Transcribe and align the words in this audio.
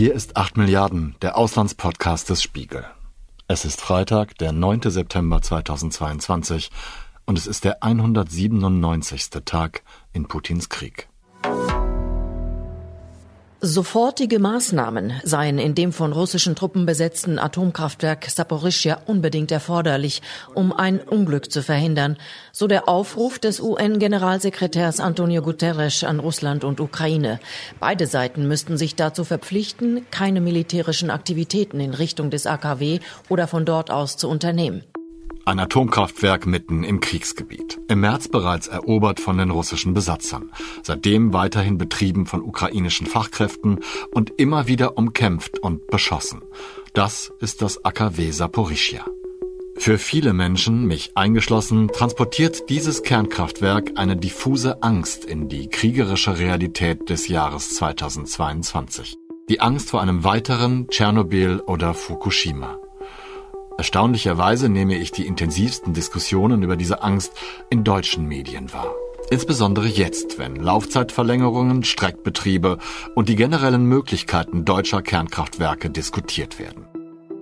Hier 0.00 0.14
ist 0.14 0.38
8 0.38 0.56
Milliarden, 0.56 1.14
der 1.20 1.36
Auslandspodcast 1.36 2.30
des 2.30 2.42
Spiegel. 2.42 2.86
Es 3.48 3.66
ist 3.66 3.82
Freitag, 3.82 4.34
der 4.38 4.50
9. 4.50 4.80
September 4.86 5.42
2022 5.42 6.70
und 7.26 7.36
es 7.36 7.46
ist 7.46 7.64
der 7.64 7.82
197. 7.82 9.28
Tag 9.44 9.82
in 10.14 10.26
Putins 10.26 10.70
Krieg. 10.70 11.09
Sofortige 13.62 14.38
Maßnahmen 14.38 15.20
seien 15.22 15.58
in 15.58 15.74
dem 15.74 15.92
von 15.92 16.14
russischen 16.14 16.56
Truppen 16.56 16.86
besetzten 16.86 17.38
Atomkraftwerk 17.38 18.24
Saporischschja 18.30 19.02
unbedingt 19.04 19.52
erforderlich, 19.52 20.22
um 20.54 20.72
ein 20.72 20.98
Unglück 20.98 21.52
zu 21.52 21.62
verhindern, 21.62 22.16
so 22.52 22.68
der 22.68 22.88
Aufruf 22.88 23.38
des 23.38 23.60
UN-Generalsekretärs 23.60 24.98
Antonio 24.98 25.42
Guterres 25.42 26.04
an 26.04 26.20
Russland 26.20 26.64
und 26.64 26.80
Ukraine. 26.80 27.38
Beide 27.80 28.06
Seiten 28.06 28.48
müssten 28.48 28.78
sich 28.78 28.96
dazu 28.96 29.24
verpflichten, 29.24 30.06
keine 30.10 30.40
militärischen 30.40 31.10
Aktivitäten 31.10 31.80
in 31.80 31.92
Richtung 31.92 32.30
des 32.30 32.46
AKW 32.46 33.00
oder 33.28 33.46
von 33.46 33.66
dort 33.66 33.90
aus 33.90 34.16
zu 34.16 34.30
unternehmen. 34.30 34.84
Ein 35.50 35.58
Atomkraftwerk 35.58 36.46
mitten 36.46 36.84
im 36.84 37.00
Kriegsgebiet. 37.00 37.80
Im 37.88 38.02
März 38.02 38.28
bereits 38.28 38.68
erobert 38.68 39.18
von 39.18 39.36
den 39.36 39.50
russischen 39.50 39.94
Besatzern. 39.94 40.52
Seitdem 40.84 41.32
weiterhin 41.32 41.76
betrieben 41.76 42.26
von 42.26 42.40
ukrainischen 42.40 43.08
Fachkräften 43.08 43.80
und 44.12 44.30
immer 44.36 44.68
wieder 44.68 44.96
umkämpft 44.96 45.58
und 45.58 45.88
beschossen. 45.88 46.42
Das 46.92 47.32
ist 47.40 47.62
das 47.62 47.84
AKW 47.84 48.30
Saporischia. 48.30 49.04
Für 49.76 49.98
viele 49.98 50.34
Menschen, 50.34 50.86
mich 50.86 51.16
eingeschlossen, 51.16 51.88
transportiert 51.88 52.70
dieses 52.70 53.02
Kernkraftwerk 53.02 53.94
eine 53.96 54.16
diffuse 54.16 54.84
Angst 54.84 55.24
in 55.24 55.48
die 55.48 55.68
kriegerische 55.68 56.38
Realität 56.38 57.10
des 57.10 57.26
Jahres 57.26 57.74
2022. 57.74 59.16
Die 59.48 59.58
Angst 59.58 59.90
vor 59.90 60.00
einem 60.00 60.22
weiteren 60.22 60.86
Tschernobyl 60.86 61.58
oder 61.66 61.94
Fukushima. 61.94 62.78
Erstaunlicherweise 63.78 64.68
nehme 64.68 64.96
ich 64.96 65.10
die 65.10 65.26
intensivsten 65.26 65.94
Diskussionen 65.94 66.62
über 66.62 66.76
diese 66.76 67.02
Angst 67.02 67.32
in 67.70 67.84
deutschen 67.84 68.26
Medien 68.26 68.72
wahr. 68.72 68.94
Insbesondere 69.30 69.86
jetzt, 69.86 70.38
wenn 70.38 70.56
Laufzeitverlängerungen, 70.56 71.84
Streckbetriebe 71.84 72.78
und 73.14 73.28
die 73.28 73.36
generellen 73.36 73.84
Möglichkeiten 73.84 74.64
deutscher 74.64 75.02
Kernkraftwerke 75.02 75.88
diskutiert 75.88 76.58
werden. 76.58 76.84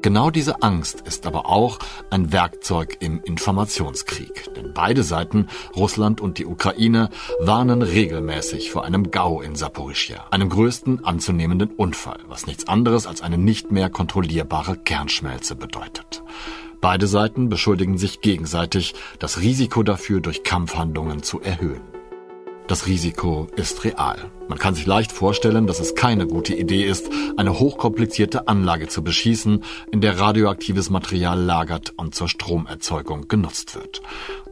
Genau 0.01 0.31
diese 0.31 0.63
Angst 0.63 1.01
ist 1.01 1.27
aber 1.27 1.47
auch 1.47 1.81
ein 2.11 2.33
Werkzeug 2.33 2.99
im 3.01 3.21
Informationskrieg. 3.25 4.55
Denn 4.55 4.73
beide 4.73 5.03
Seiten, 5.03 5.49
Russland 5.75 6.21
und 6.21 6.39
die 6.39 6.47
Ukraine, 6.47 7.11
warnen 7.41 7.83
regelmäßig 7.83 8.71
vor 8.71 8.85
einem 8.85 9.11
GAU 9.11 9.41
in 9.41 9.57
Saporischia, 9.57 10.27
einem 10.31 10.51
größten 10.51 11.05
anzunehmenden 11.05 11.71
Unfall, 11.71 12.21
was 12.29 12.47
nichts 12.47 12.69
anderes 12.69 13.09
als 13.09 13.23
eine 13.23 13.39
nicht 13.39 13.73
mehr 13.73 13.91
kontrollierbare 13.91 14.77
Kernschmelze 14.77 15.57
bedeutet. 15.57 16.23
Beide 16.81 17.09
Seiten 17.09 17.49
beschuldigen 17.49 17.99
sich 17.99 18.21
gegenseitig, 18.21 18.95
das 19.19 19.41
Risiko 19.41 19.83
dafür 19.83 20.21
durch 20.21 20.45
Kampfhandlungen 20.45 21.25
zu 21.25 21.41
erhöhen. 21.41 21.98
Das 22.69 22.87
Risiko 22.87 23.49
ist 23.57 23.85
real. 23.85 24.31
Man 24.47 24.59
kann 24.59 24.75
sich 24.75 24.85
leicht 24.85 25.11
vorstellen, 25.11 25.67
dass 25.67 25.81
es 25.81 25.95
keine 25.95 26.27
gute 26.27 26.55
Idee 26.55 26.85
ist, 26.85 27.09
eine 27.39 27.59
hochkomplizierte 27.59 28.47
Anlage 28.47 28.89
zu 28.89 29.03
beschießen, 29.03 29.65
in 29.91 30.03
der 30.03 30.21
radioaktives 30.21 30.91
Material 30.91 31.41
lagert 31.41 31.95
und 31.97 32.15
zur 32.15 32.29
Stromerzeugung 32.29 33.27
genutzt 33.27 33.75
wird. 33.75 34.03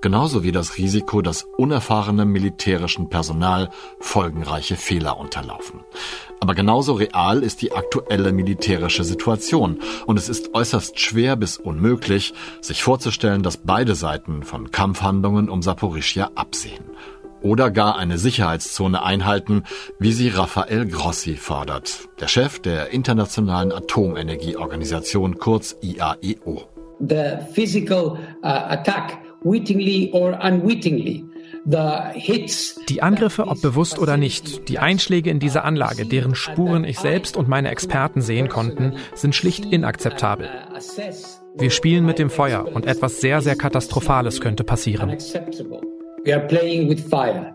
Genauso 0.00 0.42
wie 0.42 0.52
das 0.52 0.78
Risiko, 0.78 1.20
dass 1.20 1.42
unerfahrenem 1.58 2.32
militärischen 2.32 3.10
Personal 3.10 3.68
folgenreiche 4.00 4.76
Fehler 4.76 5.18
unterlaufen. 5.18 5.80
Aber 6.40 6.54
genauso 6.54 6.94
real 6.94 7.42
ist 7.42 7.60
die 7.60 7.72
aktuelle 7.72 8.32
militärische 8.32 9.04
Situation 9.04 9.80
und 10.06 10.18
es 10.18 10.30
ist 10.30 10.54
äußerst 10.54 11.00
schwer 11.00 11.36
bis 11.36 11.58
unmöglich, 11.58 12.32
sich 12.62 12.82
vorzustellen, 12.82 13.42
dass 13.42 13.58
beide 13.58 13.94
Seiten 13.94 14.42
von 14.42 14.70
Kampfhandlungen 14.70 15.50
um 15.50 15.60
Saporischia 15.60 16.30
absehen 16.34 16.84
oder 17.42 17.70
gar 17.70 17.96
eine 17.96 18.18
Sicherheitszone 18.18 19.02
einhalten, 19.02 19.62
wie 19.98 20.12
sie 20.12 20.28
Rafael 20.28 20.86
Grossi 20.86 21.36
fordert, 21.36 22.08
der 22.20 22.28
Chef 22.28 22.58
der 22.60 22.90
Internationalen 22.90 23.72
Atomenergieorganisation 23.72 25.38
kurz 25.38 25.76
IAEO. 25.82 26.68
The 26.98 27.38
physical 27.52 28.18
uh, 28.42 28.46
attack, 28.46 29.18
wittingly 29.42 30.10
or 30.12 30.38
unwittingly, 30.42 31.24
die 32.88 33.02
Angriffe, 33.02 33.48
ob 33.48 33.60
bewusst 33.60 33.98
oder 33.98 34.16
nicht, 34.16 34.68
die 34.68 34.78
Einschläge 34.78 35.30
in 35.30 35.40
diese 35.40 35.64
Anlage, 35.64 36.06
deren 36.06 36.36
Spuren 36.36 36.84
ich 36.84 36.98
selbst 36.98 37.36
und 37.36 37.48
meine 37.48 37.70
Experten 37.70 38.20
sehen 38.20 38.48
konnten, 38.48 38.94
sind 39.14 39.34
schlicht 39.34 39.64
inakzeptabel. 39.64 40.48
Wir 41.56 41.70
spielen 41.70 42.06
mit 42.06 42.20
dem 42.20 42.30
Feuer 42.30 42.66
und 42.72 42.86
etwas 42.86 43.20
sehr, 43.20 43.42
sehr 43.42 43.56
Katastrophales 43.56 44.40
könnte 44.40 44.62
passieren. 44.62 45.16
We 46.26 46.34
are 46.34 46.44
playing 46.48 46.88
with 46.88 47.08
fire 47.08 47.54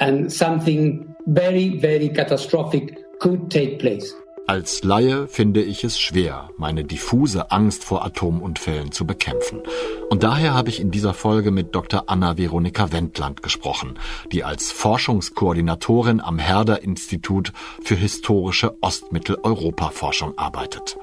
and 0.00 0.32
something 0.32 1.14
very, 1.26 1.78
very 1.78 2.08
catastrophic 2.08 2.98
could 3.20 3.50
take 3.50 3.78
place. 3.78 4.12
Als 4.48 4.82
Laie 4.82 5.28
finde 5.28 5.62
ich 5.62 5.84
es 5.84 6.00
schwer, 6.00 6.50
meine 6.56 6.82
diffuse 6.82 7.52
Angst 7.52 7.84
vor 7.84 8.04
Atomunfällen 8.04 8.90
zu 8.90 9.06
bekämpfen. 9.06 9.62
Und 10.08 10.24
daher 10.24 10.54
habe 10.54 10.70
ich 10.70 10.80
in 10.80 10.90
dieser 10.90 11.14
Folge 11.14 11.52
mit 11.52 11.72
Dr. 11.76 12.04
Anna 12.08 12.36
Veronika 12.36 12.90
Wendland 12.90 13.44
gesprochen, 13.44 13.96
die 14.32 14.42
als 14.42 14.72
Forschungskoordinatorin 14.72 16.20
am 16.20 16.40
Herder 16.40 16.82
Institut 16.82 17.52
für 17.84 17.94
historische 17.94 18.76
Ostmitteleuropa-Forschung 18.80 20.36
arbeitet. 20.36 20.96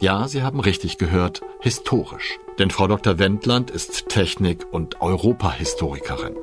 Ja, 0.00 0.28
Sie 0.28 0.42
haben 0.42 0.60
richtig 0.60 0.98
gehört, 0.98 1.40
historisch. 1.60 2.38
Denn 2.58 2.70
Frau 2.70 2.86
Dr. 2.86 3.18
Wendland 3.18 3.70
ist 3.70 4.08
Technik- 4.08 4.66
und 4.72 5.00
Europahistorikerin. 5.00 6.34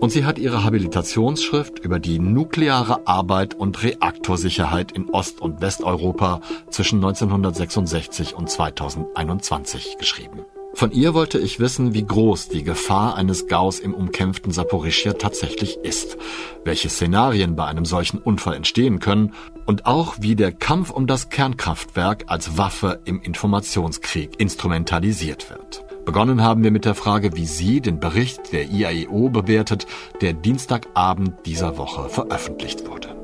Und 0.00 0.10
sie 0.10 0.24
hat 0.24 0.38
ihre 0.38 0.64
Habilitationsschrift 0.64 1.78
über 1.78 2.00
die 2.00 2.18
nukleare 2.18 3.06
Arbeit 3.06 3.54
und 3.54 3.82
Reaktorsicherheit 3.82 4.92
in 4.92 5.08
Ost- 5.10 5.40
und 5.40 5.60
Westeuropa 5.60 6.40
zwischen 6.70 6.96
1966 6.96 8.34
und 8.34 8.50
2021 8.50 9.98
geschrieben. 9.98 10.44
Von 10.74 10.90
ihr 10.90 11.12
wollte 11.12 11.38
ich 11.38 11.60
wissen, 11.60 11.92
wie 11.92 12.04
groß 12.04 12.48
die 12.48 12.64
Gefahr 12.64 13.16
eines 13.16 13.46
Gaus 13.46 13.78
im 13.78 13.92
umkämpften 13.92 14.52
Saporischia 14.52 15.12
tatsächlich 15.12 15.76
ist, 15.82 16.16
welche 16.64 16.88
Szenarien 16.88 17.56
bei 17.56 17.66
einem 17.66 17.84
solchen 17.84 18.18
Unfall 18.18 18.54
entstehen 18.54 18.98
können 18.98 19.34
und 19.66 19.86
auch 19.86 20.16
wie 20.20 20.34
der 20.34 20.50
Kampf 20.50 20.90
um 20.90 21.06
das 21.06 21.28
Kernkraftwerk 21.28 22.24
als 22.28 22.56
Waffe 22.56 23.00
im 23.04 23.20
Informationskrieg 23.20 24.40
instrumentalisiert 24.40 25.50
wird. 25.50 25.84
Begonnen 26.04 26.42
haben 26.42 26.64
wir 26.64 26.72
mit 26.72 26.84
der 26.84 26.94
Frage, 26.94 27.36
wie 27.36 27.46
sie 27.46 27.80
den 27.80 28.00
Bericht 28.00 28.52
der 28.52 28.64
IAEO 28.64 29.28
bewertet, 29.28 29.86
der 30.20 30.32
Dienstagabend 30.32 31.46
dieser 31.46 31.76
Woche 31.76 32.08
veröffentlicht 32.08 32.88
wurde. 32.88 33.14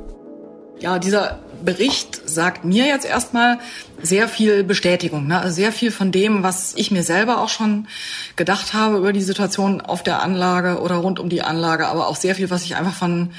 Ja, 0.79 1.01
dieser 1.01 1.41
Bericht 1.65 2.29
sagt 2.29 2.65
mir 2.65 2.87
jetzt 2.87 3.07
erstmal 3.07 3.59
sehr 4.01 4.29
viel 4.29 4.65
Bestätigung, 4.65 5.27
ne? 5.27 5.41
also 5.41 5.55
sehr 5.55 5.73
viel 5.73 5.91
von 5.91 6.13
dem, 6.13 6.43
was 6.43 6.75
ich 6.77 6.91
mir 6.91 7.03
selber 7.03 7.41
auch 7.41 7.49
schon 7.49 7.89
gedacht 8.37 8.75
habe 8.75 8.99
über 8.99 9.13
die 9.13 9.23
Situation 9.23 9.81
auf 9.81 10.03
der 10.03 10.23
Anlage 10.23 10.81
oder 10.81 10.97
rund 10.97 11.19
um 11.19 11.29
die 11.29 11.43
Anlage, 11.43 11.89
aber 11.89 12.09
auch 12.09 12.17
sehr 12.17 12.35
viel, 12.35 12.51
was 12.51 12.65
ich 12.65 12.77
einfach 12.77 12.95
von 12.95 13.31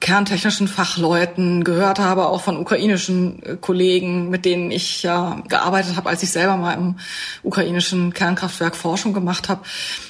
kerntechnischen 0.00 0.68
Fachleuten 0.68 1.64
gehört 1.64 1.98
habe, 1.98 2.26
auch 2.26 2.42
von 2.42 2.58
ukrainischen 2.58 3.42
äh, 3.42 3.56
Kollegen, 3.56 4.28
mit 4.28 4.44
denen 4.44 4.70
ich 4.70 5.02
ja 5.02 5.42
gearbeitet 5.48 5.96
habe, 5.96 6.08
als 6.10 6.22
ich 6.22 6.30
selber 6.30 6.56
mal 6.56 6.74
im 6.74 6.96
ukrainischen 7.42 8.12
Kernkraftwerk 8.12 8.76
Forschung 8.76 9.14
gemacht 9.14 9.48
habe. 9.48 9.62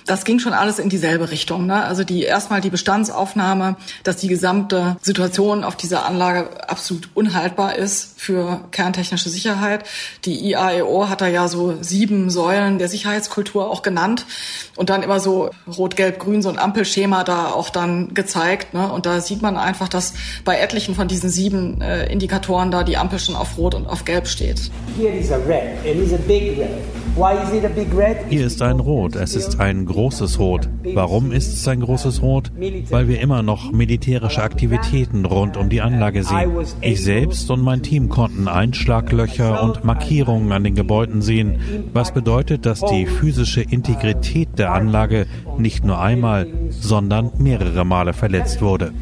Das 0.07 0.25
ging 0.25 0.39
schon 0.39 0.53
alles 0.53 0.79
in 0.79 0.89
dieselbe 0.89 1.31
Richtung. 1.31 1.67
Ne? 1.67 1.83
Also 1.83 2.05
die 2.05 2.23
erstmal 2.23 2.61
die 2.61 2.71
Bestandsaufnahme, 2.71 3.77
dass 4.05 4.17
die 4.17 4.29
gesamte 4.29 4.97
Situation 5.03 5.65
auf 5.65 5.77
dieser 5.77 6.07
Anlage 6.07 6.69
absolut 6.69 7.11
unhaltbar 7.15 7.77
ist 7.77 8.15
für 8.17 8.61
kerntechnische 8.71 9.29
Sicherheit. 9.29 9.85
Die 10.25 10.49
IAEO 10.51 11.09
hat 11.09 11.21
da 11.21 11.27
ja 11.27 11.49
so 11.49 11.75
sieben 11.81 12.31
Säulen 12.31 12.79
der 12.79 12.89
Sicherheitskultur 12.89 13.69
auch 13.69 13.83
genannt 13.83 14.27
und 14.77 14.91
dann 14.91 15.03
immer 15.03 15.19
so 15.19 15.51
rot, 15.77 15.97
gelb, 15.97 16.21
grün 16.21 16.41
so 16.41 16.49
ein 16.49 16.59
Ampelschema 16.59 17.25
da 17.25 17.47
auch 17.47 17.71
dann 17.71 18.15
gezeigt. 18.15 18.75
Ne? 18.75 18.91
Und 18.91 19.07
da 19.07 19.21
sieht 19.21 19.43
man 19.43 19.57
einfach 19.57 19.89
dass 19.89 20.15
bei 20.45 20.59
etlichen 20.59 20.95
von 20.95 21.09
diesen 21.09 21.31
sieben 21.31 21.81
äh, 21.81 22.11
Indikatoren 22.13 22.71
da 22.71 22.85
die 22.85 22.97
Ampel 22.97 23.19
schon 23.19 23.35
auf 23.35 23.59
Rot 23.59 23.75
und 23.75 23.87
auf 23.87 24.05
Gelb 24.05 24.29
steht. 24.29 24.71
Hier 28.29 28.47
ist 28.47 28.61
ein 28.61 28.79
Rot, 28.79 29.17
es 29.17 29.35
ist 29.35 29.59
ein 29.59 29.87
großes 29.97 30.39
Rot. 30.39 30.69
Warum 30.93 31.33
ist 31.33 31.55
es 31.55 31.67
ein 31.67 31.81
großes 31.81 32.21
Rot? 32.21 32.53
Weil 32.91 33.09
wir 33.09 33.19
immer 33.19 33.43
noch 33.43 33.73
militärische 33.73 34.43
Aktivitäten 34.43 35.25
rund 35.25 35.57
um 35.57 35.71
die 35.71 35.81
Anlage 35.81 36.23
sehen. 36.23 36.51
Ich 36.83 37.03
selbst 37.03 37.51
und 37.51 37.63
mein 37.63 37.83
Team 37.83 38.11
konnten 38.11 38.47
Einschlaglöcher 38.47 39.63
und 39.63 39.85
Markierungen 39.85 40.53
an 40.53 40.65
den 40.65 40.75
Gebäuden 40.75 41.23
sehen, 41.23 41.59
was 41.95 42.13
bedeutet, 42.13 42.67
dass 42.67 42.81
die 42.81 43.07
physische 43.07 43.63
Integrität 43.63 44.59
der 44.59 44.73
Anlage 44.73 45.27
nicht 45.57 45.83
nur 45.83 45.99
einmal, 45.99 46.47
sondern 46.69 47.31
mehrere 47.39 47.87
Male 47.87 48.13
verletzt 48.13 48.61
wurde. 48.61 48.93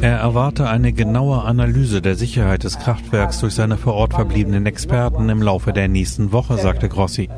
Er 0.00 0.16
erwarte 0.18 0.68
eine 0.68 0.92
genaue 0.92 1.42
Analyse 1.42 2.02
der 2.02 2.14
Sicherheit 2.14 2.64
des 2.64 2.78
Kraftwerks 2.78 3.40
durch 3.40 3.54
seine 3.54 3.76
vor 3.76 3.94
Ort 3.94 4.14
verbliebenen 4.14 4.64
Experten 4.64 5.28
im 5.28 5.42
Laufe 5.42 5.74
der 5.74 5.88
nächsten 5.88 6.32
Woche, 6.32 6.56
sagte 6.56 6.88
Grossi. 6.88 7.28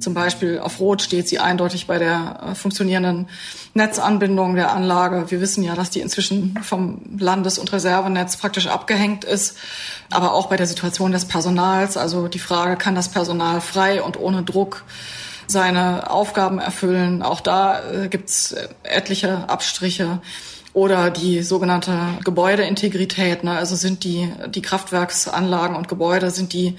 Zum 0.00 0.14
Beispiel 0.14 0.60
auf 0.60 0.78
Rot 0.80 1.02
steht 1.02 1.28
sie 1.28 1.38
eindeutig 1.38 1.86
bei 1.86 1.98
der 1.98 2.40
äh, 2.50 2.54
funktionierenden 2.54 3.28
Netzanbindung 3.74 4.54
der 4.54 4.72
Anlage. 4.72 5.30
Wir 5.30 5.40
wissen 5.40 5.64
ja, 5.64 5.74
dass 5.74 5.90
die 5.90 6.00
inzwischen 6.00 6.58
vom 6.62 7.00
Landes- 7.18 7.58
und 7.58 7.72
Reservenetz 7.72 8.36
praktisch 8.36 8.68
abgehängt 8.68 9.24
ist. 9.24 9.56
Aber 10.10 10.34
auch 10.34 10.46
bei 10.46 10.56
der 10.56 10.66
Situation 10.66 11.12
des 11.12 11.24
Personals, 11.24 11.96
also 11.96 12.28
die 12.28 12.38
Frage, 12.38 12.76
kann 12.76 12.94
das 12.94 13.08
Personal 13.08 13.60
frei 13.60 14.02
und 14.02 14.18
ohne 14.18 14.42
Druck 14.42 14.84
seine 15.46 16.10
Aufgaben 16.10 16.58
erfüllen? 16.58 17.22
Auch 17.22 17.40
da 17.40 17.80
äh, 17.90 18.08
gibt's 18.08 18.52
äh, 18.52 18.68
etliche 18.84 19.48
Abstriche 19.48 20.20
oder 20.74 21.10
die 21.10 21.42
sogenannte 21.42 21.98
Gebäudeintegrität. 22.24 23.42
Ne? 23.42 23.52
Also 23.52 23.74
sind 23.74 24.04
die, 24.04 24.30
die 24.48 24.62
Kraftwerksanlagen 24.62 25.74
und 25.74 25.88
Gebäude, 25.88 26.30
sind 26.30 26.52
die 26.52 26.76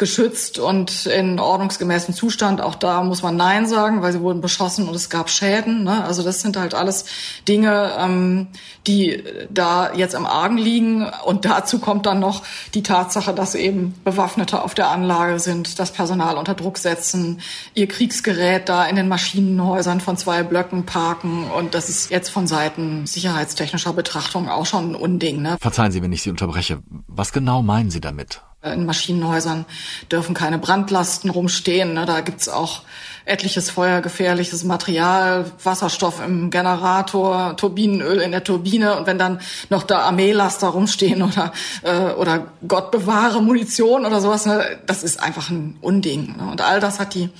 geschützt 0.00 0.58
und 0.58 1.06
in 1.06 1.38
ordnungsgemäßem 1.38 2.14
Zustand. 2.14 2.60
Auch 2.60 2.74
da 2.74 3.04
muss 3.04 3.22
man 3.22 3.36
Nein 3.36 3.68
sagen, 3.68 4.02
weil 4.02 4.12
sie 4.12 4.20
wurden 4.20 4.40
beschossen 4.40 4.88
und 4.88 4.96
es 4.96 5.10
gab 5.10 5.30
Schäden. 5.30 5.84
Ne? 5.84 6.02
Also 6.04 6.24
das 6.24 6.40
sind 6.40 6.56
halt 6.56 6.74
alles 6.74 7.04
Dinge, 7.46 7.92
ähm, 7.98 8.48
die 8.86 9.22
da 9.50 9.92
jetzt 9.94 10.14
im 10.14 10.26
Argen 10.26 10.56
liegen. 10.56 11.06
Und 11.24 11.44
dazu 11.44 11.78
kommt 11.78 12.06
dann 12.06 12.18
noch 12.18 12.42
die 12.74 12.82
Tatsache, 12.82 13.34
dass 13.34 13.54
eben 13.54 13.94
Bewaffnete 14.02 14.62
auf 14.62 14.74
der 14.74 14.88
Anlage 14.88 15.38
sind, 15.38 15.78
das 15.78 15.92
Personal 15.92 16.38
unter 16.38 16.54
Druck 16.54 16.78
setzen, 16.78 17.40
ihr 17.74 17.86
Kriegsgerät 17.86 18.68
da 18.70 18.86
in 18.86 18.96
den 18.96 19.06
Maschinenhäusern 19.06 20.00
von 20.00 20.16
zwei 20.16 20.42
Blöcken 20.42 20.86
parken. 20.86 21.44
Und 21.50 21.74
das 21.74 21.90
ist 21.90 22.10
jetzt 22.10 22.30
von 22.30 22.46
Seiten 22.46 23.06
sicherheitstechnischer 23.06 23.92
Betrachtung 23.92 24.48
auch 24.48 24.64
schon 24.64 24.92
ein 24.92 24.94
Unding. 24.94 25.42
Ne? 25.42 25.58
Verzeihen 25.60 25.92
Sie, 25.92 26.02
wenn 26.02 26.12
ich 26.12 26.22
Sie 26.22 26.30
unterbreche. 26.30 26.82
Was 27.06 27.32
genau 27.32 27.60
meinen 27.60 27.90
Sie 27.90 28.00
damit? 28.00 28.40
In 28.62 28.84
Maschinenhäusern 28.84 29.64
dürfen 30.12 30.34
keine 30.34 30.58
Brandlasten 30.58 31.30
rumstehen. 31.30 31.94
Ne? 31.94 32.04
Da 32.04 32.20
gibt's 32.20 32.48
auch 32.48 32.82
etliches 33.24 33.70
feuergefährliches 33.70 34.64
Material, 34.64 35.50
Wasserstoff 35.62 36.22
im 36.22 36.50
Generator, 36.50 37.56
Turbinenöl 37.56 38.20
in 38.20 38.32
der 38.32 38.44
Turbine 38.44 38.98
und 38.98 39.06
wenn 39.06 39.18
dann 39.18 39.40
noch 39.70 39.84
da 39.84 40.00
Armeelaster 40.00 40.68
rumstehen 40.68 41.22
oder 41.22 41.52
äh, 41.82 42.12
oder 42.12 42.48
Gott 42.66 42.90
bewahre 42.90 43.42
Munition 43.42 44.04
oder 44.04 44.20
sowas, 44.20 44.44
ne? 44.46 44.78
das 44.86 45.04
ist 45.04 45.22
einfach 45.22 45.48
ein 45.48 45.78
Unding. 45.80 46.36
Ne? 46.36 46.50
Und 46.50 46.60
all 46.60 46.80
das 46.80 46.98
hat 46.98 47.14
die 47.14 47.30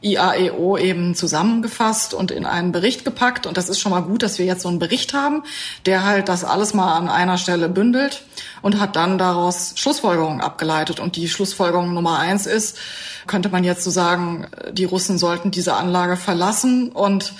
IAEO 0.00 0.78
eben 0.78 1.14
zusammengefasst 1.14 2.14
und 2.14 2.30
in 2.30 2.46
einen 2.46 2.72
Bericht 2.72 3.04
gepackt. 3.04 3.46
Und 3.46 3.56
das 3.56 3.68
ist 3.68 3.80
schon 3.80 3.90
mal 3.90 4.02
gut, 4.02 4.22
dass 4.22 4.38
wir 4.38 4.46
jetzt 4.46 4.62
so 4.62 4.68
einen 4.68 4.78
Bericht 4.78 5.14
haben, 5.14 5.42
der 5.86 6.04
halt 6.04 6.28
das 6.28 6.44
alles 6.44 6.74
mal 6.74 6.96
an 6.96 7.08
einer 7.08 7.38
Stelle 7.38 7.68
bündelt 7.68 8.22
und 8.62 8.78
hat 8.78 8.96
dann 8.96 9.18
daraus 9.18 9.72
Schlussfolgerungen 9.76 10.40
abgeleitet. 10.40 11.00
Und 11.00 11.16
die 11.16 11.28
Schlussfolgerung 11.28 11.94
Nummer 11.94 12.18
eins 12.18 12.46
ist, 12.46 12.78
könnte 13.26 13.48
man 13.48 13.64
jetzt 13.64 13.84
so 13.84 13.90
sagen, 13.90 14.46
die 14.72 14.84
Russen 14.84 15.18
sollten 15.18 15.50
diese 15.50 15.74
Anlage 15.74 16.16
verlassen 16.16 16.90
und 16.90 17.32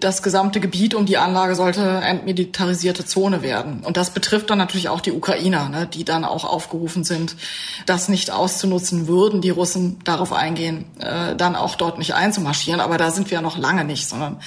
das 0.00 0.22
gesamte 0.22 0.60
Gebiet 0.60 0.94
um 0.94 1.04
die 1.04 1.18
Anlage 1.18 1.54
sollte 1.54 1.82
entmilitarisierte 1.82 3.04
Zone 3.04 3.42
werden. 3.42 3.80
Und 3.84 3.98
das 3.98 4.10
betrifft 4.10 4.48
dann 4.48 4.56
natürlich 4.56 4.88
auch 4.88 5.02
die 5.02 5.12
Ukrainer, 5.12 5.68
ne, 5.68 5.86
die 5.86 6.04
dann 6.04 6.24
auch 6.24 6.44
aufgerufen 6.44 7.04
sind, 7.04 7.36
das 7.84 8.08
nicht 8.08 8.30
auszunutzen 8.30 9.06
würden, 9.08 9.42
die 9.42 9.50
Russen 9.50 9.98
darauf 10.04 10.32
eingehen, 10.32 10.86
äh, 11.00 11.36
dann 11.36 11.54
auch 11.54 11.74
dort 11.74 11.98
nicht 11.98 12.14
einzumarschieren. 12.14 12.80
Aber 12.80 12.96
da 12.96 13.10
sind 13.10 13.30
wir 13.30 13.36
ja 13.36 13.42
noch 13.42 13.58
lange 13.58 13.84
nicht, 13.84 14.08
sondern 14.08 14.40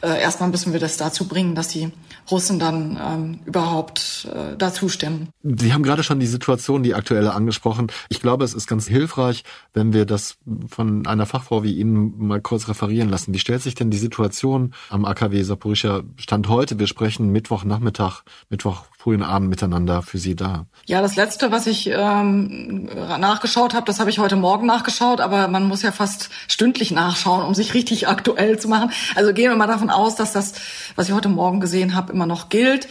äh, 0.00 0.20
erstmal 0.20 0.48
müssen 0.48 0.72
wir 0.72 0.80
das 0.80 0.96
dazu 0.96 1.26
bringen, 1.26 1.56
dass 1.56 1.68
die 1.68 1.90
Russen 2.30 2.58
dann 2.58 2.98
ähm, 3.00 3.40
überhaupt 3.44 4.28
äh, 4.34 4.56
dazu 4.56 4.88
stimmen. 4.88 5.28
Sie 5.42 5.72
haben 5.72 5.82
gerade 5.82 6.02
schon 6.02 6.20
die 6.20 6.26
Situation, 6.26 6.82
die 6.82 6.94
aktuelle 6.94 7.34
angesprochen. 7.34 7.88
Ich 8.08 8.20
glaube, 8.20 8.44
es 8.44 8.54
ist 8.54 8.66
ganz 8.66 8.86
hilfreich, 8.86 9.44
wenn 9.72 9.92
wir 9.92 10.06
das 10.06 10.36
von 10.68 11.06
einer 11.06 11.26
Fachfrau 11.26 11.62
wie 11.62 11.74
Ihnen 11.74 12.26
mal 12.26 12.40
kurz 12.40 12.68
referieren 12.68 13.08
lassen. 13.08 13.34
Wie 13.34 13.38
stellt 13.38 13.62
sich 13.62 13.74
denn 13.74 13.90
die 13.90 13.98
Situation 13.98 14.74
am 14.88 15.04
AKW 15.04 15.42
Saporischia 15.42 16.02
Stand 16.16 16.48
heute? 16.48 16.78
Wir 16.78 16.86
sprechen 16.86 17.30
Mittwochnachmittag, 17.30 18.22
Mittwoch 18.48 18.84
frühen 19.04 19.22
Abend 19.22 19.50
miteinander 19.50 20.00
für 20.00 20.16
Sie 20.16 20.34
da. 20.34 20.64
Ja, 20.86 21.02
das 21.02 21.14
Letzte, 21.14 21.52
was 21.52 21.66
ich 21.66 21.90
ähm, 21.90 22.88
nachgeschaut 23.18 23.74
habe, 23.74 23.84
das 23.84 24.00
habe 24.00 24.08
ich 24.08 24.18
heute 24.18 24.36
Morgen 24.36 24.66
nachgeschaut, 24.66 25.20
aber 25.20 25.46
man 25.48 25.68
muss 25.68 25.82
ja 25.82 25.92
fast 25.92 26.30
stündlich 26.48 26.90
nachschauen, 26.90 27.44
um 27.44 27.54
sich 27.54 27.74
richtig 27.74 28.08
aktuell 28.08 28.58
zu 28.58 28.66
machen. 28.66 28.92
Also 29.14 29.34
gehen 29.34 29.50
wir 29.50 29.56
mal 29.56 29.66
davon 29.66 29.90
aus, 29.90 30.16
dass 30.16 30.32
das, 30.32 30.54
was 30.96 31.06
ich 31.06 31.14
heute 31.14 31.28
Morgen 31.28 31.60
gesehen 31.60 31.94
habe, 31.94 32.14
immer 32.14 32.24
noch 32.24 32.48
gilt. 32.48 32.88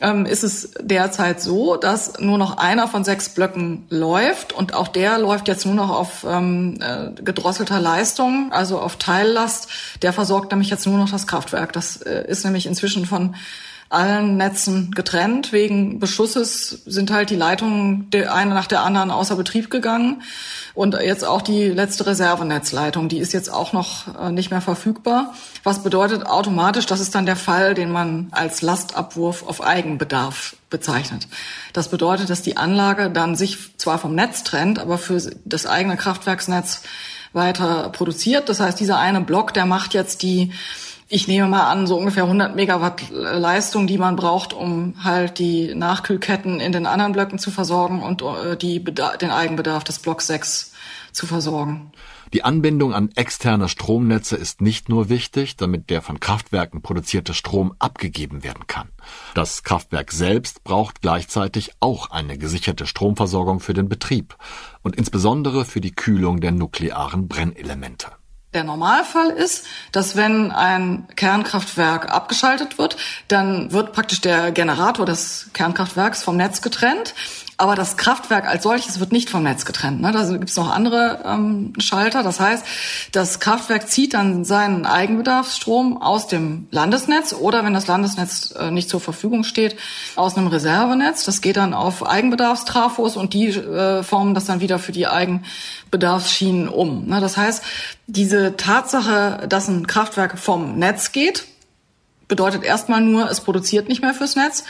Ähm, 0.00 0.24
ist 0.24 0.44
es 0.44 0.70
derzeit 0.80 1.42
so, 1.42 1.76
dass 1.76 2.18
nur 2.20 2.38
noch 2.38 2.56
einer 2.56 2.88
von 2.88 3.04
sechs 3.04 3.28
Blöcken 3.28 3.84
läuft 3.90 4.54
und 4.54 4.72
auch 4.72 4.88
der 4.88 5.18
läuft 5.18 5.46
jetzt 5.46 5.66
nur 5.66 5.74
noch 5.74 5.90
auf 5.90 6.24
ähm, 6.26 6.78
äh, 6.80 7.10
gedrosselter 7.20 7.80
Leistung, 7.80 8.50
also 8.50 8.78
auf 8.80 8.96
Teillast. 8.96 9.68
Der 10.00 10.14
versorgt 10.14 10.52
nämlich 10.52 10.70
jetzt 10.70 10.86
nur 10.86 10.96
noch 10.96 11.10
das 11.10 11.26
Kraftwerk. 11.26 11.74
Das 11.74 12.00
äh, 12.00 12.24
ist 12.26 12.46
nämlich 12.46 12.64
inzwischen 12.64 13.04
von 13.04 13.34
allen 13.90 14.36
Netzen 14.36 14.92
getrennt. 14.92 15.52
Wegen 15.52 15.98
Beschusses 15.98 16.82
sind 16.86 17.10
halt 17.10 17.28
die 17.28 17.36
Leitungen 17.36 18.08
der 18.10 18.32
eine 18.32 18.54
nach 18.54 18.68
der 18.68 18.82
anderen 18.82 19.10
außer 19.10 19.34
Betrieb 19.34 19.68
gegangen. 19.68 20.22
Und 20.74 20.94
jetzt 20.94 21.24
auch 21.24 21.42
die 21.42 21.68
letzte 21.68 22.06
Reservenetzleitung, 22.06 23.08
die 23.08 23.18
ist 23.18 23.32
jetzt 23.32 23.52
auch 23.52 23.72
noch 23.72 24.06
äh, 24.16 24.30
nicht 24.30 24.52
mehr 24.52 24.60
verfügbar. 24.60 25.34
Was 25.64 25.82
bedeutet 25.82 26.24
automatisch, 26.24 26.86
das 26.86 27.00
ist 27.00 27.16
dann 27.16 27.26
der 27.26 27.34
Fall, 27.34 27.74
den 27.74 27.90
man 27.90 28.28
als 28.30 28.62
Lastabwurf 28.62 29.46
auf 29.46 29.60
Eigenbedarf 29.60 30.56
bezeichnet. 30.70 31.26
Das 31.72 31.88
bedeutet, 31.88 32.30
dass 32.30 32.42
die 32.42 32.56
Anlage 32.56 33.10
dann 33.10 33.34
sich 33.34 33.76
zwar 33.76 33.98
vom 33.98 34.14
Netz 34.14 34.44
trennt, 34.44 34.78
aber 34.78 34.98
für 34.98 35.20
das 35.44 35.66
eigene 35.66 35.96
Kraftwerksnetz 35.96 36.82
weiter 37.32 37.90
produziert. 37.90 38.48
Das 38.48 38.60
heißt, 38.60 38.78
dieser 38.78 38.98
eine 38.98 39.20
Block, 39.20 39.52
der 39.52 39.66
macht 39.66 39.94
jetzt 39.94 40.22
die 40.22 40.52
ich 41.12 41.26
nehme 41.26 41.48
mal 41.48 41.68
an, 41.68 41.88
so 41.88 41.96
ungefähr 41.96 42.22
100 42.22 42.54
Megawatt 42.54 43.10
Leistung, 43.10 43.88
die 43.88 43.98
man 43.98 44.14
braucht, 44.14 44.52
um 44.52 44.94
halt 45.02 45.40
die 45.40 45.74
Nachkühlketten 45.74 46.60
in 46.60 46.70
den 46.70 46.86
anderen 46.86 47.12
Blöcken 47.12 47.40
zu 47.40 47.50
versorgen 47.50 48.00
und 48.00 48.22
äh, 48.22 48.56
die, 48.56 48.82
den 48.82 49.30
Eigenbedarf 49.30 49.82
des 49.82 49.98
Blocks 49.98 50.28
6 50.28 50.72
zu 51.10 51.26
versorgen. 51.26 51.90
Die 52.32 52.44
Anbindung 52.44 52.94
an 52.94 53.10
externe 53.16 53.68
Stromnetze 53.68 54.36
ist 54.36 54.60
nicht 54.60 54.88
nur 54.88 55.08
wichtig, 55.08 55.56
damit 55.56 55.90
der 55.90 56.00
von 56.00 56.20
Kraftwerken 56.20 56.80
produzierte 56.80 57.34
Strom 57.34 57.74
abgegeben 57.80 58.44
werden 58.44 58.68
kann. 58.68 58.90
Das 59.34 59.64
Kraftwerk 59.64 60.12
selbst 60.12 60.62
braucht 60.62 61.02
gleichzeitig 61.02 61.72
auch 61.80 62.10
eine 62.10 62.38
gesicherte 62.38 62.86
Stromversorgung 62.86 63.58
für 63.58 63.74
den 63.74 63.88
Betrieb 63.88 64.36
und 64.82 64.94
insbesondere 64.94 65.64
für 65.64 65.80
die 65.80 65.90
Kühlung 65.90 66.40
der 66.40 66.52
nuklearen 66.52 67.26
Brennelemente. 67.26 68.19
Der 68.52 68.64
Normalfall 68.64 69.30
ist, 69.30 69.64
dass 69.92 70.16
wenn 70.16 70.50
ein 70.50 71.06
Kernkraftwerk 71.14 72.10
abgeschaltet 72.10 72.78
wird, 72.78 72.96
dann 73.28 73.70
wird 73.70 73.92
praktisch 73.92 74.20
der 74.20 74.50
Generator 74.50 75.06
des 75.06 75.50
Kernkraftwerks 75.52 76.24
vom 76.24 76.36
Netz 76.36 76.60
getrennt. 76.60 77.14
Aber 77.60 77.74
das 77.74 77.98
Kraftwerk 77.98 78.46
als 78.46 78.62
solches 78.62 79.00
wird 79.00 79.12
nicht 79.12 79.28
vom 79.28 79.42
Netz 79.42 79.66
getrennt. 79.66 80.00
Ne? 80.00 80.12
Da 80.12 80.24
gibt 80.24 80.48
es 80.48 80.56
noch 80.56 80.74
andere 80.74 81.20
ähm, 81.26 81.74
Schalter. 81.78 82.22
Das 82.22 82.40
heißt, 82.40 82.64
das 83.12 83.38
Kraftwerk 83.38 83.86
zieht 83.86 84.14
dann 84.14 84.46
seinen 84.46 84.86
Eigenbedarfsstrom 84.86 86.00
aus 86.00 86.26
dem 86.26 86.68
Landesnetz 86.70 87.34
oder 87.34 87.62
wenn 87.62 87.74
das 87.74 87.86
Landesnetz 87.86 88.54
äh, 88.58 88.70
nicht 88.70 88.88
zur 88.88 89.02
Verfügung 89.02 89.44
steht, 89.44 89.76
aus 90.16 90.38
einem 90.38 90.46
Reservenetz. 90.46 91.26
Das 91.26 91.42
geht 91.42 91.58
dann 91.58 91.74
auf 91.74 92.08
Eigenbedarfstrafos 92.08 93.18
und 93.18 93.34
die 93.34 93.48
äh, 93.48 94.02
formen 94.04 94.32
das 94.32 94.46
dann 94.46 94.62
wieder 94.62 94.78
für 94.78 94.92
die 94.92 95.06
Eigenbedarfsschienen 95.06 96.66
um. 96.66 97.08
Ne? 97.08 97.20
Das 97.20 97.36
heißt, 97.36 97.62
diese 98.06 98.56
Tatsache, 98.56 99.46
dass 99.50 99.68
ein 99.68 99.86
Kraftwerk 99.86 100.38
vom 100.38 100.78
Netz 100.78 101.12
geht, 101.12 101.44
bedeutet 102.30 102.64
erstmal 102.64 103.02
nur, 103.02 103.30
es 103.30 103.42
produziert 103.42 103.88
nicht 103.88 104.00
mehr 104.00 104.14
fürs 104.14 104.36
Netz. 104.36 104.64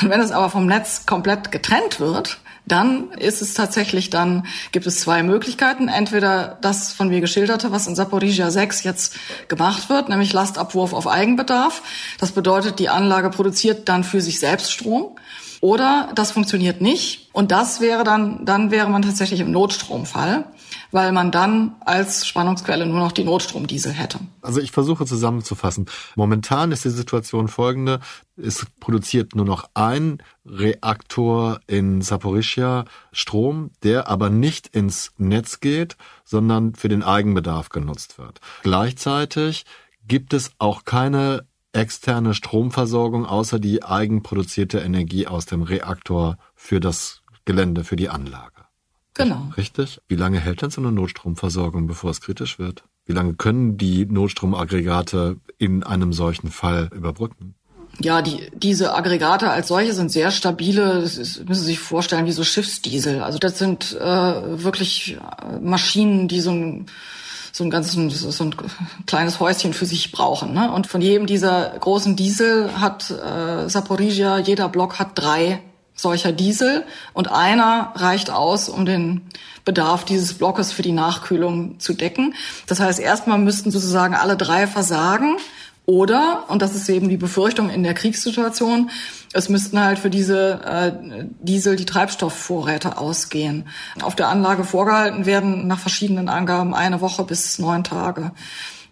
Und 0.00 0.10
wenn 0.10 0.20
es 0.20 0.30
aber 0.30 0.48
vom 0.50 0.66
Netz 0.66 1.06
komplett 1.06 1.50
getrennt 1.50 1.98
wird, 1.98 2.38
dann 2.66 3.10
ist 3.12 3.42
es 3.42 3.54
tatsächlich, 3.54 4.10
dann 4.10 4.46
gibt 4.72 4.86
es 4.86 5.00
zwei 5.00 5.22
Möglichkeiten. 5.22 5.88
Entweder 5.88 6.58
das 6.60 6.92
von 6.92 7.08
mir 7.08 7.20
geschilderte, 7.20 7.72
was 7.72 7.86
in 7.86 7.94
Saporizhia 7.94 8.50
6 8.50 8.84
jetzt 8.84 9.16
gemacht 9.48 9.88
wird, 9.88 10.08
nämlich 10.08 10.32
Lastabwurf 10.32 10.92
auf 10.92 11.06
Eigenbedarf. 11.06 11.82
Das 12.18 12.32
bedeutet, 12.32 12.78
die 12.78 12.88
Anlage 12.88 13.30
produziert 13.30 13.88
dann 13.88 14.04
für 14.04 14.20
sich 14.20 14.38
selbst 14.38 14.72
Strom. 14.72 15.16
Oder 15.60 16.10
das 16.14 16.32
funktioniert 16.32 16.80
nicht. 16.80 17.28
Und 17.32 17.50
das 17.50 17.80
wäre 17.80 18.04
dann, 18.04 18.44
dann 18.44 18.70
wäre 18.70 18.90
man 18.90 19.02
tatsächlich 19.02 19.40
im 19.40 19.52
Notstromfall 19.52 20.44
weil 20.90 21.12
man 21.12 21.30
dann 21.30 21.76
als 21.80 22.26
Spannungsquelle 22.26 22.86
nur 22.86 23.00
noch 23.00 23.12
die 23.12 23.24
Notstromdiesel 23.24 23.92
hätte. 23.92 24.20
Also 24.42 24.60
ich 24.60 24.72
versuche 24.72 25.06
zusammenzufassen. 25.06 25.86
Momentan 26.14 26.72
ist 26.72 26.84
die 26.84 26.90
Situation 26.90 27.48
folgende. 27.48 28.00
Es 28.36 28.66
produziert 28.80 29.34
nur 29.34 29.46
noch 29.46 29.70
ein 29.74 30.22
Reaktor 30.44 31.60
in 31.66 32.02
Saporischia 32.02 32.84
Strom, 33.12 33.70
der 33.82 34.08
aber 34.08 34.30
nicht 34.30 34.68
ins 34.68 35.12
Netz 35.18 35.60
geht, 35.60 35.96
sondern 36.24 36.74
für 36.74 36.88
den 36.88 37.02
Eigenbedarf 37.02 37.68
genutzt 37.68 38.18
wird. 38.18 38.40
Gleichzeitig 38.62 39.64
gibt 40.06 40.32
es 40.32 40.52
auch 40.58 40.84
keine 40.84 41.46
externe 41.72 42.34
Stromversorgung 42.34 43.26
außer 43.26 43.58
die 43.58 43.84
eigenproduzierte 43.84 44.78
Energie 44.78 45.26
aus 45.26 45.46
dem 45.46 45.62
Reaktor 45.62 46.38
für 46.54 46.80
das 46.80 47.22
Gelände, 47.44 47.84
für 47.84 47.96
die 47.96 48.08
Anlage. 48.08 48.55
Genau. 49.16 49.50
Richtig? 49.56 50.00
Wie 50.08 50.16
lange 50.16 50.38
hält 50.38 50.62
denn 50.62 50.70
so 50.70 50.80
eine 50.80 50.92
Notstromversorgung, 50.92 51.86
bevor 51.86 52.10
es 52.10 52.20
kritisch 52.20 52.58
wird? 52.58 52.84
Wie 53.06 53.12
lange 53.12 53.34
können 53.34 53.78
die 53.78 54.04
Notstromaggregate 54.04 55.36
in 55.58 55.82
einem 55.82 56.12
solchen 56.12 56.50
Fall 56.50 56.90
überbrücken? 56.94 57.54
Ja, 57.98 58.20
die, 58.20 58.50
diese 58.54 58.94
Aggregate 58.94 59.48
als 59.48 59.68
solche 59.68 59.94
sind 59.94 60.12
sehr 60.12 60.30
stabile. 60.30 61.00
Das 61.00 61.16
ist, 61.16 61.48
müssen 61.48 61.60
Sie 61.60 61.68
sich 61.68 61.78
vorstellen 61.78 62.26
wie 62.26 62.32
so 62.32 62.44
Schiffsdiesel. 62.44 63.22
Also 63.22 63.38
das 63.38 63.58
sind 63.58 63.96
äh, 63.98 64.62
wirklich 64.62 65.16
äh, 65.16 65.58
Maschinen, 65.60 66.28
die 66.28 66.40
so 66.40 66.50
ein 66.50 66.86
so 67.52 67.64
ein 67.64 67.70
ganzes 67.70 67.94
so 68.20 68.44
ein 68.44 68.54
kleines 69.06 69.40
Häuschen 69.40 69.72
für 69.72 69.86
sich 69.86 70.12
brauchen. 70.12 70.52
Ne? 70.52 70.70
Und 70.70 70.86
von 70.86 71.00
jedem 71.00 71.26
dieser 71.26 71.70
großen 71.70 72.14
Diesel 72.14 72.78
hat 72.78 73.10
äh, 73.10 73.70
Saporizhia, 73.70 74.40
jeder 74.40 74.68
Block 74.68 74.98
hat 74.98 75.12
drei 75.14 75.62
solcher 75.96 76.30
Diesel 76.30 76.84
und 77.14 77.30
einer 77.30 77.92
reicht 77.96 78.30
aus, 78.30 78.68
um 78.68 78.86
den 78.86 79.22
Bedarf 79.64 80.04
dieses 80.04 80.34
Blockes 80.34 80.70
für 80.70 80.82
die 80.82 80.92
Nachkühlung 80.92 81.80
zu 81.80 81.94
decken. 81.94 82.34
Das 82.66 82.78
heißt, 82.78 83.00
erstmal 83.00 83.38
müssten 83.38 83.70
sozusagen 83.70 84.14
alle 84.14 84.36
drei 84.36 84.66
versagen 84.66 85.38
oder, 85.86 86.44
und 86.48 86.62
das 86.62 86.74
ist 86.74 86.88
eben 86.88 87.08
die 87.08 87.16
Befürchtung 87.16 87.70
in 87.70 87.84
der 87.84 87.94
Kriegssituation, 87.94 88.90
es 89.32 89.48
müssten 89.48 89.80
halt 89.80 89.98
für 89.98 90.10
diese 90.10 90.60
äh, 90.64 90.92
Diesel 91.40 91.76
die 91.76 91.84
Treibstoffvorräte 91.84 92.98
ausgehen. 92.98 93.68
Auf 94.02 94.16
der 94.16 94.28
Anlage 94.28 94.64
vorgehalten 94.64 95.26
werden 95.26 95.66
nach 95.66 95.78
verschiedenen 95.78 96.28
Angaben 96.28 96.74
eine 96.74 97.00
Woche 97.00 97.22
bis 97.24 97.58
neun 97.58 97.84
Tage. 97.84 98.32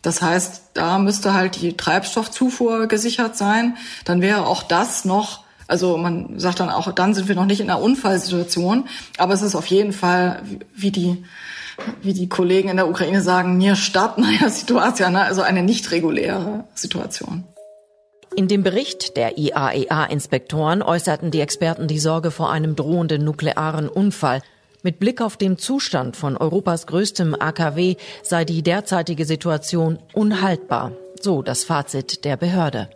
Das 0.03 0.23
heißt, 0.23 0.63
da 0.75 0.99
müsste 0.99 1.35
halt 1.35 1.61
die 1.61 1.77
Treibstoffzufuhr 1.77 2.87
gesichert 2.87 3.37
sein. 3.37 3.77
Dann 4.05 4.21
wäre 4.21 4.47
auch 4.47 4.63
das 4.63 5.05
noch 5.05 5.44
also 5.67 5.97
man 5.97 6.39
sagt 6.39 6.61
dann 6.61 6.71
auch, 6.71 6.91
dann 6.93 7.15
sind 7.15 7.29
wir 7.29 7.35
noch 7.35 7.47
nicht 7.47 7.61
in 7.61 7.71
einer 7.71 7.81
Unfallsituation, 7.81 8.89
aber 9.19 9.35
es 9.35 9.43
ist 9.43 9.55
auf 9.55 9.67
jeden 9.67 9.93
Fall, 9.93 10.43
wie 10.75 10.91
die 10.91 11.25
wie 12.03 12.13
die 12.13 12.29
Kollegen 12.29 12.69
in 12.69 12.77
der 12.77 12.89
Ukraine 12.89 13.21
sagen, 13.21 13.57
mir 13.57 13.77
statt 13.77 14.19
naja 14.19 14.49
Situation, 14.49 15.13
ne? 15.13 15.23
also 15.23 15.43
eine 15.43 15.63
nicht 15.63 15.91
reguläre 15.91 16.65
Situation. 16.75 17.45
In 18.37 18.49
dem 18.49 18.65
Bericht 18.65 19.17
der 19.17 19.39
IAEA-Inspektoren 19.39 20.83
äußerten 20.83 21.31
die 21.31 21.41
Experten 21.41 21.87
die 21.87 22.01
Sorge 22.01 22.33
vor 22.33 22.51
einem 22.51 22.75
drohenden 22.75 23.25
nuklearen 23.25 23.89
Unfall. 23.89 24.43
Mit 24.83 24.99
Blick 24.99 25.21
auf 25.21 25.37
den 25.37 25.57
Zustand 25.57 26.17
von 26.17 26.37
Europas 26.37 26.87
größtem 26.87 27.37
AKW 27.39 27.95
sei 28.23 28.45
die 28.45 28.63
derzeitige 28.63 29.25
Situation 29.25 29.99
unhaltbar. 30.13 30.93
So 31.21 31.43
das 31.43 31.65
Fazit 31.65 32.25
der 32.25 32.37
Behörde. 32.37 32.91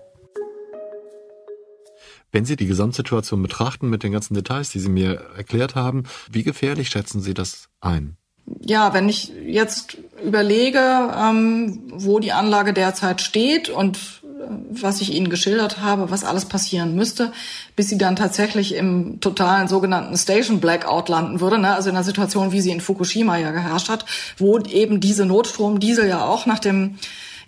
Wenn 2.30 2.44
Sie 2.44 2.56
die 2.56 2.66
Gesamtsituation 2.66 3.42
betrachten 3.42 3.88
mit 3.88 4.02
den 4.02 4.12
ganzen 4.12 4.34
Details, 4.34 4.70
die 4.70 4.80
Sie 4.80 4.90
mir 4.90 5.20
erklärt 5.36 5.74
haben, 5.74 6.04
wie 6.30 6.42
gefährlich 6.42 6.88
schätzen 6.88 7.20
Sie 7.20 7.34
das 7.34 7.68
ein? 7.80 8.16
ja, 8.60 8.94
wenn 8.94 9.08
ich 9.08 9.32
jetzt 9.46 9.98
überlege, 10.24 10.80
ähm, 11.16 11.82
wo 11.92 12.18
die 12.18 12.32
Anlage 12.32 12.72
derzeit 12.72 13.20
steht 13.20 13.68
und 13.68 13.96
äh, 13.96 14.50
was 14.70 15.00
ich 15.00 15.14
Ihnen 15.14 15.30
geschildert 15.30 15.80
habe, 15.80 16.10
was 16.10 16.24
alles 16.24 16.46
passieren 16.46 16.94
müsste, 16.94 17.32
bis 17.76 17.88
sie 17.88 17.98
dann 17.98 18.16
tatsächlich 18.16 18.74
im 18.74 19.20
totalen 19.20 19.68
sogenannten 19.68 20.16
Station 20.16 20.60
Blackout 20.60 21.08
landen 21.08 21.40
würde, 21.40 21.58
ne? 21.58 21.74
also 21.74 21.90
in 21.90 21.96
einer 21.96 22.04
Situation, 22.04 22.52
wie 22.52 22.60
sie 22.60 22.70
in 22.70 22.80
Fukushima 22.80 23.36
ja 23.36 23.50
geherrscht 23.50 23.88
hat, 23.88 24.04
wo 24.36 24.58
eben 24.58 25.00
diese 25.00 25.26
Notstromdiesel 25.26 26.08
ja 26.08 26.24
auch 26.24 26.46
nach 26.46 26.58
dem 26.58 26.96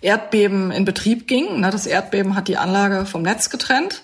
Erdbeben 0.01 0.71
in 0.71 0.85
Betrieb 0.85 1.27
ging. 1.27 1.59
Ne? 1.59 1.69
Das 1.69 1.85
Erdbeben 1.85 2.35
hat 2.35 2.47
die 2.47 2.57
Anlage 2.57 3.05
vom 3.05 3.21
Netz 3.21 3.49
getrennt. 3.49 4.01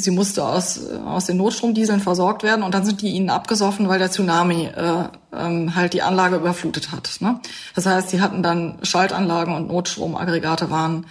Sie 0.00 0.12
musste 0.12 0.44
aus, 0.44 0.80
aus 1.04 1.26
den 1.26 1.36
Notstromdieseln 1.36 2.00
versorgt 2.00 2.44
werden 2.44 2.62
und 2.62 2.72
dann 2.72 2.84
sind 2.84 3.02
die 3.02 3.10
ihnen 3.10 3.30
abgesoffen, 3.30 3.88
weil 3.88 3.98
der 3.98 4.10
Tsunami 4.10 4.66
äh, 4.66 5.04
ähm, 5.36 5.74
halt 5.74 5.92
die 5.92 6.02
Anlage 6.02 6.36
überflutet 6.36 6.92
hat. 6.92 7.16
Ne? 7.20 7.40
Das 7.74 7.84
heißt, 7.84 8.10
sie 8.10 8.20
hatten 8.20 8.42
dann 8.42 8.78
Schaltanlagen 8.82 9.54
und 9.54 9.68
Notstromaggregate 9.68 10.70
waren 10.70 11.04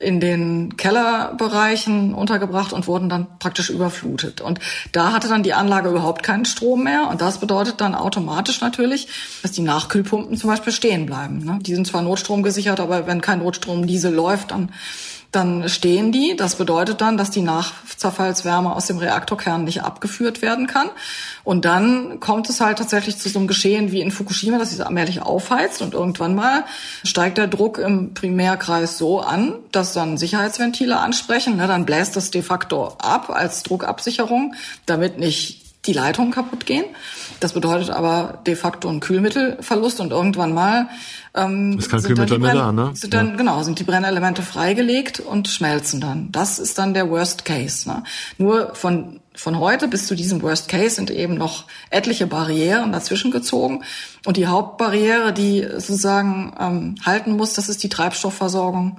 in 0.00 0.18
den 0.18 0.78
Kellerbereichen 0.78 2.14
untergebracht 2.14 2.72
und 2.72 2.86
wurden 2.86 3.10
dann 3.10 3.26
praktisch 3.38 3.68
überflutet. 3.68 4.40
Und 4.40 4.58
da 4.92 5.12
hatte 5.12 5.28
dann 5.28 5.42
die 5.42 5.52
Anlage 5.52 5.90
überhaupt 5.90 6.22
keinen 6.22 6.46
Strom 6.46 6.84
mehr. 6.84 7.08
Und 7.10 7.20
das 7.20 7.38
bedeutet 7.38 7.82
dann 7.82 7.94
automatisch 7.94 8.62
natürlich, 8.62 9.08
dass 9.42 9.52
die 9.52 9.60
Nachkühlpumpen 9.60 10.38
zum 10.38 10.48
Beispiel 10.48 10.72
stehen 10.72 11.04
bleiben. 11.04 11.44
Ne? 11.44 11.58
Die 11.60 11.74
sind 11.74 11.86
zwar 11.86 12.00
notstromgesichert, 12.00 12.80
aber 12.80 13.06
wenn 13.06 13.20
kein 13.20 13.40
Notstromdiesel 13.40 14.12
läuft, 14.12 14.52
dann 14.52 14.70
dann 15.32 15.68
stehen 15.68 16.10
die. 16.10 16.34
Das 16.36 16.56
bedeutet 16.56 17.00
dann, 17.00 17.16
dass 17.16 17.30
die 17.30 17.42
Nachzerfallswärme 17.42 18.74
aus 18.74 18.86
dem 18.86 18.98
Reaktorkern 18.98 19.64
nicht 19.64 19.82
abgeführt 19.82 20.42
werden 20.42 20.66
kann. 20.66 20.90
Und 21.44 21.64
dann 21.64 22.18
kommt 22.18 22.50
es 22.50 22.60
halt 22.60 22.78
tatsächlich 22.78 23.18
zu 23.18 23.28
so 23.28 23.38
einem 23.38 23.48
Geschehen 23.48 23.92
wie 23.92 24.00
in 24.00 24.10
Fukushima, 24.10 24.58
dass 24.58 24.72
es 24.72 24.80
allmählich 24.80 25.22
aufheizt 25.22 25.82
und 25.82 25.94
irgendwann 25.94 26.34
mal 26.34 26.64
steigt 27.04 27.38
der 27.38 27.46
Druck 27.46 27.78
im 27.78 28.12
Primärkreis 28.14 28.98
so 28.98 29.20
an, 29.20 29.54
dass 29.70 29.92
dann 29.92 30.18
Sicherheitsventile 30.18 30.98
ansprechen. 30.98 31.58
Dann 31.58 31.86
bläst 31.86 32.16
das 32.16 32.30
de 32.30 32.42
facto 32.42 32.96
ab 32.98 33.30
als 33.30 33.62
Druckabsicherung, 33.62 34.54
damit 34.86 35.18
nicht 35.18 35.59
die 35.86 35.92
Leitungen 35.92 36.30
kaputt 36.30 36.66
gehen. 36.66 36.84
Das 37.40 37.54
bedeutet 37.54 37.90
aber 37.90 38.42
de 38.46 38.54
facto 38.54 38.88
ein 38.88 39.00
Kühlmittelverlust 39.00 40.00
und 40.00 40.10
irgendwann 40.10 40.52
mal 40.52 40.88
ähm, 41.34 41.78
ist 41.78 41.90
kein 41.90 42.02
Kühlmittel 42.02 42.38
mehr 42.38 42.54
da, 42.54 42.72
ne? 42.72 42.90
Sind 42.94 43.14
dann, 43.14 43.30
ja. 43.30 43.36
Genau, 43.36 43.62
sind 43.62 43.78
die 43.78 43.84
Brennelemente 43.84 44.42
freigelegt 44.42 45.20
und 45.20 45.48
schmelzen 45.48 46.00
dann. 46.00 46.30
Das 46.32 46.58
ist 46.58 46.76
dann 46.78 46.92
der 46.92 47.08
Worst 47.08 47.44
Case. 47.44 47.88
Ne? 47.88 48.02
Nur 48.36 48.74
von 48.74 49.20
von 49.32 49.58
heute 49.58 49.88
bis 49.88 50.06
zu 50.06 50.14
diesem 50.14 50.42
Worst 50.42 50.68
Case 50.68 50.96
sind 50.96 51.10
eben 51.10 51.34
noch 51.34 51.64
etliche 51.88 52.26
Barrieren 52.26 52.92
dazwischen 52.92 53.30
gezogen. 53.30 53.84
Und 54.26 54.36
die 54.36 54.48
Hauptbarriere, 54.48 55.32
die 55.32 55.62
sozusagen 55.62 56.52
ähm, 56.60 56.94
halten 57.06 57.32
muss, 57.32 57.54
das 57.54 57.70
ist 57.70 57.82
die 57.82 57.88
Treibstoffversorgung 57.88 58.98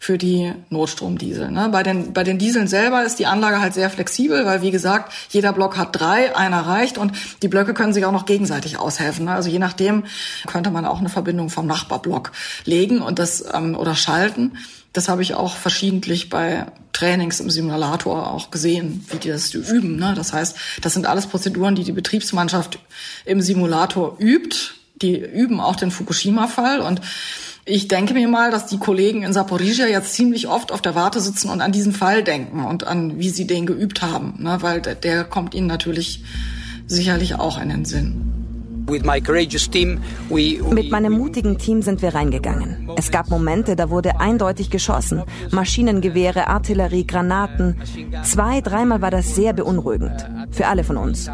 für 0.00 0.18
die 0.18 0.52
Notstromdiesel. 0.70 1.50
Ne? 1.50 1.68
Bei, 1.70 1.82
den, 1.82 2.12
bei 2.12 2.24
den 2.24 2.38
Dieseln 2.38 2.68
selber 2.68 3.04
ist 3.04 3.18
die 3.18 3.26
Anlage 3.26 3.60
halt 3.60 3.74
sehr 3.74 3.90
flexibel, 3.90 4.44
weil 4.44 4.62
wie 4.62 4.70
gesagt, 4.70 5.12
jeder 5.30 5.52
Block 5.52 5.76
hat 5.76 5.98
drei, 5.98 6.36
einer 6.36 6.60
reicht 6.60 6.98
und 6.98 7.12
die 7.42 7.48
Blöcke 7.48 7.74
können 7.74 7.92
sich 7.92 8.04
auch 8.04 8.12
noch 8.12 8.26
gegenseitig 8.26 8.78
aushelfen. 8.78 9.26
Ne? 9.26 9.32
Also 9.32 9.50
je 9.50 9.58
nachdem 9.58 10.04
könnte 10.46 10.70
man 10.70 10.84
auch 10.84 11.00
eine 11.00 11.08
Verbindung 11.08 11.50
vom 11.50 11.66
Nachbarblock 11.66 12.32
legen 12.64 13.00
und 13.00 13.18
das 13.18 13.44
ähm, 13.52 13.76
oder 13.76 13.94
schalten. 13.94 14.58
Das 14.92 15.08
habe 15.08 15.22
ich 15.22 15.34
auch 15.34 15.56
verschiedentlich 15.56 16.30
bei 16.30 16.66
Trainings 16.92 17.40
im 17.40 17.50
Simulator 17.50 18.32
auch 18.32 18.50
gesehen, 18.50 19.04
wie 19.10 19.18
die 19.18 19.28
das 19.28 19.52
üben. 19.52 19.96
Ne? 19.96 20.14
Das 20.16 20.32
heißt, 20.32 20.56
das 20.80 20.94
sind 20.94 21.06
alles 21.06 21.26
Prozeduren, 21.26 21.74
die 21.74 21.84
die 21.84 21.92
Betriebsmannschaft 21.92 22.78
im 23.24 23.40
Simulator 23.40 24.16
übt. 24.18 24.56
Die 25.00 25.16
üben 25.16 25.60
auch 25.60 25.76
den 25.76 25.92
Fukushima-Fall 25.92 26.80
und 26.80 27.00
ich 27.68 27.88
denke 27.88 28.14
mir 28.14 28.28
mal, 28.28 28.50
dass 28.50 28.66
die 28.66 28.78
Kollegen 28.78 29.22
in 29.22 29.32
Saporizhia 29.32 29.86
jetzt 29.86 30.14
ziemlich 30.14 30.48
oft 30.48 30.72
auf 30.72 30.80
der 30.80 30.94
Warte 30.94 31.20
sitzen 31.20 31.50
und 31.50 31.60
an 31.60 31.72
diesen 31.72 31.92
Fall 31.92 32.24
denken 32.24 32.64
und 32.64 32.86
an, 32.86 33.18
wie 33.18 33.28
sie 33.28 33.46
den 33.46 33.66
geübt 33.66 34.02
haben, 34.02 34.34
ne? 34.38 34.58
weil 34.60 34.80
der, 34.80 34.94
der 34.94 35.24
kommt 35.24 35.54
ihnen 35.54 35.66
natürlich 35.66 36.24
sicherlich 36.86 37.34
auch 37.34 37.60
in 37.60 37.68
den 37.68 37.84
Sinn. 37.84 38.24
Mit 38.88 39.04
meinem 40.90 41.12
mutigen 41.12 41.58
Team 41.58 41.82
sind 41.82 42.00
wir 42.00 42.14
reingegangen. 42.14 42.88
Es 42.96 43.10
gab 43.10 43.28
Momente, 43.28 43.76
da 43.76 43.90
wurde 43.90 44.18
eindeutig 44.18 44.70
geschossen. 44.70 45.24
Maschinengewehre, 45.50 46.46
Artillerie, 46.46 47.06
Granaten. 47.06 47.76
Zwei, 48.22 48.62
dreimal 48.62 49.02
war 49.02 49.10
das 49.10 49.34
sehr 49.34 49.52
beunruhigend. 49.52 50.26
Für 50.50 50.68
alle 50.68 50.84
von 50.84 50.96
uns. 50.96 51.28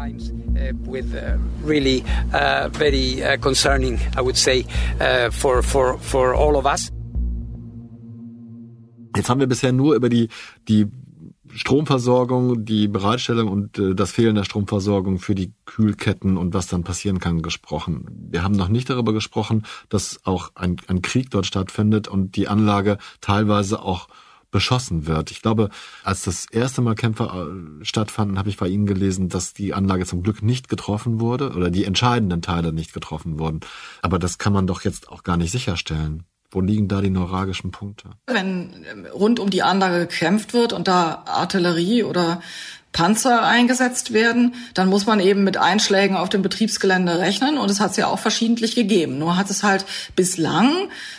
Uh, 0.65 0.73
with 0.85 1.13
uh, 1.13 1.37
really 1.63 2.03
uh, 2.33 2.69
very 2.69 3.21
concerning, 3.39 3.99
I 4.17 4.21
would 4.21 4.37
say, 4.37 4.65
for 5.31 5.61
for 5.61 5.97
for 5.99 6.33
all 6.33 6.55
of 6.55 6.65
us. 6.65 6.91
Jetzt 9.15 9.29
haben 9.29 9.39
wir 9.39 9.47
bisher 9.47 9.71
nur 9.71 9.95
über 9.95 10.09
die 10.09 10.29
die 10.67 10.87
Stromversorgung, 11.53 12.65
die 12.65 12.87
Bereitstellung 12.87 13.47
und 13.47 13.79
äh, 13.79 13.95
das 13.95 14.11
Fehlen 14.11 14.35
der 14.35 14.43
Stromversorgung 14.43 15.19
für 15.19 15.35
die 15.35 15.53
Kühlketten 15.65 16.35
und 16.37 16.53
was 16.53 16.67
dann 16.67 16.83
passieren 16.83 17.19
kann 17.19 17.41
gesprochen. 17.41 18.05
Wir 18.29 18.43
haben 18.43 18.55
noch 18.55 18.67
nicht 18.67 18.89
darüber 18.89 19.13
gesprochen, 19.13 19.63
dass 19.87 20.19
auch 20.25 20.51
ein, 20.55 20.77
ein 20.87 21.01
Krieg 21.01 21.29
dort 21.29 21.45
stattfindet 21.45 22.09
und 22.09 22.35
die 22.35 22.49
Anlage 22.49 22.97
teilweise 23.21 23.81
auch 23.81 24.09
beschossen 24.55 25.05
wird. 25.05 25.31
Ich 25.31 25.41
glaube, 25.41 25.69
als 26.05 26.23
das 26.23 26.45
erste 26.49 26.81
Mal 26.81 26.95
Kämpfe 26.95 27.25
äh, 27.25 27.83
stattfanden, 27.83 28.39
habe 28.39 28.47
ich 28.47 28.55
bei 28.55 28.69
Ihnen 28.69 28.85
gelesen, 28.85 29.27
dass 29.27 29.53
die 29.53 29.73
Anlage 29.73 30.05
zum 30.05 30.23
Glück 30.23 30.41
nicht 30.41 30.69
getroffen 30.69 31.19
wurde 31.19 31.51
oder 31.51 31.69
die 31.69 31.83
entscheidenden 31.83 32.41
Teile 32.41 32.71
nicht 32.71 32.93
getroffen 32.93 33.37
wurden. 33.37 33.59
Aber 34.01 34.17
das 34.17 34.37
kann 34.37 34.53
man 34.53 34.65
doch 34.65 34.85
jetzt 34.85 35.09
auch 35.09 35.23
gar 35.23 35.35
nicht 35.35 35.51
sicherstellen. 35.51 36.23
Wo 36.51 36.61
liegen 36.61 36.87
da 36.87 37.01
die 37.01 37.09
neuralgischen 37.09 37.71
Punkte? 37.71 38.11
Wenn 38.27 38.85
rund 39.13 39.41
um 39.41 39.49
die 39.49 39.61
Anlage 39.61 39.99
gekämpft 39.99 40.53
wird 40.53 40.71
und 40.71 40.87
da 40.87 41.23
Artillerie 41.25 42.05
oder 42.05 42.41
Panzer 42.95 43.43
eingesetzt 43.43 44.13
werden, 44.13 44.55
dann 44.73 44.87
muss 44.87 45.05
man 45.05 45.19
eben 45.19 45.43
mit 45.43 45.57
Einschlägen 45.57 46.15
auf 46.15 46.29
dem 46.29 46.41
Betriebsgelände 46.41 47.19
rechnen. 47.19 47.57
Und 47.57 47.69
es 47.69 47.81
hat 47.81 47.91
es 47.91 47.97
ja 47.97 48.07
auch 48.07 48.19
verschiedentlich 48.19 48.73
gegeben. 48.73 49.19
Nur 49.19 49.35
hat 49.35 49.49
es 49.49 49.63
halt 49.63 49.85
bislang 50.15 50.71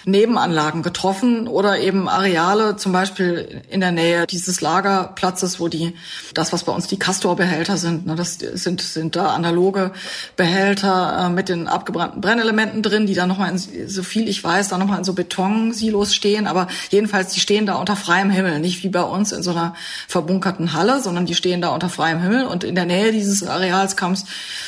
Nebenanlagen 0.06 0.82
getroffen 0.82 1.46
oder 1.46 1.78
eben 1.78 2.08
Areale, 2.08 2.76
zum 2.76 2.92
Beispiel 2.92 3.62
in 3.68 3.80
der 3.80 3.92
Nähe 3.92 4.26
dieses 4.26 4.62
Lagerplatzes, 4.62 5.60
wo 5.60 5.68
die, 5.68 5.94
das, 6.32 6.50
was 6.54 6.64
bei 6.64 6.72
uns 6.72 6.86
die 6.86 6.98
Castor-Behälter 6.98 7.76
sind, 7.76 8.06
ne, 8.06 8.14
das 8.14 8.38
sind, 8.38 8.80
sind 8.80 9.14
da 9.14 9.34
analoge 9.34 9.90
Behälter 10.34 11.26
äh, 11.26 11.28
mit 11.28 11.50
den 11.50 11.68
abgebrannten 11.68 12.22
Brennelementen 12.22 12.82
drin, 12.82 13.06
die 13.06 13.12
dann 13.12 13.28
nochmal, 13.28 13.52
so 13.58 14.02
viel 14.02 14.30
ich 14.30 14.42
weiß, 14.42 14.68
da 14.68 14.78
nochmal 14.78 15.00
in 15.00 15.04
so 15.04 15.12
Betonsilos 15.12 16.14
stehen. 16.14 16.46
Aber 16.46 16.68
jedenfalls, 16.88 17.34
die 17.34 17.40
stehen 17.40 17.66
da 17.66 17.74
unter 17.74 17.96
freiem 17.96 18.30
Himmel, 18.30 18.60
nicht 18.60 18.82
wie 18.82 18.88
bei 18.88 19.02
uns 19.02 19.32
in 19.32 19.42
so 19.42 19.50
einer 19.50 19.74
verbunkerten 20.08 20.72
Halle, 20.72 21.02
sondern 21.02 21.26
die 21.26 21.34
stehen 21.34 21.60
da 21.60 21.65
da 21.66 21.74
unter 21.74 21.88
freiem 21.88 22.20
Himmel. 22.20 22.46
Und 22.46 22.64
in 22.64 22.74
der 22.74 22.86
Nähe 22.86 23.12
dieses 23.12 23.46
Areals 23.46 23.96
kam 23.96 24.12
es 24.12 24.24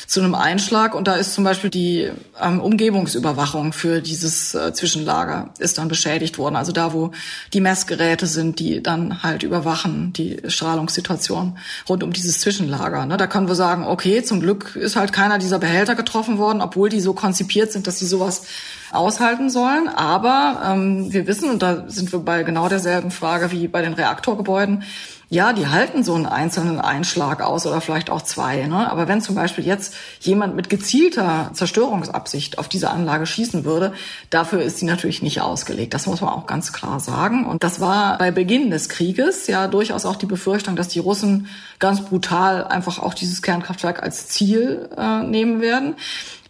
zu 0.07 0.21
einem 0.21 0.35
Einschlag. 0.35 0.95
Und 0.95 1.09
da 1.09 1.14
ist 1.14 1.35
zum 1.35 1.45
Beispiel 1.45 1.71
die 1.71 2.11
ähm, 2.40 2.61
Umgebungsüberwachung 2.61 3.73
für 3.73 4.00
dieses 4.00 4.55
äh, 4.55 4.73
Zwischenlager 4.73 5.50
ist 5.59 5.78
dann 5.78 5.88
beschädigt 5.88 6.38
worden. 6.38 6.57
Also 6.57 6.73
da, 6.73 6.93
wo 6.93 7.12
die 7.52 7.61
Messgeräte 7.61 8.26
sind, 8.26 8.59
die 8.59 8.83
dann 8.83 9.23
halt 9.23 9.43
überwachen 9.43 10.12
die 10.12 10.43
Strahlungssituation 10.47 11.59
rund 11.88 12.02
um 12.02 12.12
dieses 12.12 12.40
Zwischenlager. 12.40 13.07
Ne? 13.07 13.17
Da 13.17 13.26
können 13.26 13.49
wir 13.49 13.55
sagen, 13.55 13.87
okay, 13.87 14.23
zum 14.23 14.40
Glück 14.40 14.76
ist 14.76 14.97
halt 14.97 15.12
keiner 15.12 15.38
dieser 15.38 15.59
Behälter 15.59 15.95
getroffen 15.95 16.38
worden, 16.38 16.61
obwohl 16.61 16.88
die 16.88 17.00
so 17.00 17.12
konzipiert 17.12 17.73
sind, 17.73 17.87
dass 17.87 17.99
sie 17.99 18.07
sowas 18.07 18.43
aushalten 18.90 19.50
sollen. 19.50 19.88
Aber 19.88 20.62
ähm, 20.64 21.12
wir 21.12 21.26
wissen, 21.26 21.50
und 21.50 21.62
da 21.62 21.85
sind 21.88 22.12
wir 22.12 22.21
bei 22.21 22.43
genau 22.43 22.69
derselben 22.69 23.11
Frage 23.11 23.50
wie 23.50 23.69
bei 23.69 23.83
den 23.83 23.93
Reaktorgebäuden, 23.93 24.83
ja, 25.30 25.52
die 25.52 25.66
halten 25.66 26.02
so 26.02 26.14
einen 26.14 26.25
einzelnen 26.25 26.80
Einschlag 26.80 27.42
aus 27.42 27.66
oder 27.66 27.82
vielleicht 27.82 28.08
auch 28.08 28.23
zwei. 28.23 28.66
Ne? 28.66 28.90
Aber 28.90 29.08
wenn 29.08 29.20
zum 29.20 29.35
Beispiel 29.35 29.66
jetzt 29.66 29.94
jemand 30.20 30.56
mit 30.56 30.70
gezielter 30.70 31.50
Zerstörungsabsicht 31.52 32.58
auf 32.58 32.68
diese 32.68 32.90
Anlage 32.90 33.26
schießen 33.26 33.64
würde, 33.66 33.92
dafür 34.30 34.62
ist 34.62 34.78
sie 34.78 34.87
natürlich 34.87 35.20
nicht 35.20 35.42
ausgelegt. 35.42 35.92
Das 35.92 36.06
muss 36.06 36.23
man 36.23 36.30
auch 36.30 36.47
ganz 36.47 36.73
klar 36.73 36.99
sagen. 36.99 37.44
Und 37.44 37.62
das 37.62 37.78
war 37.78 38.16
bei 38.16 38.30
Beginn 38.30 38.70
des 38.70 38.88
Krieges 38.88 39.47
ja 39.49 39.68
durchaus 39.68 40.06
auch 40.06 40.16
die 40.16 40.26
Befürchtung, 40.26 40.76
dass 40.76 40.88
die 40.88 41.00
Russen 41.00 41.49
ganz 41.78 42.00
brutal 42.00 42.64
einfach 42.64 42.99
auch 42.99 43.12
dieses 43.12 43.42
Kernkraftwerk 43.42 44.02
als 44.02 44.28
Ziel 44.28 44.88
äh, 44.97 45.23
nehmen 45.25 45.61
werden. 45.61 45.97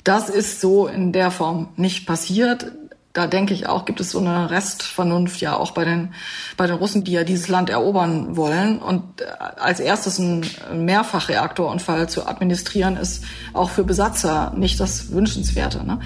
Das 0.04 0.30
ist 0.30 0.60
so 0.60 0.86
in 0.86 1.12
der 1.12 1.32
Form 1.32 1.68
nicht 1.76 2.06
passiert 2.06 2.70
da 3.18 3.26
denke 3.26 3.52
ich 3.52 3.66
auch, 3.66 3.84
gibt 3.84 3.98
es 3.98 4.12
so 4.12 4.20
eine 4.20 4.48
Restvernunft 4.48 5.40
ja 5.40 5.56
auch 5.56 5.72
bei 5.72 5.84
den, 5.84 6.14
bei 6.56 6.68
den 6.68 6.76
Russen, 6.76 7.02
die 7.02 7.10
ja 7.10 7.24
dieses 7.24 7.48
Land 7.48 7.68
erobern 7.68 8.36
wollen. 8.36 8.78
Und 8.78 9.20
äh, 9.20 9.24
als 9.60 9.80
erstes 9.80 10.20
ein 10.20 10.46
Mehrfachreaktorunfall 10.72 12.08
zu 12.08 12.28
administrieren, 12.28 12.96
ist 12.96 13.24
auch 13.54 13.70
für 13.70 13.82
Besatzer 13.82 14.52
nicht 14.56 14.78
das 14.78 15.10
Wünschenswerte. 15.10 15.84
Ne? 15.84 15.98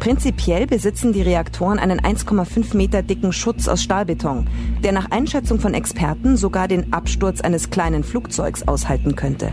Prinzipiell 0.00 0.66
besitzen 0.66 1.12
die 1.12 1.22
Reaktoren 1.22 1.78
einen 1.78 2.00
1,5 2.00 2.76
Meter 2.76 3.02
dicken 3.02 3.32
Schutz 3.32 3.68
aus 3.68 3.84
Stahlbeton, 3.84 4.48
der 4.82 4.90
nach 4.90 5.12
Einschätzung 5.12 5.60
von 5.60 5.74
Experten 5.74 6.36
sogar 6.36 6.66
den 6.66 6.92
Absturz 6.92 7.40
eines 7.40 7.70
kleinen 7.70 8.02
Flugzeugs 8.02 8.66
aushalten 8.66 9.14
könnte. 9.14 9.52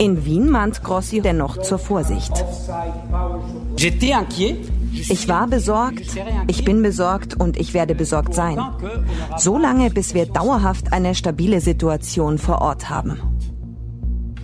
In 0.00 0.24
Wien 0.24 0.50
mahnt 0.50 0.82
Grossi 0.82 1.20
dennoch 1.20 1.62
zur 1.62 1.78
Vorsicht. 1.78 2.32
Ich 5.08 5.28
war 5.28 5.46
besorgt, 5.46 6.16
ich 6.46 6.64
bin 6.64 6.82
besorgt 6.82 7.34
und 7.34 7.56
ich 7.56 7.74
werde 7.74 7.94
besorgt 7.94 8.34
sein. 8.34 8.58
So 9.36 9.58
lange, 9.58 9.90
bis 9.90 10.14
wir 10.14 10.26
dauerhaft 10.26 10.92
eine 10.92 11.14
stabile 11.14 11.60
Situation 11.60 12.38
vor 12.38 12.60
Ort 12.60 12.90
haben. 12.90 13.20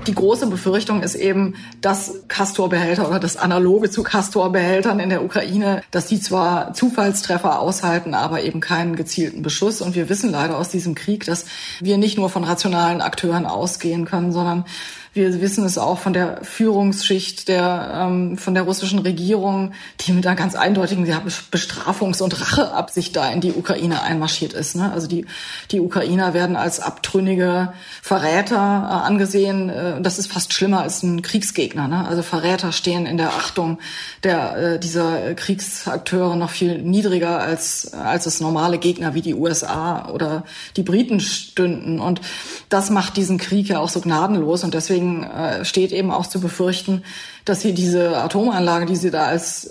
Die 0.07 0.15
große 0.15 0.49
Befürchtung 0.49 1.03
ist 1.03 1.15
eben, 1.15 1.55
dass 1.81 2.29
Castor-Behälter 2.29 3.09
oder 3.09 3.19
das 3.19 3.39
Analoge 3.39 3.91
zu 3.91 4.03
Castor-Behältern 4.03 5.01
in 5.01 5.09
der 5.09 5.25
Ukraine, 5.25 5.83
dass 5.91 6.07
die 6.07 6.21
zwar 6.21 6.75
Zufallstreffer 6.75 7.59
aushalten, 7.59 8.13
aber 8.13 8.43
eben 8.43 8.61
keinen 8.61 8.97
gezielten 8.97 9.41
Beschuss. 9.41 9.81
Und 9.81 9.95
wir 9.95 10.11
wissen 10.11 10.31
leider 10.31 10.59
aus 10.59 10.69
diesem 10.69 10.95
Krieg, 10.95 11.25
dass 11.25 11.47
wir 11.81 11.97
nicht 11.97 12.19
nur 12.19 12.29
von 12.29 12.45
rationalen 12.45 13.01
Akteuren 13.01 13.47
ausgehen 13.47 14.05
können, 14.05 14.33
sondern 14.33 14.67
wir 15.15 15.41
wissen 15.41 15.65
es 15.65 15.79
auch 15.79 15.99
von 16.01 16.13
der 16.13 16.41
Führungsschicht 16.43 17.47
der, 17.47 17.93
ähm, 17.95 18.37
von 18.37 18.53
der 18.55 18.65
russischen 18.65 18.99
Regierung, 18.99 19.73
die 20.01 20.13
mit 20.13 20.27
einer 20.27 20.35
ganz 20.35 20.57
eindeutigen 20.57 21.07
Bestrafungs- 21.53 22.21
und 22.21 22.41
Racheabsicht 22.41 23.15
da 23.15 23.31
in 23.31 23.41
die 23.41 23.53
Ukraine 23.53 24.03
einmarschiert 24.03 24.53
ist. 24.53 24.75
Ne? 24.75 24.91
Also 24.93 25.07
die, 25.07 25.25
die 25.71 25.79
Ukrainer 25.79 26.35
werden 26.35 26.57
als 26.57 26.81
abtrünnige 26.81 27.73
Verräter 28.03 28.57
äh, 28.57 29.07
angesehen. 29.07 29.71
Äh, 29.71 30.03
das 30.03 30.19
ist 30.19 30.33
fast 30.33 30.53
schlimmer 30.53 30.81
als 30.81 31.05
ein 31.05 31.23
Kriegsgegner. 31.23 31.87
Ne? 31.87 32.07
Also 32.09 32.23
Verräter 32.23 32.73
stehen 32.73 33.07
in 33.07 33.17
der 33.17 33.31
Achtung 33.31 33.79
der, 34.25 34.57
äh, 34.57 34.79
dieser 34.81 35.35
Kriegsakteure 35.35 36.35
noch 36.35 36.51
viel 36.51 36.83
niedriger 36.83 37.39
als, 37.39 37.93
als 37.93 38.27
es 38.27 38.41
normale 38.41 38.79
Gegner 38.79 39.15
wie 39.15 39.23
die 39.23 39.35
USA 39.35 40.09
oder 40.09 40.43
die 40.77 40.83
Briten 40.83 41.21
stünden. 41.21 42.01
Und 42.01 42.21
das 42.69 42.91
macht 42.91 43.17
diesen 43.17 43.39
Krieg 43.39 43.69
ja 43.69 43.79
auch 43.79 43.89
so 43.89 44.01
gnadenlos. 44.01 44.65
Und 44.65 44.75
deswegen 44.75 45.04
deswegen 45.05 45.23
äh, 45.25 45.65
steht 45.65 45.93
eben 45.93 46.11
auch 46.11 46.27
zu 46.27 46.41
befürchten, 46.41 47.03
dass 47.45 47.61
sie 47.61 47.75
diese 47.75 48.17
Atomanlage, 48.19 48.87
die 48.87 48.97
sie 48.97 49.11
da 49.11 49.27
als 49.27 49.71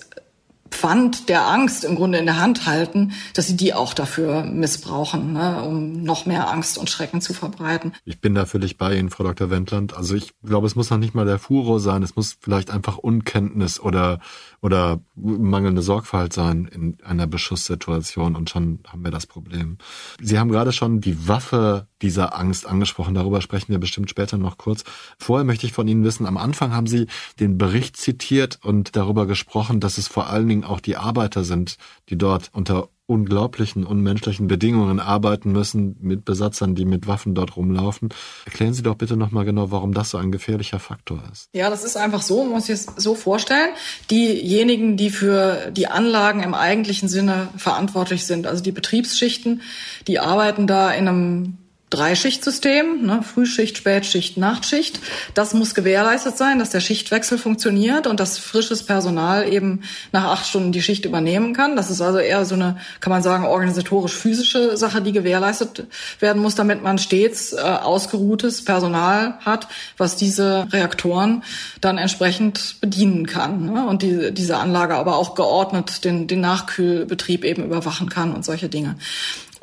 Pfand 0.69 1.29
der 1.29 1.47
Angst 1.47 1.85
im 1.85 1.95
Grunde 1.95 2.17
in 2.17 2.25
der 2.25 2.39
Hand 2.39 2.65
halten, 2.65 3.11
dass 3.35 3.47
sie 3.47 3.55
die 3.55 3.75
auch 3.75 3.93
dafür 3.93 4.43
missbrauchen, 4.43 5.33
ne, 5.33 5.61
um 5.63 6.01
noch 6.01 6.25
mehr 6.25 6.49
Angst 6.49 6.79
und 6.79 6.89
Schrecken 6.89 7.21
zu 7.21 7.33
verbreiten. 7.35 7.93
Ich 8.05 8.19
bin 8.21 8.33
da 8.33 8.47
völlig 8.47 8.77
bei 8.77 8.97
Ihnen, 8.97 9.11
Frau 9.11 9.23
Dr. 9.23 9.51
Wendland. 9.51 9.95
Also 9.95 10.15
ich 10.15 10.33
glaube, 10.43 10.65
es 10.65 10.75
muss 10.75 10.89
noch 10.89 10.97
nicht 10.97 11.13
mal 11.13 11.25
der 11.25 11.37
Furor 11.37 11.79
sein, 11.79 12.01
es 12.01 12.15
muss 12.15 12.35
vielleicht 12.39 12.71
einfach 12.71 12.97
Unkenntnis 12.97 13.79
oder 13.79 14.19
oder 14.63 15.01
mangelnde 15.15 15.81
Sorgfalt 15.81 16.31
sein 16.31 16.69
in 16.71 16.97
einer 17.03 17.27
Beschusssituation 17.27 18.37
und 18.37 18.49
schon 18.49 18.79
haben 18.87 19.03
wir 19.03 19.11
das 19.11 19.27
Problem. 19.27 19.77
Sie 20.21 20.39
haben 20.39 20.49
gerade 20.49 20.71
schon 20.71 21.01
die 21.01 21.27
Waffe 21.27 21.87
dieser 22.01 22.39
Angst 22.39 22.65
angesprochen. 22.65 23.13
Darüber 23.13 23.41
sprechen 23.41 23.73
wir 23.73 23.79
bestimmt 23.79 24.09
später 24.09 24.37
noch 24.37 24.57
kurz. 24.57 24.85
Vorher 25.17 25.43
möchte 25.43 25.65
ich 25.65 25.73
von 25.73 25.89
Ihnen 25.89 26.05
wissen, 26.05 26.25
am 26.25 26.37
Anfang 26.37 26.71
haben 26.73 26.87
Sie 26.87 27.07
den 27.41 27.57
Bericht 27.57 27.97
zitiert 27.97 28.57
und 28.63 28.95
darüber 28.95 29.25
gesprochen, 29.25 29.81
dass 29.81 29.97
es 29.97 30.07
vor 30.07 30.27
allen 30.29 30.47
Dingen 30.47 30.63
auch 30.63 30.79
die 30.79 30.95
Arbeiter 30.95 31.43
sind, 31.43 31.77
die 32.07 32.17
dort 32.17 32.49
unter 32.53 32.87
unglaublichen, 33.05 33.85
unmenschlichen 33.85 34.47
Bedingungen 34.47 34.99
arbeiten 34.99 35.51
müssen 35.51 35.97
mit 35.99 36.23
Besatzern, 36.23 36.73
die 36.73 36.85
mit 36.85 37.05
Waffen 37.05 37.35
dort 37.35 37.57
rumlaufen. 37.57 38.09
Erklären 38.45 38.73
Sie 38.73 38.81
doch 38.81 38.95
bitte 38.95 39.17
nochmal 39.17 39.43
genau, 39.43 39.71
warum 39.71 39.93
das 39.93 40.09
so 40.09 40.17
ein 40.17 40.31
gefährlicher 40.31 40.79
Faktor 40.79 41.21
ist. 41.31 41.49
Ja, 41.53 41.69
das 41.69 41.83
ist 41.83 41.97
einfach 41.97 42.21
so, 42.21 42.43
man 42.43 42.53
muss 42.53 42.67
sich 42.67 42.75
es 42.75 42.85
so 42.95 43.13
vorstellen. 43.13 43.71
Diejenigen, 44.09 44.95
die 44.95 45.09
für 45.09 45.71
die 45.71 45.87
Anlagen 45.87 46.43
im 46.43 46.53
eigentlichen 46.53 47.09
Sinne 47.09 47.49
verantwortlich 47.57 48.25
sind, 48.25 48.47
also 48.47 48.63
die 48.63 48.71
Betriebsschichten, 48.71 49.61
die 50.07 50.19
arbeiten 50.19 50.65
da 50.65 50.91
in 50.91 51.07
einem 51.07 51.57
Dreischichtsystem, 51.93 53.05
ne, 53.05 53.21
Frühschicht, 53.21 53.77
Spätschicht, 53.77 54.35
Nachtschicht. 54.35 54.99
Das 55.35 55.53
muss 55.53 55.75
gewährleistet 55.75 56.35
sein, 56.37 56.57
dass 56.57 56.71
der 56.71 56.79
Schichtwechsel 56.79 57.37
funktioniert 57.37 58.07
und 58.07 58.19
dass 58.19 58.39
frisches 58.39 58.83
Personal 58.83 59.47
eben 59.47 59.81
nach 60.11 60.25
acht 60.25 60.47
Stunden 60.47 60.71
die 60.71 60.81
Schicht 60.81 61.05
übernehmen 61.05 61.53
kann. 61.53 61.75
Das 61.75 61.91
ist 61.91 62.01
also 62.01 62.17
eher 62.17 62.45
so 62.45 62.55
eine, 62.55 62.77
kann 62.99 63.11
man 63.11 63.21
sagen, 63.21 63.45
organisatorisch-physische 63.45 64.75
Sache, 64.75 65.03
die 65.03 65.11
gewährleistet 65.11 65.85
werden 66.19 66.41
muss, 66.41 66.55
damit 66.55 66.81
man 66.81 66.97
stets 66.97 67.53
äh, 67.53 67.59
ausgeruhtes 67.59 68.65
Personal 68.65 69.35
hat, 69.45 69.67
was 69.97 70.15
diese 70.15 70.67
Reaktoren 70.71 71.43
dann 71.79 71.99
entsprechend 71.99 72.81
bedienen 72.81 73.27
kann 73.27 73.65
ne? 73.65 73.85
und 73.85 74.01
die, 74.01 74.33
diese 74.33 74.57
Anlage 74.57 74.95
aber 74.95 75.17
auch 75.17 75.35
geordnet 75.35 76.05
den, 76.05 76.25
den 76.25 76.41
Nachkühlbetrieb 76.41 77.45
eben 77.45 77.63
überwachen 77.63 78.09
kann 78.09 78.33
und 78.33 78.43
solche 78.43 78.67
Dinge 78.67 78.95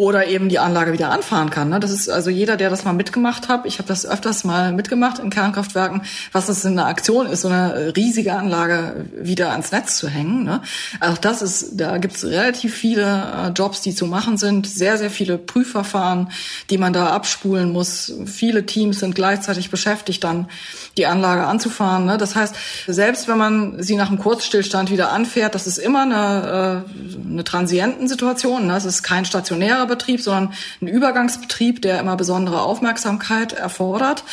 oder 0.00 0.26
eben 0.28 0.48
die 0.48 0.58
Anlage 0.58 0.94
wieder 0.94 1.10
anfahren 1.10 1.50
kann. 1.50 1.68
Ne? 1.68 1.78
Das 1.78 1.90
ist 1.90 2.08
also 2.08 2.30
jeder, 2.30 2.56
der 2.56 2.70
das 2.70 2.84
mal 2.84 2.94
mitgemacht 2.94 3.50
hat. 3.50 3.66
Ich 3.66 3.76
habe 3.76 3.86
das 3.86 4.06
öfters 4.06 4.44
mal 4.44 4.72
mitgemacht 4.72 5.18
in 5.18 5.28
Kernkraftwerken, 5.28 6.00
was 6.32 6.46
das 6.46 6.64
in 6.64 6.72
einer 6.72 6.86
Aktion 6.86 7.26
ist, 7.26 7.42
so 7.42 7.48
eine 7.48 7.92
riesige 7.94 8.32
Anlage 8.32 9.04
wieder 9.14 9.50
ans 9.50 9.72
Netz 9.72 9.98
zu 9.98 10.08
hängen. 10.08 10.42
Ne? 10.44 10.62
Auch 11.00 11.18
das 11.18 11.42
ist, 11.42 11.78
da 11.78 11.98
gibt 11.98 12.16
es 12.16 12.24
relativ 12.24 12.74
viele 12.74 13.02
äh, 13.02 13.48
Jobs, 13.50 13.82
die 13.82 13.94
zu 13.94 14.06
machen 14.06 14.38
sind, 14.38 14.66
sehr, 14.66 14.96
sehr 14.96 15.10
viele 15.10 15.36
Prüfverfahren, 15.36 16.30
die 16.70 16.78
man 16.78 16.94
da 16.94 17.08
abspulen 17.10 17.70
muss. 17.70 18.10
Viele 18.24 18.64
Teams 18.64 19.00
sind 19.00 19.14
gleichzeitig 19.14 19.68
beschäftigt, 19.68 20.24
dann 20.24 20.48
die 20.96 21.04
Anlage 21.04 21.44
anzufahren. 21.44 22.06
Ne? 22.06 22.16
Das 22.16 22.36
heißt, 22.36 22.54
selbst 22.86 23.28
wenn 23.28 23.36
man 23.36 23.82
sie 23.82 23.96
nach 23.96 24.08
einem 24.08 24.18
Kurzstillstand 24.18 24.90
wieder 24.90 25.12
anfährt, 25.12 25.54
das 25.54 25.66
ist 25.66 25.76
immer 25.76 26.04
eine, 26.04 26.84
äh, 26.88 27.28
eine 27.30 27.44
Transientensituation. 27.44 28.66
Ne? 28.66 28.72
Das 28.72 28.86
ist 28.86 29.02
kein 29.02 29.26
stationärer 29.26 29.89
Betrieb, 29.90 30.22
sondern 30.22 30.54
ein 30.80 30.88
Übergangsbetrieb, 30.88 31.82
der 31.82 32.00
immer 32.00 32.16
besondere 32.16 32.62
Aufmerksamkeit 32.62 33.52
erfordert. 33.52 34.24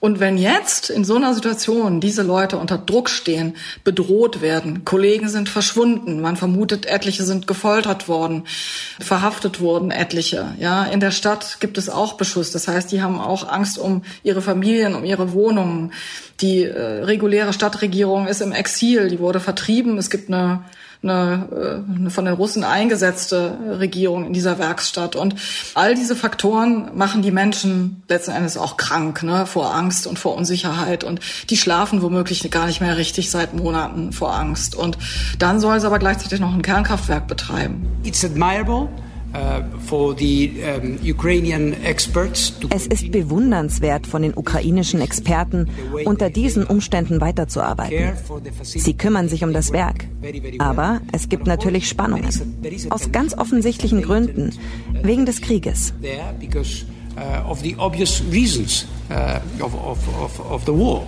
Und 0.00 0.18
wenn 0.18 0.36
jetzt 0.36 0.90
in 0.90 1.04
so 1.04 1.14
einer 1.14 1.32
Situation 1.32 2.00
diese 2.00 2.22
Leute 2.22 2.58
unter 2.58 2.78
Druck 2.78 3.08
stehen, 3.08 3.54
bedroht 3.84 4.40
werden, 4.40 4.84
Kollegen 4.84 5.28
sind 5.28 5.48
verschwunden, 5.48 6.20
man 6.20 6.36
vermutet, 6.36 6.86
etliche 6.86 7.22
sind 7.22 7.46
gefoltert 7.46 8.08
worden, 8.08 8.42
verhaftet 8.98 9.60
wurden 9.60 9.92
etliche. 9.92 10.54
Ja, 10.58 10.84
in 10.86 10.98
der 10.98 11.12
Stadt 11.12 11.58
gibt 11.60 11.78
es 11.78 11.88
auch 11.88 12.14
Beschuss. 12.14 12.50
Das 12.50 12.66
heißt, 12.66 12.90
die 12.90 13.00
haben 13.00 13.20
auch 13.20 13.48
Angst 13.48 13.78
um 13.78 14.02
ihre 14.24 14.42
Familien, 14.42 14.96
um 14.96 15.04
ihre 15.04 15.32
Wohnungen. 15.32 15.92
Die 16.40 16.64
äh, 16.64 17.04
reguläre 17.04 17.52
Stadtregierung 17.52 18.26
ist 18.26 18.40
im 18.40 18.50
Exil, 18.50 19.08
die 19.08 19.20
wurde 19.20 19.38
vertrieben. 19.38 19.98
Es 19.98 20.10
gibt 20.10 20.28
eine 20.28 20.64
eine, 21.02 21.84
eine 21.96 22.10
von 22.10 22.24
den 22.24 22.34
Russen 22.34 22.64
eingesetzte 22.64 23.58
Regierung 23.78 24.24
in 24.24 24.32
dieser 24.32 24.58
Werkstatt. 24.58 25.16
Und 25.16 25.34
all 25.74 25.94
diese 25.94 26.14
Faktoren 26.14 26.90
machen 26.96 27.22
die 27.22 27.30
Menschen 27.30 28.02
letzten 28.08 28.32
Endes 28.32 28.56
auch 28.56 28.76
krank, 28.76 29.22
ne, 29.22 29.46
vor 29.46 29.74
Angst 29.74 30.06
und 30.06 30.18
vor 30.18 30.36
Unsicherheit. 30.36 31.04
Und 31.04 31.20
die 31.50 31.56
schlafen 31.56 32.02
womöglich 32.02 32.48
gar 32.50 32.66
nicht 32.66 32.80
mehr 32.80 32.96
richtig 32.96 33.30
seit 33.30 33.54
Monaten 33.54 34.12
vor 34.12 34.34
Angst. 34.34 34.74
Und 34.74 34.98
dann 35.38 35.60
soll 35.60 35.80
sie 35.80 35.86
aber 35.86 35.98
gleichzeitig 35.98 36.40
noch 36.40 36.54
ein 36.54 36.62
Kernkraftwerk 36.62 37.26
betreiben. 37.26 37.86
It's 38.04 38.24
admirable. 38.24 38.88
Uh, 39.34 40.14
es 42.70 42.86
ist 42.86 43.12
bewundernswert 43.12 44.06
von 44.06 44.22
den 44.22 44.34
ukrainischen 44.34 45.00
Experten, 45.00 45.68
unter 46.04 46.28
diesen 46.28 46.64
Umständen 46.64 47.20
weiterzuarbeiten. 47.20 48.12
Sie 48.62 48.94
kümmern 48.94 49.28
sich 49.28 49.42
um 49.42 49.54
das 49.54 49.72
Werk. 49.72 50.06
Aber 50.58 51.00
es 51.12 51.30
gibt 51.30 51.46
natürlich 51.46 51.88
Spannungen. 51.88 52.28
Aus 52.90 53.10
ganz 53.10 53.36
offensichtlichen 53.36 54.02
Gründen. 54.02 54.52
Wegen 55.02 55.24
des 55.24 55.40
Krieges. 55.40 55.94
Uh, 57.14 57.46
of 57.46 57.60
the 57.60 57.76
obvious 57.76 58.22
reasons 58.32 58.86
uh, 59.10 59.38
of, 59.60 59.74
of, 59.74 60.40
of 60.50 60.64
the 60.64 60.72
war. 60.72 61.06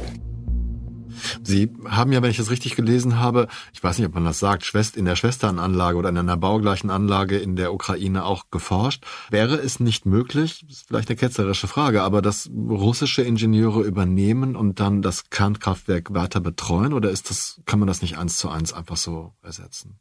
Sie 1.42 1.70
haben 1.88 2.12
ja, 2.12 2.22
wenn 2.22 2.30
ich 2.30 2.38
es 2.38 2.50
richtig 2.50 2.76
gelesen 2.76 3.18
habe, 3.18 3.48
ich 3.72 3.82
weiß 3.82 3.98
nicht, 3.98 4.06
ob 4.06 4.14
man 4.14 4.24
das 4.24 4.38
sagt, 4.38 4.64
in 4.96 5.04
der 5.04 5.16
Schwesternanlage 5.16 5.96
oder 5.96 6.08
in 6.08 6.18
einer 6.18 6.36
baugleichen 6.36 6.90
Anlage 6.90 7.38
in 7.38 7.56
der 7.56 7.72
Ukraine 7.72 8.24
auch 8.24 8.46
geforscht. 8.50 9.04
Wäre 9.30 9.56
es 9.56 9.80
nicht 9.80 10.06
möglich, 10.06 10.64
ist 10.68 10.88
vielleicht 10.88 11.08
eine 11.08 11.16
ketzerische 11.16 11.68
Frage, 11.68 12.02
aber 12.02 12.22
dass 12.22 12.50
russische 12.50 13.22
Ingenieure 13.22 13.82
übernehmen 13.82 14.56
und 14.56 14.80
dann 14.80 15.02
das 15.02 15.30
Kernkraftwerk 15.30 16.12
weiter 16.14 16.40
betreuen 16.40 16.92
oder 16.92 17.10
ist 17.10 17.30
das, 17.30 17.60
kann 17.66 17.78
man 17.78 17.88
das 17.88 18.02
nicht 18.02 18.18
eins 18.18 18.38
zu 18.38 18.48
eins 18.48 18.72
einfach 18.72 18.96
so 18.96 19.32
ersetzen? 19.42 19.98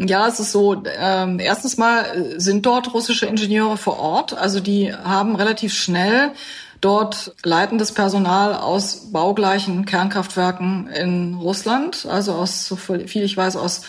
Ja, 0.00 0.28
es 0.28 0.38
ist 0.38 0.52
so, 0.52 0.82
ähm, 0.98 1.38
erstens 1.38 1.76
mal 1.76 2.34
sind 2.38 2.66
dort 2.66 2.92
russische 2.92 3.26
Ingenieure 3.26 3.76
vor 3.76 3.98
Ort. 3.98 4.36
Also 4.36 4.60
die 4.60 4.92
haben 4.92 5.34
relativ 5.34 5.72
schnell 5.72 6.32
dort 6.80 7.34
leitendes 7.42 7.92
Personal 7.92 8.54
aus 8.54 9.10
baugleichen 9.12 9.84
Kernkraftwerken 9.84 10.88
in 10.88 11.34
Russland, 11.34 12.06
also 12.06 12.32
aus, 12.32 12.66
so 12.66 12.76
viel 12.76 13.22
ich 13.22 13.36
weiß, 13.36 13.56
aus 13.56 13.82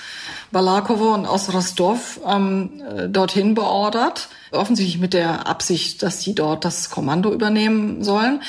Balakovo 0.52 1.13
und 1.13 1.25
aus 1.25 1.54
Rostov 1.54 2.19
ähm, 2.25 2.82
äh, 2.88 3.08
dorthin 3.08 3.54
beordert. 3.54 4.30
Offensichtlich 4.51 4.99
mit 4.99 5.13
der 5.13 5.47
Absicht, 5.47 6.01
dass 6.03 6.19
die 6.19 6.35
dort 6.35 6.65
das 6.65 6.89
Kommando 6.89 7.31
übernehmen 7.31 8.03
sollen. 8.03 8.41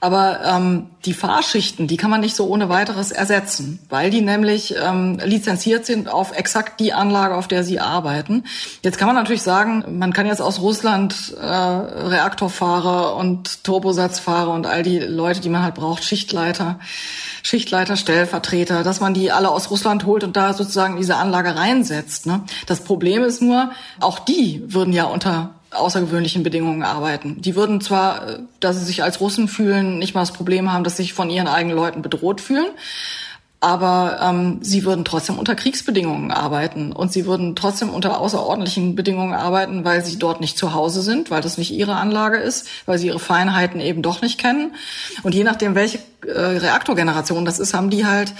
Aber 0.00 0.40
ähm, 0.44 0.86
die 1.04 1.12
Fahrschichten, 1.14 1.86
die 1.86 1.96
kann 1.96 2.10
man 2.10 2.20
nicht 2.20 2.36
so 2.36 2.46
ohne 2.46 2.68
weiteres 2.68 3.10
ersetzen, 3.10 3.80
weil 3.88 4.10
die 4.10 4.20
nämlich 4.20 4.74
ähm, 4.80 5.18
lizenziert 5.24 5.84
sind 5.84 6.08
auf 6.08 6.36
exakt 6.36 6.80
die 6.80 6.92
Anlage, 6.92 7.34
auf 7.34 7.48
der 7.48 7.64
sie 7.64 7.80
arbeiten. 7.80 8.44
Jetzt 8.82 8.98
kann 8.98 9.08
man 9.08 9.16
natürlich 9.16 9.42
sagen, 9.42 9.84
man 9.98 10.12
kann 10.12 10.26
jetzt 10.26 10.40
aus 10.40 10.60
Russland 10.60 11.34
äh, 11.40 11.44
Reaktorfahrer 11.44 13.16
und 13.16 13.64
Turbosatzfahrer 13.64 14.52
und 14.52 14.66
all 14.66 14.82
die 14.82 14.98
Leute, 14.98 15.40
die 15.40 15.48
man 15.48 15.62
halt 15.62 15.74
braucht, 15.74 16.04
Schichtleiter, 16.04 16.78
Schichtleiter, 17.42 17.96
Stellvertreter, 17.96 18.84
dass 18.84 19.00
man 19.00 19.14
die 19.14 19.32
alle 19.32 19.50
aus 19.50 19.70
Russland 19.70 20.06
holt 20.06 20.24
und 20.24 20.36
da 20.36 20.54
sozusagen 20.54 20.96
diese 20.96 21.16
Anlage 21.16 21.56
reinsetzt. 21.56 22.26
Ne? 22.26 22.42
Das 22.66 22.84
Problem 22.84 23.22
ist 23.24 23.42
nur, 23.42 23.70
auch 24.00 24.18
die 24.20 24.62
würden 24.66 24.92
ja 24.92 25.04
unter 25.04 25.41
außergewöhnlichen 25.74 26.42
Bedingungen 26.42 26.82
arbeiten. 26.82 27.40
Die 27.40 27.54
würden 27.54 27.80
zwar, 27.80 28.28
äh, 28.28 28.38
dass 28.60 28.78
sie 28.78 28.84
sich 28.84 29.02
als 29.02 29.20
Russen 29.20 29.48
fühlen, 29.48 29.98
nicht 29.98 30.14
mal 30.14 30.20
das 30.20 30.32
Problem 30.32 30.72
haben, 30.72 30.84
dass 30.84 30.96
sie 30.96 31.04
sich 31.04 31.14
von 31.14 31.30
ihren 31.30 31.48
eigenen 31.48 31.76
Leuten 31.76 32.02
bedroht 32.02 32.40
fühlen, 32.40 32.68
aber 33.62 34.18
ähm, 34.20 34.58
sie 34.60 34.84
würden 34.84 35.04
trotzdem 35.04 35.38
unter 35.38 35.54
Kriegsbedingungen 35.54 36.32
arbeiten 36.32 36.90
und 36.90 37.12
sie 37.12 37.26
würden 37.26 37.54
trotzdem 37.54 37.90
unter 37.90 38.18
außerordentlichen 38.18 38.96
Bedingungen 38.96 39.34
arbeiten, 39.34 39.84
weil 39.84 40.04
sie 40.04 40.18
dort 40.18 40.40
nicht 40.40 40.58
zu 40.58 40.74
Hause 40.74 41.00
sind, 41.00 41.30
weil 41.30 41.42
das 41.42 41.58
nicht 41.58 41.70
ihre 41.70 41.94
Anlage 41.94 42.38
ist, 42.38 42.66
weil 42.86 42.98
sie 42.98 43.06
ihre 43.06 43.20
Feinheiten 43.20 43.80
eben 43.80 44.02
doch 44.02 44.20
nicht 44.20 44.40
kennen. 44.40 44.74
Und 45.22 45.36
je 45.36 45.44
nachdem, 45.44 45.76
welche 45.76 46.00
äh, 46.26 46.32
Reaktorgeneration 46.32 47.44
das 47.44 47.60
ist, 47.60 47.72
haben 47.72 47.90
die 47.90 48.04
halt 48.04 48.32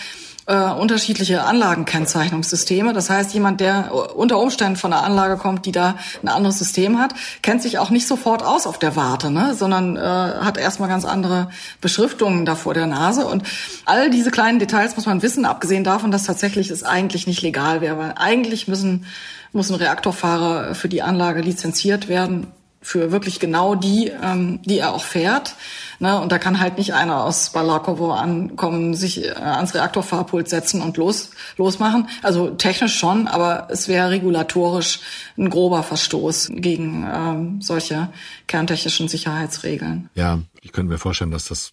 äh, 0.47 0.71
unterschiedliche 0.71 1.45
Anlagenkennzeichnungssysteme. 1.45 2.93
Das 2.93 3.11
heißt, 3.11 3.33
jemand, 3.35 3.61
der 3.61 3.93
unter 4.17 4.39
Umständen 4.39 4.77
von 4.77 4.93
einer 4.93 5.05
Anlage 5.05 5.37
kommt, 5.37 5.67
die 5.67 5.73
da 5.73 5.97
ein 6.23 6.29
anderes 6.29 6.59
System 6.59 6.99
hat, 6.99 7.15
kennt 7.43 7.63
sich 7.63 7.79
auch 7.79 7.91
nicht 7.91 8.07
sofort 8.07 8.43
aus 8.43 8.67
auf 8.67 8.79
der 8.79 8.97
Warte, 8.97 9.31
ne? 9.31 9.55
sondern 9.55 9.97
äh, 9.97 10.01
hat 10.01 10.59
erstmal 10.59 10.89
ganz 10.89 11.05
andere 11.05 11.49
Beschriftungen 11.81 12.45
da 12.45 12.55
vor 12.55 12.75
der 12.75 12.87
Nase. 12.87 13.27
Und 13.27 13.45
all 13.85 14.11
diese 14.11 14.31
kleinen 14.31 14.59
Details 14.59 14.97
muss 14.97 15.07
man 15.07 15.23
wissen, 15.23 15.45
abgesehen 15.45 15.85
davon, 15.85 16.11
dass 16.11 16.25
tatsächlich 16.25 16.71
es 16.71 16.83
eigentlich 16.83 17.27
nicht 17.27 17.43
legal 17.43 17.81
wäre, 17.81 17.99
weil 17.99 18.15
eigentlich 18.17 18.69
müssen 18.69 19.07
muss 19.55 19.69
ein 19.69 19.77
Reaktorfahrer 19.77 20.75
für 20.75 20.89
die 20.89 21.03
Anlage 21.03 21.43
lizenziert 21.43 22.09
werden 22.09 22.47
für 22.83 23.13
wirklich 23.13 23.41
genau 23.41 23.75
die, 23.75 24.13
ähm, 24.23 24.61
die 24.65 24.79
er 24.79 24.93
auch 24.93 25.05
fährt. 25.05 25.55
Ne? 26.01 26.21
Und 26.21 26.33
da 26.33 26.39
kann 26.39 26.61
halt 26.61 26.79
nicht 26.79 26.95
einer 26.95 27.25
aus 27.25 27.51
Balakovo 27.51 28.13
ankommen, 28.13 28.95
sich 28.95 29.25
äh, 29.25 29.33
ans 29.33 29.75
Reaktorfahrpult 29.75 30.49
setzen 30.49 30.83
und 30.83 30.97
los, 30.97 31.31
losmachen. 31.57 32.09
Also 32.23 32.51
technisch 32.51 32.99
schon, 32.99 33.29
aber 33.29 33.69
es 33.71 33.89
wäre 33.89 34.11
regulatorisch 34.11 35.01
ein 35.39 35.49
grober 35.49 35.83
Verstoß 35.83 36.51
gegen 36.55 37.07
ähm, 37.11 37.61
solche 37.63 38.09
kerntechnischen 38.49 39.09
Sicherheitsregeln. 39.09 40.11
Ja, 40.15 40.41
ich 40.65 40.71
könnte 40.71 40.93
mir 40.93 40.99
vorstellen, 40.99 41.33
dass 41.33 41.47
das 41.47 41.73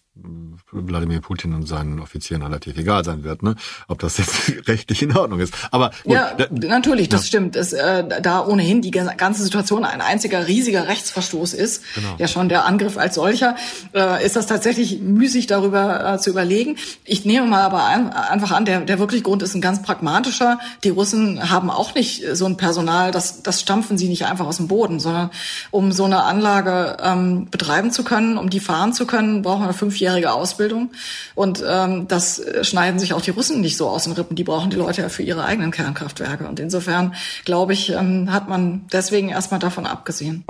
Wladimir 0.72 1.20
Putin 1.20 1.54
und 1.54 1.66
seinen 1.66 2.00
Offizieren 2.00 2.42
relativ 2.42 2.76
egal 2.76 3.04
sein 3.04 3.22
wird, 3.22 3.42
ne? 3.44 3.54
ob 3.86 4.00
das 4.00 4.18
jetzt 4.18 4.52
rechtlich 4.68 5.02
in 5.02 5.16
Ordnung 5.16 5.38
ist. 5.38 5.54
Aber 5.70 5.90
gut, 6.02 6.12
ja, 6.12 6.36
natürlich, 6.50 7.08
das 7.08 7.22
ja. 7.22 7.26
stimmt. 7.28 7.54
Es, 7.54 7.72
äh, 7.72 8.20
da 8.20 8.44
ohnehin 8.44 8.82
die 8.82 8.90
ganze 8.90 9.44
Situation 9.44 9.84
ein 9.84 10.00
einziger 10.00 10.48
riesiger 10.48 10.88
Rechtsverstoß 10.88 11.54
ist, 11.54 11.84
genau. 11.94 12.16
ja 12.18 12.26
schon 12.26 12.48
der 12.48 12.64
Angriff 12.64 12.98
als 12.98 13.14
solcher, 13.14 13.54
äh, 13.94 14.24
ist 14.26 14.34
das 14.34 14.48
tatsächlich 14.48 15.00
müßig 15.00 15.46
darüber 15.46 16.14
äh, 16.14 16.18
zu 16.18 16.30
überlegen. 16.30 16.76
Ich 17.04 17.24
nehme 17.24 17.46
mal 17.46 17.62
aber 17.62 17.84
ein, 17.84 18.12
einfach 18.12 18.50
an, 18.50 18.64
der, 18.64 18.80
der 18.80 18.98
wirklich 18.98 19.22
Grund 19.22 19.42
ist 19.42 19.54
ein 19.54 19.60
ganz 19.60 19.82
pragmatischer. 19.82 20.58
Die 20.82 20.90
Russen 20.90 21.48
haben 21.48 21.70
auch 21.70 21.94
nicht 21.94 22.24
so 22.32 22.44
ein 22.44 22.56
Personal, 22.56 23.12
das, 23.12 23.42
das 23.42 23.60
stampfen 23.60 23.98
sie 23.98 24.08
nicht 24.08 24.26
einfach 24.26 24.46
aus 24.46 24.56
dem 24.56 24.66
Boden, 24.66 24.98
sondern 24.98 25.30
um 25.70 25.92
so 25.92 26.04
eine 26.04 26.24
Anlage 26.24 26.96
ähm, 27.00 27.48
betreiben 27.50 27.92
zu 27.92 28.02
können, 28.02 28.36
um 28.36 28.50
die 28.50 28.60
fahren 28.80 28.92
zu 28.94 29.06
können, 29.06 29.42
brauchen 29.42 29.60
wir 29.66 29.74
fünf 29.74 29.90
fünfjährige 29.90 30.32
Ausbildung. 30.32 30.90
Und 31.34 31.62
ähm, 31.68 32.08
das 32.08 32.40
schneiden 32.62 32.98
sich 32.98 33.12
auch 33.12 33.20
die 33.20 33.30
Russen 33.30 33.60
nicht 33.60 33.76
so 33.76 33.88
aus 33.88 34.04
den 34.04 34.14
Rippen. 34.14 34.36
Die 34.36 34.44
brauchen 34.44 34.70
die 34.70 34.76
Leute 34.76 35.02
ja 35.02 35.08
für 35.10 35.22
ihre 35.22 35.44
eigenen 35.44 35.70
Kernkraftwerke. 35.70 36.48
Und 36.48 36.60
insofern, 36.60 37.14
glaube 37.44 37.74
ich, 37.74 37.90
ähm, 37.90 38.32
hat 38.32 38.48
man 38.48 38.86
deswegen 38.90 39.28
erstmal 39.28 39.60
davon 39.60 39.84
abgesehen. 39.84 40.44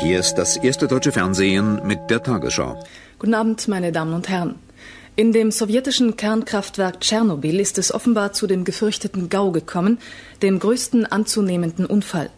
Hier 0.00 0.20
ist 0.20 0.34
das 0.34 0.56
erste 0.56 0.86
deutsche 0.86 1.10
Fernsehen 1.10 1.80
mit 1.84 2.08
der 2.08 2.22
Tagesschau. 2.22 2.80
Guten 3.18 3.34
Abend, 3.34 3.66
meine 3.66 3.90
Damen 3.90 4.14
und 4.14 4.28
Herren. 4.28 4.54
In 5.16 5.32
dem 5.32 5.50
sowjetischen 5.50 6.16
Kernkraftwerk 6.16 7.00
Tschernobyl 7.00 7.58
ist 7.58 7.78
es 7.78 7.92
offenbar 7.92 8.32
zu 8.32 8.46
dem 8.46 8.64
gefürchteten 8.64 9.28
GAU 9.28 9.50
gekommen, 9.50 9.98
dem 10.42 10.60
größten 10.60 11.06
anzunehmenden 11.06 11.86
Unfall. 11.86 12.30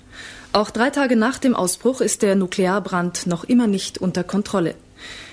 Auch 0.52 0.70
drei 0.70 0.88
Tage 0.88 1.16
nach 1.16 1.38
dem 1.38 1.54
Ausbruch 1.54 2.00
ist 2.00 2.22
der 2.22 2.34
Nuklearbrand 2.34 3.26
noch 3.26 3.44
immer 3.44 3.66
nicht 3.66 3.98
unter 3.98 4.24
Kontrolle. 4.24 4.74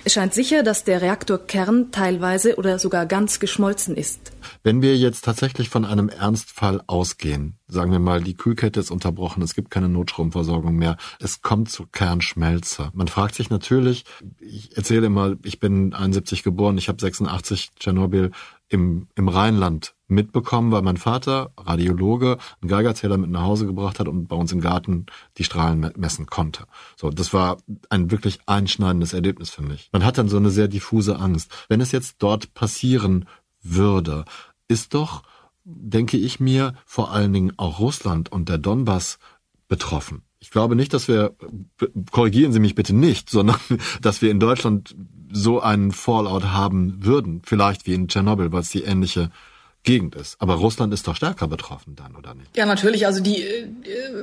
Es 0.05 0.13
scheint 0.13 0.33
sicher, 0.33 0.63
dass 0.63 0.83
der 0.83 1.01
Reaktorkern 1.01 1.91
teilweise 1.91 2.57
oder 2.57 2.77
sogar 2.77 3.05
ganz 3.05 3.39
geschmolzen 3.39 3.95
ist. 3.95 4.33
Wenn 4.61 4.81
wir 4.81 4.97
jetzt 4.97 5.23
tatsächlich 5.23 5.69
von 5.69 5.85
einem 5.85 6.09
Ernstfall 6.09 6.81
ausgehen, 6.87 7.57
sagen 7.67 7.93
wir 7.93 7.99
mal, 7.99 8.21
die 8.21 8.35
Kühlkette 8.35 8.81
ist 8.81 8.91
unterbrochen, 8.91 9.41
es 9.43 9.55
gibt 9.55 9.71
keine 9.71 9.87
Notstromversorgung 9.87 10.75
mehr, 10.75 10.97
es 11.21 11.41
kommt 11.41 11.71
zu 11.71 11.85
Kernschmelze. 11.85 12.89
Man 12.93 13.07
fragt 13.07 13.35
sich 13.35 13.49
natürlich, 13.49 14.03
ich 14.39 14.75
erzähle 14.75 15.05
immer, 15.05 15.35
ich 15.43 15.61
bin 15.61 15.93
71 15.93 16.43
geboren, 16.43 16.77
ich 16.77 16.89
habe 16.89 16.99
86 16.99 17.71
Tschernobyl 17.79 18.31
im, 18.73 19.07
im 19.13 19.27
Rheinland 19.27 19.93
mitbekommen, 20.07 20.71
weil 20.71 20.81
mein 20.81 20.97
Vater, 20.97 21.53
Radiologe, 21.57 22.39
einen 22.59 22.69
Geigerzähler 22.69 23.17
mit 23.17 23.29
nach 23.29 23.43
Hause 23.43 23.67
gebracht 23.67 23.99
hat 23.99 24.07
und 24.07 24.27
bei 24.27 24.35
uns 24.35 24.51
im 24.51 24.61
Garten 24.61 25.05
die 25.37 25.43
Strahlen 25.43 25.91
messen 25.95 26.25
konnte. 26.25 26.65
So, 26.95 27.11
das 27.11 27.33
war 27.33 27.57
ein 27.89 28.09
wirklich 28.09 28.39
einschneidendes 28.47 29.13
Erlebnis 29.13 29.51
für 29.51 29.61
mich. 29.61 29.89
Man 29.91 30.03
hat 30.03 30.17
dann 30.17 30.27
so 30.27 30.37
eine 30.37 30.49
sehr 30.49 30.67
diffuse 30.67 31.19
Angst. 31.19 31.51
Wenn 31.69 31.81
es 31.81 31.91
jetzt 31.91 32.15
dort 32.17 32.55
passieren 32.55 33.25
würde, 33.61 34.25
ist 34.67 34.95
doch, 34.95 35.21
denke 35.63 36.17
ich 36.17 36.39
mir, 36.39 36.73
vor 36.83 37.11
allen 37.11 37.31
Dingen 37.31 37.53
auch 37.57 37.79
Russland 37.79 38.31
und 38.31 38.49
der 38.49 38.57
Donbass 38.57 39.19
betroffen. 39.67 40.23
Ich 40.39 40.49
glaube 40.49 40.75
nicht, 40.75 40.93
dass 40.93 41.07
wir, 41.07 41.35
korrigieren 42.11 42.51
Sie 42.53 42.59
mich 42.59 42.75
bitte 42.75 42.95
nicht, 42.95 43.29
sondern 43.29 43.57
dass 44.01 44.23
wir 44.23 44.31
in 44.31 44.39
Deutschland 44.39 44.95
so 45.33 45.61
einen 45.61 45.91
Fallout 45.91 46.45
haben 46.45 46.99
würden. 47.03 47.41
Vielleicht 47.45 47.85
wie 47.85 47.93
in 47.93 48.07
Tschernobyl, 48.07 48.51
weil 48.51 48.61
es 48.61 48.69
die 48.69 48.83
ähnliche 48.83 49.31
Gegend 49.83 50.15
ist. 50.15 50.37
Aber 50.39 50.55
Russland 50.55 50.93
ist 50.93 51.07
doch 51.07 51.15
stärker 51.15 51.47
betroffen 51.47 51.95
dann, 51.97 52.15
oder 52.15 52.33
nicht? 52.33 52.55
Ja, 52.55 52.65
natürlich. 52.65 53.05
Also 53.05 53.21
die, 53.21 53.41
äh, 53.41 53.67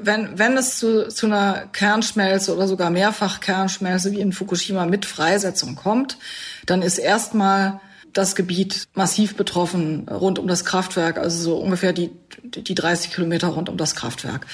wenn, 0.03 0.39
wenn 0.39 0.57
es 0.57 0.79
zu, 0.79 1.09
zu 1.09 1.27
einer 1.27 1.67
Kernschmelze 1.73 2.57
oder 2.57 2.67
sogar 2.67 2.91
mehrfach 2.91 3.41
Kernschmelze 3.41 4.11
wie 4.13 4.21
in 4.21 4.33
Fukushima 4.33 4.87
mit 4.87 5.05
Freisetzung 5.05 5.77
kommt, 5.77 6.17
dann 6.65 6.81
ist 6.81 6.99
erstmal 6.99 7.81
das 8.13 8.35
Gebiet 8.35 8.89
massiv 8.95 9.37
betroffen 9.37 10.09
rund 10.09 10.39
um 10.39 10.49
das 10.49 10.65
Kraftwerk, 10.65 11.19
also 11.19 11.43
so 11.43 11.59
ungefähr 11.59 11.93
die, 11.93 12.11
die 12.43 12.75
30 12.75 13.13
Kilometer 13.13 13.49
rund 13.49 13.69
um 13.69 13.77
das 13.77 13.95
Kraftwerk. 13.95 14.47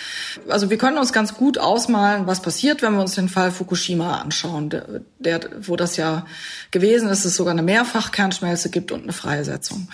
Also 0.48 0.70
wir 0.70 0.78
können 0.78 0.98
uns 0.98 1.12
ganz 1.12 1.34
gut 1.34 1.58
ausmalen, 1.58 2.26
was 2.26 2.42
passiert, 2.42 2.82
wenn 2.82 2.94
wir 2.94 3.00
uns 3.00 3.14
den 3.14 3.28
Fall 3.28 3.50
Fukushima 3.50 4.20
anschauen, 4.20 4.70
der, 4.70 5.00
der 5.18 5.40
wo 5.60 5.76
das 5.76 5.96
ja 5.96 6.26
gewesen 6.70 7.08
ist, 7.08 7.24
es 7.24 7.36
sogar 7.36 7.52
eine 7.52 7.62
Mehrfachkernschmelze 7.62 8.70
gibt 8.70 8.92
und 8.92 9.02
eine 9.02 9.12
Freisetzung. 9.12 9.88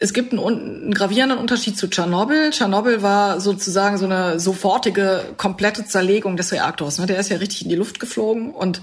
Es 0.00 0.12
gibt 0.12 0.32
einen, 0.32 0.42
einen 0.42 0.94
gravierenden 0.94 1.38
Unterschied 1.38 1.76
zu 1.76 1.88
Tschernobyl. 1.88 2.50
Tschernobyl 2.50 3.02
war 3.02 3.40
sozusagen 3.40 3.98
so 3.98 4.04
eine 4.04 4.38
sofortige, 4.38 5.24
komplette 5.36 5.86
Zerlegung 5.86 6.36
des 6.36 6.52
Reaktors. 6.52 6.98
Ne? 6.98 7.06
Der 7.06 7.18
ist 7.18 7.30
ja 7.30 7.38
richtig 7.38 7.62
in 7.62 7.68
die 7.68 7.74
Luft 7.74 7.98
geflogen 7.98 8.52
und 8.52 8.80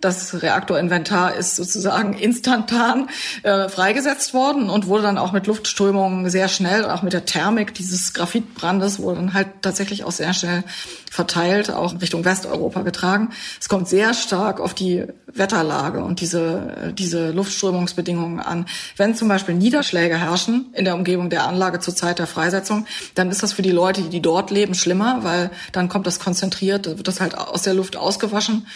das 0.00 0.40
Reaktorinventar 0.42 1.34
ist 1.34 1.56
sozusagen 1.56 2.12
instantan 2.18 3.08
äh, 3.42 3.68
freigesetzt 3.68 4.34
worden 4.34 4.70
und 4.70 4.86
wurde 4.86 5.02
dann 5.02 5.18
auch 5.18 5.32
mit 5.32 5.48
Luftströmungen 5.48 6.30
sehr 6.30 6.48
schnell, 6.48 6.84
auch 6.84 7.02
mit 7.02 7.12
der 7.12 7.24
Thermik 7.24 7.74
dieses 7.82 8.12
Graphitbrandes, 8.12 9.00
wurde 9.00 9.20
dann 9.20 9.34
halt 9.34 9.48
tatsächlich 9.60 10.04
auch 10.04 10.12
sehr 10.12 10.32
schnell 10.32 10.64
verteilt, 11.10 11.70
auch 11.70 12.00
Richtung 12.00 12.24
Westeuropa 12.24 12.82
getragen. 12.82 13.30
Es 13.60 13.68
kommt 13.68 13.88
sehr 13.88 14.14
stark 14.14 14.60
auf 14.60 14.74
die 14.74 15.04
Wetterlage 15.26 16.02
und 16.02 16.20
diese, 16.20 16.92
diese 16.96 17.30
Luftströmungsbedingungen 17.32 18.40
an. 18.40 18.66
Wenn 18.96 19.14
zum 19.14 19.28
Beispiel 19.28 19.54
Niederschläge 19.54 20.16
herrschen 20.18 20.66
in 20.74 20.84
der 20.84 20.94
Umgebung 20.94 21.28
der 21.28 21.46
Anlage 21.46 21.80
zur 21.80 21.94
Zeit 21.94 22.18
der 22.18 22.26
Freisetzung, 22.26 22.86
dann 23.14 23.30
ist 23.30 23.42
das 23.42 23.52
für 23.52 23.62
die 23.62 23.70
Leute, 23.70 24.02
die 24.02 24.22
dort 24.22 24.50
leben, 24.50 24.74
schlimmer, 24.74 25.18
weil 25.22 25.50
dann 25.72 25.88
kommt 25.88 26.06
das 26.06 26.18
konzentriert, 26.18 26.86
wird 26.86 27.08
das 27.08 27.20
halt 27.20 27.36
aus 27.36 27.62
der 27.62 27.74
Luft 27.74 27.96
ausgewaschen 27.96 28.66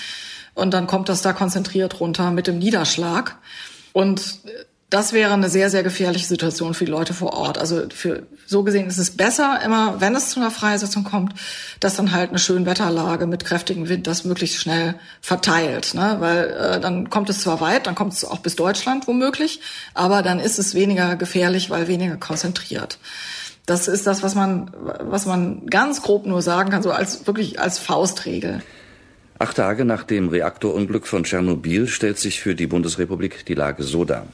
und 0.54 0.72
dann 0.72 0.86
kommt 0.86 1.08
das 1.08 1.22
da 1.22 1.32
konzentriert 1.32 2.00
runter 2.00 2.30
mit 2.30 2.46
dem 2.46 2.58
Niederschlag. 2.58 3.36
Und 3.92 4.40
das 4.96 5.12
wäre 5.12 5.34
eine 5.34 5.50
sehr, 5.50 5.68
sehr 5.68 5.82
gefährliche 5.82 6.24
Situation 6.24 6.72
für 6.72 6.86
die 6.86 6.90
Leute 6.90 7.12
vor 7.12 7.34
Ort. 7.34 7.58
Also 7.58 7.82
für, 7.94 8.22
so 8.46 8.62
gesehen 8.62 8.86
ist 8.86 8.96
es 8.96 9.10
besser 9.10 9.60
immer, 9.62 10.00
wenn 10.00 10.16
es 10.16 10.30
zu 10.30 10.40
einer 10.40 10.50
Freisetzung 10.50 11.04
kommt, 11.04 11.34
dass 11.80 11.96
dann 11.96 12.12
halt 12.12 12.30
eine 12.30 12.38
schöne 12.38 12.64
Wetterlage 12.64 13.26
mit 13.26 13.44
kräftigem 13.44 13.90
Wind 13.90 14.06
das 14.06 14.24
möglichst 14.24 14.56
schnell 14.56 14.94
verteilt. 15.20 15.92
Ne? 15.92 16.16
Weil 16.20 16.48
äh, 16.48 16.80
dann 16.80 17.10
kommt 17.10 17.28
es 17.28 17.40
zwar 17.40 17.60
weit, 17.60 17.86
dann 17.86 17.94
kommt 17.94 18.14
es 18.14 18.24
auch 18.24 18.38
bis 18.38 18.56
Deutschland 18.56 19.06
womöglich, 19.06 19.60
aber 19.92 20.22
dann 20.22 20.40
ist 20.40 20.58
es 20.58 20.74
weniger 20.74 21.16
gefährlich, 21.16 21.68
weil 21.68 21.88
weniger 21.88 22.16
konzentriert. 22.16 22.98
Das 23.66 23.88
ist 23.88 24.06
das, 24.06 24.22
was 24.22 24.34
man, 24.34 24.70
was 25.00 25.26
man 25.26 25.66
ganz 25.66 26.00
grob 26.00 26.24
nur 26.24 26.40
sagen 26.40 26.70
kann, 26.70 26.82
so 26.82 26.90
als 26.90 27.26
wirklich 27.26 27.60
als 27.60 27.78
Faustregel. 27.78 28.62
Acht 29.38 29.58
Tage 29.58 29.84
nach 29.84 30.04
dem 30.04 30.30
Reaktorunglück 30.30 31.06
von 31.06 31.24
Tschernobyl 31.24 31.86
stellt 31.86 32.18
sich 32.18 32.40
für 32.40 32.54
die 32.54 32.66
Bundesrepublik 32.66 33.44
die 33.44 33.52
Lage 33.52 33.82
so 33.82 34.06
dar. 34.06 34.26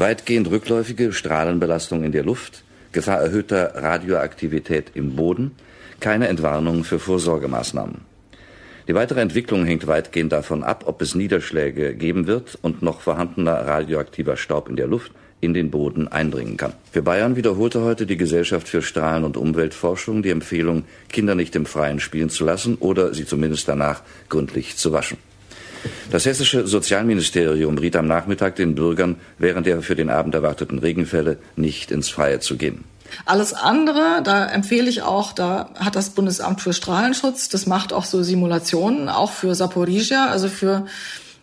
Weitgehend 0.00 0.50
rückläufige 0.50 1.12
Strahlenbelastung 1.12 2.04
in 2.04 2.12
der 2.12 2.24
Luft, 2.24 2.64
Gefahr 2.92 3.20
erhöhter 3.20 3.74
Radioaktivität 3.74 4.92
im 4.94 5.14
Boden, 5.14 5.50
keine 6.00 6.28
Entwarnung 6.28 6.84
für 6.84 6.98
Vorsorgemaßnahmen. 6.98 8.00
Die 8.88 8.94
weitere 8.94 9.20
Entwicklung 9.20 9.66
hängt 9.66 9.86
weitgehend 9.86 10.32
davon 10.32 10.64
ab, 10.64 10.84
ob 10.86 11.02
es 11.02 11.14
Niederschläge 11.14 11.94
geben 11.94 12.26
wird 12.26 12.58
und 12.62 12.80
noch 12.80 13.02
vorhandener 13.02 13.66
radioaktiver 13.66 14.38
Staub 14.38 14.70
in 14.70 14.76
der 14.76 14.86
Luft 14.86 15.12
in 15.42 15.52
den 15.52 15.70
Boden 15.70 16.08
eindringen 16.08 16.56
kann. 16.56 16.72
Für 16.90 17.02
Bayern 17.02 17.36
wiederholte 17.36 17.82
heute 17.82 18.06
die 18.06 18.16
Gesellschaft 18.16 18.70
für 18.70 18.80
Strahlen- 18.80 19.24
und 19.24 19.36
Umweltforschung 19.36 20.22
die 20.22 20.30
Empfehlung, 20.30 20.84
Kinder 21.10 21.34
nicht 21.34 21.54
im 21.56 21.66
Freien 21.66 22.00
spielen 22.00 22.30
zu 22.30 22.46
lassen 22.46 22.76
oder 22.76 23.12
sie 23.12 23.26
zumindest 23.26 23.68
danach 23.68 24.00
gründlich 24.30 24.78
zu 24.78 24.92
waschen. 24.92 25.18
Das 26.10 26.26
hessische 26.26 26.66
Sozialministerium 26.66 27.78
riet 27.78 27.96
am 27.96 28.06
Nachmittag 28.06 28.56
den 28.56 28.74
Bürgern, 28.74 29.16
während 29.38 29.66
der 29.66 29.82
für 29.82 29.96
den 29.96 30.10
Abend 30.10 30.34
erwarteten 30.34 30.78
Regenfälle 30.78 31.38
nicht 31.56 31.90
ins 31.90 32.08
Freie 32.08 32.40
zu 32.40 32.56
gehen. 32.56 32.84
Alles 33.24 33.54
andere, 33.54 34.22
da 34.22 34.46
empfehle 34.46 34.88
ich 34.88 35.02
auch, 35.02 35.32
da 35.32 35.70
hat 35.74 35.96
das 35.96 36.10
Bundesamt 36.10 36.60
für 36.60 36.72
Strahlenschutz, 36.72 37.48
das 37.48 37.66
macht 37.66 37.92
auch 37.92 38.04
so 38.04 38.22
Simulationen, 38.22 39.08
auch 39.08 39.32
für 39.32 39.54
Saporizia, 39.54 40.28
also 40.28 40.48
für 40.48 40.86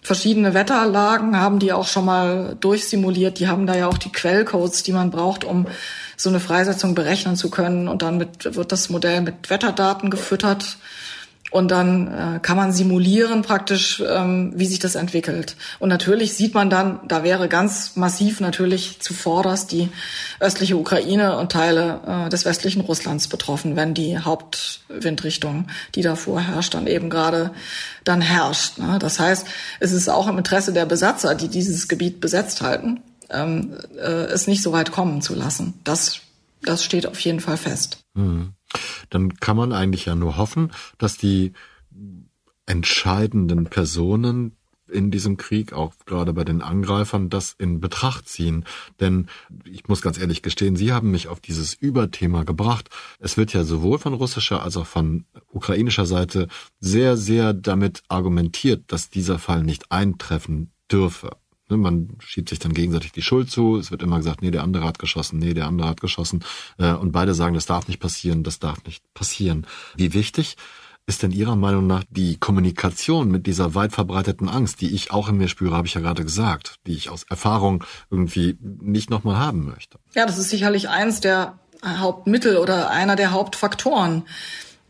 verschiedene 0.08 0.54
Wetterlagen 0.54 1.38
haben 1.38 1.60
die 1.60 1.73
auch 1.73 1.86
schon 1.86 2.06
mal 2.06 2.56
durchsimuliert. 2.62 3.39
Die 3.39 3.50
haben 3.50 3.67
da 3.67 3.76
ja 3.76 3.88
auch 3.88 3.97
die 3.97 4.12
Quellcodes, 4.12 4.84
die 4.84 4.93
man 4.93 5.12
braucht, 5.12 5.43
um 5.43 5.67
so 6.15 6.30
eine 6.30 6.39
Freisetzung 6.39 6.95
berechnen 6.95 7.36
zu 7.36 7.50
können. 7.50 7.89
Und 7.89 8.02
dann 8.02 8.19
wird 8.19 8.71
das 8.71 8.89
Modell 8.89 9.19
mit 9.21 9.50
Wetterdaten 9.50 10.10
gefüttert. 10.10 10.78
Und 11.49 11.71
dann 11.71 12.07
äh, 12.07 12.39
kann 12.41 12.57
man 12.57 12.73
simulieren 12.73 13.41
praktisch, 13.41 14.03
ähm, 14.05 14.51
wie 14.55 14.65
sich 14.65 14.79
das 14.79 14.95
entwickelt. 14.95 15.55
Und 15.79 15.88
natürlich 15.88 16.33
sieht 16.33 16.53
man 16.53 16.69
dann, 16.69 16.99
da 17.07 17.23
wäre 17.23 17.47
ganz 17.47 17.95
massiv 17.95 18.41
natürlich 18.41 18.99
zuvorderst 18.99 19.71
die 19.71 19.89
östliche 20.41 20.75
Ukraine 20.75 21.38
und 21.38 21.53
Teile 21.53 22.01
äh, 22.05 22.29
des 22.29 22.43
westlichen 22.43 22.81
Russlands 22.81 23.29
betroffen, 23.29 23.77
wenn 23.77 23.93
die 23.93 24.19
Hauptwindrichtung, 24.19 25.67
die 25.95 26.01
da 26.01 26.15
vorherrscht, 26.15 26.73
dann 26.73 26.86
eben 26.86 27.10
gerade 27.10 27.51
dann 28.03 28.19
herrscht. 28.19 28.77
Ne? 28.77 28.99
Das 28.99 29.17
heißt, 29.17 29.47
es 29.79 29.93
ist 29.93 30.10
auch 30.10 30.27
im 30.27 30.38
Interesse 30.38 30.73
der 30.73 30.86
Besatzer, 30.86 31.33
die 31.33 31.47
dieses 31.47 31.88
Gebiet 31.88 32.19
besetzt 32.19 32.62
halten, 32.62 32.99
ähm, 33.29 33.73
äh, 33.97 34.01
es 34.01 34.47
nicht 34.47 34.62
so 34.62 34.73
weit 34.73 34.91
kommen 34.91 35.21
zu 35.21 35.33
lassen. 35.33 35.79
Das, 35.86 36.19
das 36.62 36.83
steht 36.83 37.07
auf 37.07 37.21
jeden 37.21 37.39
Fall 37.39 37.57
fest. 37.57 37.99
Mhm 38.15 38.57
dann 39.10 39.36
kann 39.36 39.58
man 39.58 39.73
eigentlich 39.73 40.06
ja 40.06 40.15
nur 40.15 40.38
hoffen, 40.38 40.71
dass 40.97 41.17
die 41.17 41.53
entscheidenden 42.65 43.65
Personen 43.65 44.58
in 44.89 45.12
diesem 45.12 45.38
Krieg, 45.38 45.73
auch 45.73 45.93
gerade 46.06 46.34
bei 46.34 46.43
den 46.43 46.62
Angreifern, 46.62 47.30
das 47.30 47.56
in 47.58 47.80
Betracht 47.80 48.27
ziehen. 48.27 48.65
Denn 48.99 49.27
ich 49.65 49.88
muss 49.88 50.01
ganz 50.01 50.17
ehrlich 50.17 50.41
gestehen, 50.41 50.75
Sie 50.75 50.93
haben 50.93 51.12
mich 51.12 51.27
auf 51.27 51.39
dieses 51.39 51.73
Überthema 51.73 52.43
gebracht. 52.43 52.89
Es 53.19 53.38
wird 53.38 53.53
ja 53.53 53.63
sowohl 53.63 53.99
von 53.99 54.13
russischer 54.13 54.63
als 54.63 54.77
auch 54.77 54.88
von 54.88 55.25
ukrainischer 55.51 56.06
Seite 56.06 56.47
sehr, 56.80 57.17
sehr 57.17 57.53
damit 57.53 58.03
argumentiert, 58.08 58.84
dass 58.88 59.10
dieser 59.10 59.39
Fall 59.39 59.63
nicht 59.63 59.91
eintreffen 59.91 60.71
dürfe. 60.91 61.32
Ne, 61.69 61.77
man 61.77 62.10
schiebt 62.19 62.49
sich 62.49 62.60
dann 62.60 62.73
gegenseitig 62.73 63.12
die 63.12 63.21
Schuld 63.21 63.51
zu. 63.51 63.77
Es 63.77 63.91
wird 63.91 64.01
immer 64.01 64.17
gesagt, 64.17 64.41
nee, 64.41 64.51
der 64.51 64.63
andere 64.63 64.86
hat 64.86 64.99
geschossen, 64.99 65.39
nee, 65.39 65.53
der 65.53 65.67
andere 65.67 65.89
hat 65.89 66.01
geschossen. 66.01 66.43
Äh, 66.77 66.93
und 66.93 67.12
beide 67.12 67.34
sagen, 67.34 67.56
das 67.56 67.65
darf 67.65 67.88
nicht 67.88 67.99
passieren, 67.99 68.43
das 68.43 68.60
darf 68.60 68.84
nicht 68.86 69.03
passieren. 69.13 69.67
Wie 69.95 70.13
wichtig 70.13 70.56
ist 71.08 71.23
denn 71.23 71.32
Ihrer 71.32 71.56
Meinung 71.56 71.88
nach 71.88 72.03
die 72.10 72.38
Kommunikation 72.38 73.32
mit 73.32 73.47
dieser 73.47 73.75
weit 73.75 73.93
verbreiteten 73.93 74.49
Angst, 74.49 74.82
die 74.82 74.93
ich 74.93 75.12
auch 75.12 75.30
in 75.30 75.38
mir 75.38 75.47
spüre, 75.47 75.75
habe 75.75 75.88
ich 75.88 75.93
ja 75.93 76.01
gerade 76.01 76.23
gesagt, 76.23 76.75
die 76.86 76.93
ich 76.93 77.10
aus 77.10 77.23
Erfahrung 77.23 77.84
irgendwie 78.10 78.58
nicht 78.62 79.10
nochmal 79.10 79.38
haben 79.38 79.65
möchte? 79.65 79.99
Ja, 80.13 80.25
das 80.25 80.38
ist 80.38 80.49
sicherlich 80.49 80.89
eins 80.89 81.21
der 81.21 81.60
Hauptmittel 81.86 82.58
oder 82.58 82.89
einer 82.89 83.15
der 83.15 83.32
Hauptfaktoren 83.32 84.23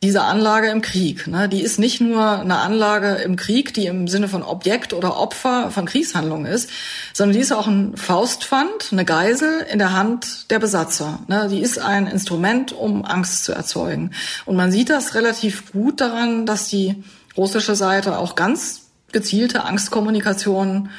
diese 0.03 0.21
Anlage 0.21 0.69
im 0.69 0.81
Krieg. 0.81 1.25
Ne? 1.25 1.49
Die 1.49 1.61
ist 1.61 1.79
nicht 1.79 2.01
nur 2.01 2.39
eine 2.39 2.57
Anlage 2.59 3.15
im 3.15 3.35
Krieg, 3.35 3.73
die 3.73 3.87
im 3.87 4.07
Sinne 4.07 4.27
von 4.27 4.43
Objekt 4.43 4.93
oder 4.93 5.17
Opfer 5.17 5.71
von 5.71 5.85
Kriegshandlungen 5.85 6.45
ist, 6.45 6.69
sondern 7.13 7.33
die 7.33 7.41
ist 7.41 7.51
auch 7.51 7.65
ein 7.65 7.97
Faustpfand, 7.97 8.89
eine 8.91 9.05
Geisel 9.05 9.65
in 9.71 9.79
der 9.79 9.93
Hand 9.93 10.51
der 10.51 10.59
Besatzer. 10.59 11.19
Ne? 11.27 11.47
Die 11.49 11.61
ist 11.61 11.79
ein 11.79 12.05
Instrument, 12.05 12.73
um 12.73 13.05
Angst 13.05 13.43
zu 13.43 13.53
erzeugen. 13.53 14.11
Und 14.45 14.55
man 14.55 14.71
sieht 14.71 14.91
das 14.91 15.15
relativ 15.15 15.71
gut 15.71 15.99
daran, 15.99 16.45
dass 16.45 16.67
die 16.67 17.03
russische 17.35 17.75
Seite 17.75 18.19
auch 18.19 18.35
ganz 18.35 18.81
gezielte 19.11 19.63
Angstkommunikation 19.63 20.89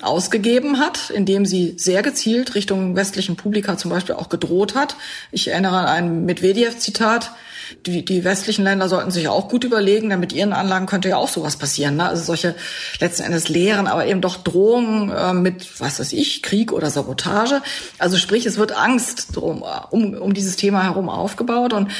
ausgegeben 0.00 0.78
hat, 0.78 1.10
indem 1.10 1.46
sie 1.46 1.74
sehr 1.78 2.02
gezielt 2.02 2.54
Richtung 2.54 2.96
westlichen 2.96 3.36
Publika 3.36 3.78
zum 3.78 3.90
Beispiel 3.90 4.14
auch 4.14 4.28
gedroht 4.28 4.74
hat. 4.74 4.96
Ich 5.30 5.48
erinnere 5.48 5.78
an 5.78 5.86
ein 5.86 6.24
Medvedev-Zitat, 6.24 7.32
die, 7.86 8.04
die 8.04 8.24
westlichen 8.24 8.64
Länder 8.64 8.88
sollten 8.88 9.10
sich 9.10 9.28
auch 9.28 9.48
gut 9.48 9.64
überlegen, 9.64 10.10
denn 10.10 10.20
mit 10.20 10.32
ihren 10.32 10.52
Anlagen 10.52 10.86
könnte 10.86 11.08
ja 11.08 11.16
auch 11.16 11.28
sowas 11.28 11.56
passieren. 11.56 11.96
Ne? 11.96 12.08
Also 12.08 12.22
solche 12.24 12.54
letzten 13.00 13.24
Endes 13.24 13.48
Lehren, 13.48 13.86
aber 13.86 14.06
eben 14.06 14.20
doch 14.20 14.36
Drohungen 14.36 15.10
äh, 15.10 15.32
mit, 15.32 15.80
was 15.80 16.00
weiß 16.00 16.12
ich, 16.12 16.42
Krieg 16.42 16.72
oder 16.72 16.90
Sabotage. 16.90 17.62
Also 17.98 18.16
sprich, 18.16 18.46
es 18.46 18.56
wird 18.56 18.72
Angst 18.72 19.36
drum, 19.36 19.64
um, 19.90 20.14
um 20.14 20.34
dieses 20.34 20.56
Thema 20.56 20.84
herum 20.84 21.08
aufgebaut 21.08 21.72
und 21.72 21.90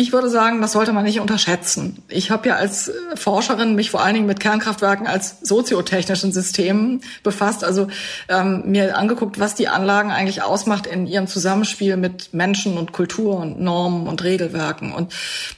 Ich 0.00 0.14
würde 0.14 0.30
sagen, 0.30 0.62
das 0.62 0.72
sollte 0.72 0.94
man 0.94 1.04
nicht 1.04 1.20
unterschätzen. 1.20 2.02
Ich 2.08 2.30
habe 2.30 2.48
ja 2.48 2.56
als 2.56 2.88
äh, 2.88 2.92
Forscherin 3.16 3.74
mich 3.74 3.90
vor 3.90 4.02
allen 4.02 4.14
Dingen 4.14 4.26
mit 4.26 4.40
Kernkraftwerken 4.40 5.06
als 5.06 5.40
soziotechnischen 5.42 6.32
Systemen 6.32 7.02
befasst, 7.22 7.64
also 7.64 7.88
ähm, 8.30 8.62
mir 8.64 8.96
angeguckt, 8.96 9.38
was 9.38 9.56
die 9.56 9.68
Anlagen 9.68 10.10
eigentlich 10.10 10.42
ausmacht 10.42 10.86
in 10.86 11.06
ihrem 11.06 11.26
Zusammenspiel 11.26 11.98
mit 11.98 12.32
Menschen 12.32 12.78
und 12.78 12.92
Kultur 12.92 13.36
und 13.36 13.60
Normen 13.60 14.06
und 14.06 14.24
Regelwerken. 14.24 14.94
Und 14.94 15.12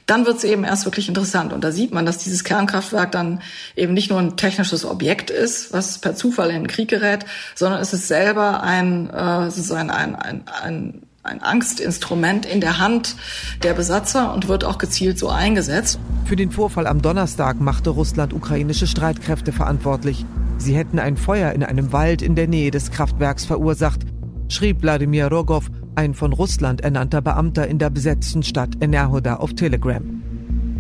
dann 0.07 0.27
wird 0.27 0.39
es 0.39 0.45
eben 0.45 0.65
erst 0.65 0.87
wirklich 0.87 1.07
interessant. 1.07 1.53
Und 1.53 1.63
da 1.63 1.71
sieht 1.71 1.95
man, 1.95 2.05
dass 2.05 2.19
dieses 2.19 2.43
Kernkraftwerk 2.43 3.13
dann 3.13 3.43
eben 3.77 3.95
nicht 3.95 4.11
nur 4.11 4.19
ein 4.19 4.37
technisches 4.37 4.85
Objekt 4.85 5.31
ist, 5.31 5.73
was 5.73 5.99
per 5.99 6.17
Zufall 6.17 6.51
in 6.51 6.63
den 6.63 6.67
Krieg 6.67 6.89
gerät, 6.89 7.27
sondern 7.55 7.81
es 7.81 7.93
ist 7.93 8.09
selber 8.09 8.65
ein, 8.65 9.09
äh, 9.09 9.51
sozusagen 9.53 9.91
ein, 9.91 10.17
ein, 10.17 10.43
ein 10.65 11.03
ein 11.25 11.41
Angstinstrument 11.41 12.47
in 12.47 12.61
der 12.61 12.81
Hand 12.81 13.15
der 13.63 13.75
Besatzer 13.75 14.35
und 14.35 14.49
wird 14.49 14.65
auch 14.65 14.79
gezielt 14.79 15.21
so 15.21 15.29
eingesetzt. 15.29 16.01
Für 16.25 16.35
den 16.35 16.51
Vorfall 16.51 16.89
am 16.89 17.01
Donnerstag 17.01 17.61
machte 17.61 17.91
Russland 17.91 18.33
ukrainische 18.33 18.89
Streitkräfte 18.89 19.53
verantwortlich. 19.53 20.25
Sie 20.59 20.75
hätten 20.75 20.99
ein 20.99 21.17
Feuer 21.17 21.53
in 21.53 21.63
einem 21.63 21.93
Wald 21.93 22.23
in 22.23 22.35
der 22.35 22.49
Nähe 22.49 22.73
des 22.73 22.91
Kraftwerks 22.91 23.45
verursacht, 23.45 24.01
schrieb 24.49 24.83
Wladimir 24.83 25.29
Rogov, 25.29 25.71
ein 25.95 26.15
von 26.15 26.33
Russland 26.33 26.81
ernannter 26.81 27.23
Beamter 27.23 27.69
in 27.69 27.79
der 27.79 27.91
besetzten 27.91 28.43
Stadt 28.43 28.71
Enerhoda 28.81 29.37
auf 29.37 29.55
Telegram. 29.55 30.03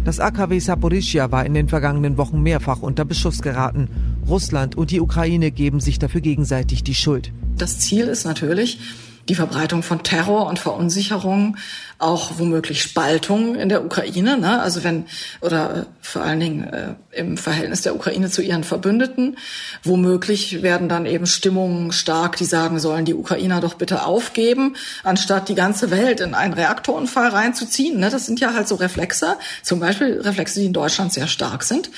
Das 0.05 0.19
AKW 0.19 0.59
Saporischia 0.59 1.31
war 1.31 1.47
in 1.47 1.55
den 1.55 1.69
vergangenen 1.69 2.17
Wochen 2.17 2.43
mehrfach 2.43 2.83
unter 2.83 3.05
Beschuss 3.05 3.43
geraten. 3.43 3.89
Russland 4.27 4.77
und 4.77 4.91
die 4.91 5.01
Ukraine 5.01 5.53
geben 5.53 5.79
sich 5.79 6.01
dafür 6.01 6.21
gegenseitig 6.21 6.83
die 6.83 6.97
Schuld. 6.97 7.33
Das 7.57 7.79
Ziel 7.79 8.09
ist 8.09 8.25
natürlich, 8.25 8.81
die 9.29 9.35
Verbreitung 9.35 9.83
von 9.83 10.03
Terror 10.03 10.47
und 10.47 10.59
Verunsicherung, 10.59 11.57
auch 11.99 12.33
womöglich 12.39 12.83
Spaltung 12.83 13.55
in 13.55 13.69
der 13.69 13.85
Ukraine, 13.85 14.37
ne? 14.37 14.61
also 14.61 14.83
wenn 14.83 15.07
oder 15.41 15.77
äh, 15.77 15.85
vor 16.01 16.23
allen 16.23 16.41
Dingen 16.41 16.65
äh, 16.65 16.95
im 17.13 17.37
Verhältnis 17.37 17.83
der 17.83 17.95
Ukraine 17.95 18.29
zu 18.29 18.43
ihren 18.43 18.65
Verbündeten. 18.65 19.39
Womöglich 19.85 20.63
werden 20.63 20.89
dann 20.89 21.07
eben 21.07 21.27
Stimmungen 21.27 21.93
stark, 21.93 22.37
die 22.37 22.45
sagen 22.45 22.81
sollen, 22.81 23.05
die 23.05 23.15
Ukrainer 23.15 23.61
doch 23.61 23.75
bitte 23.75 24.05
aufgeben, 24.05 24.75
anstatt 25.05 25.49
die 25.49 25.55
ganze 25.55 25.91
Welt 25.91 26.21
in 26.21 26.35
einen 26.35 26.55
Reaktorunfall 26.55 27.29
reinzuziehen. 27.29 28.01
Ne? 28.01 28.11
Das 28.11 28.27
sind 28.27 28.41
ja 28.41 28.55
halt 28.55 28.67
so 28.67 28.75
Reflexe, 28.75 29.37
zum 29.63 29.79
Beispiel 29.79 30.21
Reflexe, 30.21 30.59
die 30.59 30.67
in 30.67 30.73
Deutschland 30.73 31.13
sehr 31.13 31.29
stark 31.29 31.63
sind, 31.63 31.91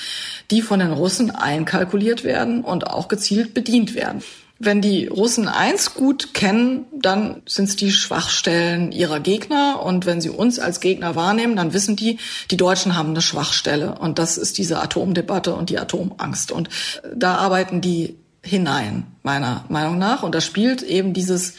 die 0.51 0.61
von 0.61 0.79
den 0.79 0.91
Russen 0.91 1.31
einkalkuliert 1.31 2.23
werden 2.23 2.63
und 2.63 2.87
auch 2.87 3.07
gezielt 3.07 3.55
bedient 3.55 3.95
werden. 3.95 4.21
Wenn 4.57 4.81
die 4.81 5.07
Russen 5.07 5.49
eins 5.49 5.95
gut 5.95 6.33
kennen, 6.33 6.85
dann 6.93 7.41
sind 7.45 7.65
es 7.65 7.75
die 7.75 7.91
Schwachstellen 7.91 8.93
ihrer 8.93 9.19
Gegner. 9.19 9.81
Und 9.83 10.05
wenn 10.05 10.21
sie 10.21 10.29
uns 10.29 10.59
als 10.59 10.79
Gegner 10.79 11.15
wahrnehmen, 11.15 11.57
dann 11.57 11.73
wissen 11.73 11.97
die, 11.97 12.19
die 12.51 12.57
Deutschen 12.57 12.95
haben 12.95 13.09
eine 13.09 13.21
Schwachstelle. 13.21 13.99
Und 13.99 14.17
das 14.17 14.37
ist 14.37 14.57
diese 14.57 14.81
Atomdebatte 14.81 15.55
und 15.55 15.69
die 15.69 15.77
Atomangst. 15.77 16.53
Und 16.53 16.69
da 17.13 17.35
arbeiten 17.35 17.81
die 17.81 18.15
hinein, 18.41 19.07
meiner 19.23 19.65
Meinung 19.67 19.97
nach. 19.97 20.23
Und 20.23 20.33
da 20.33 20.39
spielt 20.39 20.83
eben 20.83 21.13
dieses 21.13 21.55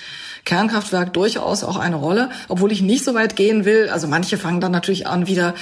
Kernkraftwerk 0.46 1.12
durchaus 1.12 1.64
auch 1.64 1.76
eine 1.76 1.96
Rolle, 1.96 2.30
obwohl 2.48 2.72
ich 2.72 2.80
nicht 2.80 3.04
so 3.04 3.14
weit 3.14 3.36
gehen 3.36 3.64
will. 3.64 3.90
Also 3.90 4.06
manche 4.06 4.38
fangen 4.38 4.60
dann 4.60 4.72
natürlich 4.72 5.06
an, 5.06 5.26
wieder 5.26 5.54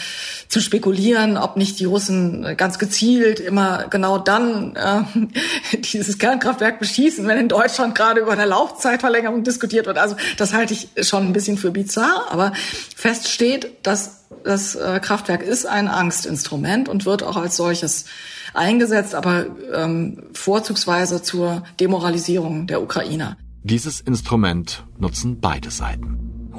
zu 0.49 0.61
spekulieren, 0.61 1.37
ob 1.39 1.57
nicht 1.57 1.81
die 1.81 1.87
Russen 1.87 2.55
ganz 2.57 2.79
gezielt 2.79 3.41
immer 3.41 3.87
genau 3.89 4.19
dann 4.19 4.77
äh, 4.77 5.77
dieses 5.93 6.19
Kernkraftwerk 6.19 6.79
beschießen, 6.79 7.27
wenn 7.27 7.39
in 7.39 7.49
Deutschland 7.49 7.95
gerade 7.95 8.21
über 8.21 8.33
eine 8.33 8.45
Laufzeitverlängerung 8.45 9.43
diskutiert 9.43 9.87
wird. 9.87 9.99
Also 9.99 10.17
das 10.37 10.53
halte 10.53 10.75
ich 10.75 10.89
schon 11.01 11.27
ein 11.27 11.33
bisschen 11.33 11.57
für 11.57 11.71
bizarr, 11.71 12.27
aber 12.31 12.53
fest 12.95 13.29
steht, 13.29 13.87
dass 13.87 14.21
das 14.45 14.75
äh, 14.75 15.01
Kraftwerk 15.01 15.43
ist 15.43 15.65
ein 15.65 15.89
Angstinstrument 15.89 16.91
und 16.91 17.07
wird 17.07 17.23
auch 17.23 17.39
als 17.39 17.57
solches 17.57 18.05
eingesetzt, 18.53 19.15
aber 19.15 19.47
ähm, 19.73 20.25
vorzugsweise 20.35 21.23
zur 21.23 21.63
Demoralisierung 21.81 22.67
der 22.67 22.83
Ukrainer. 22.83 23.39
Dieses 23.67 24.03
Instrument 24.03 24.85
nutzen 24.99 25.41
beide 25.41 25.71
Seiten. 25.71 26.51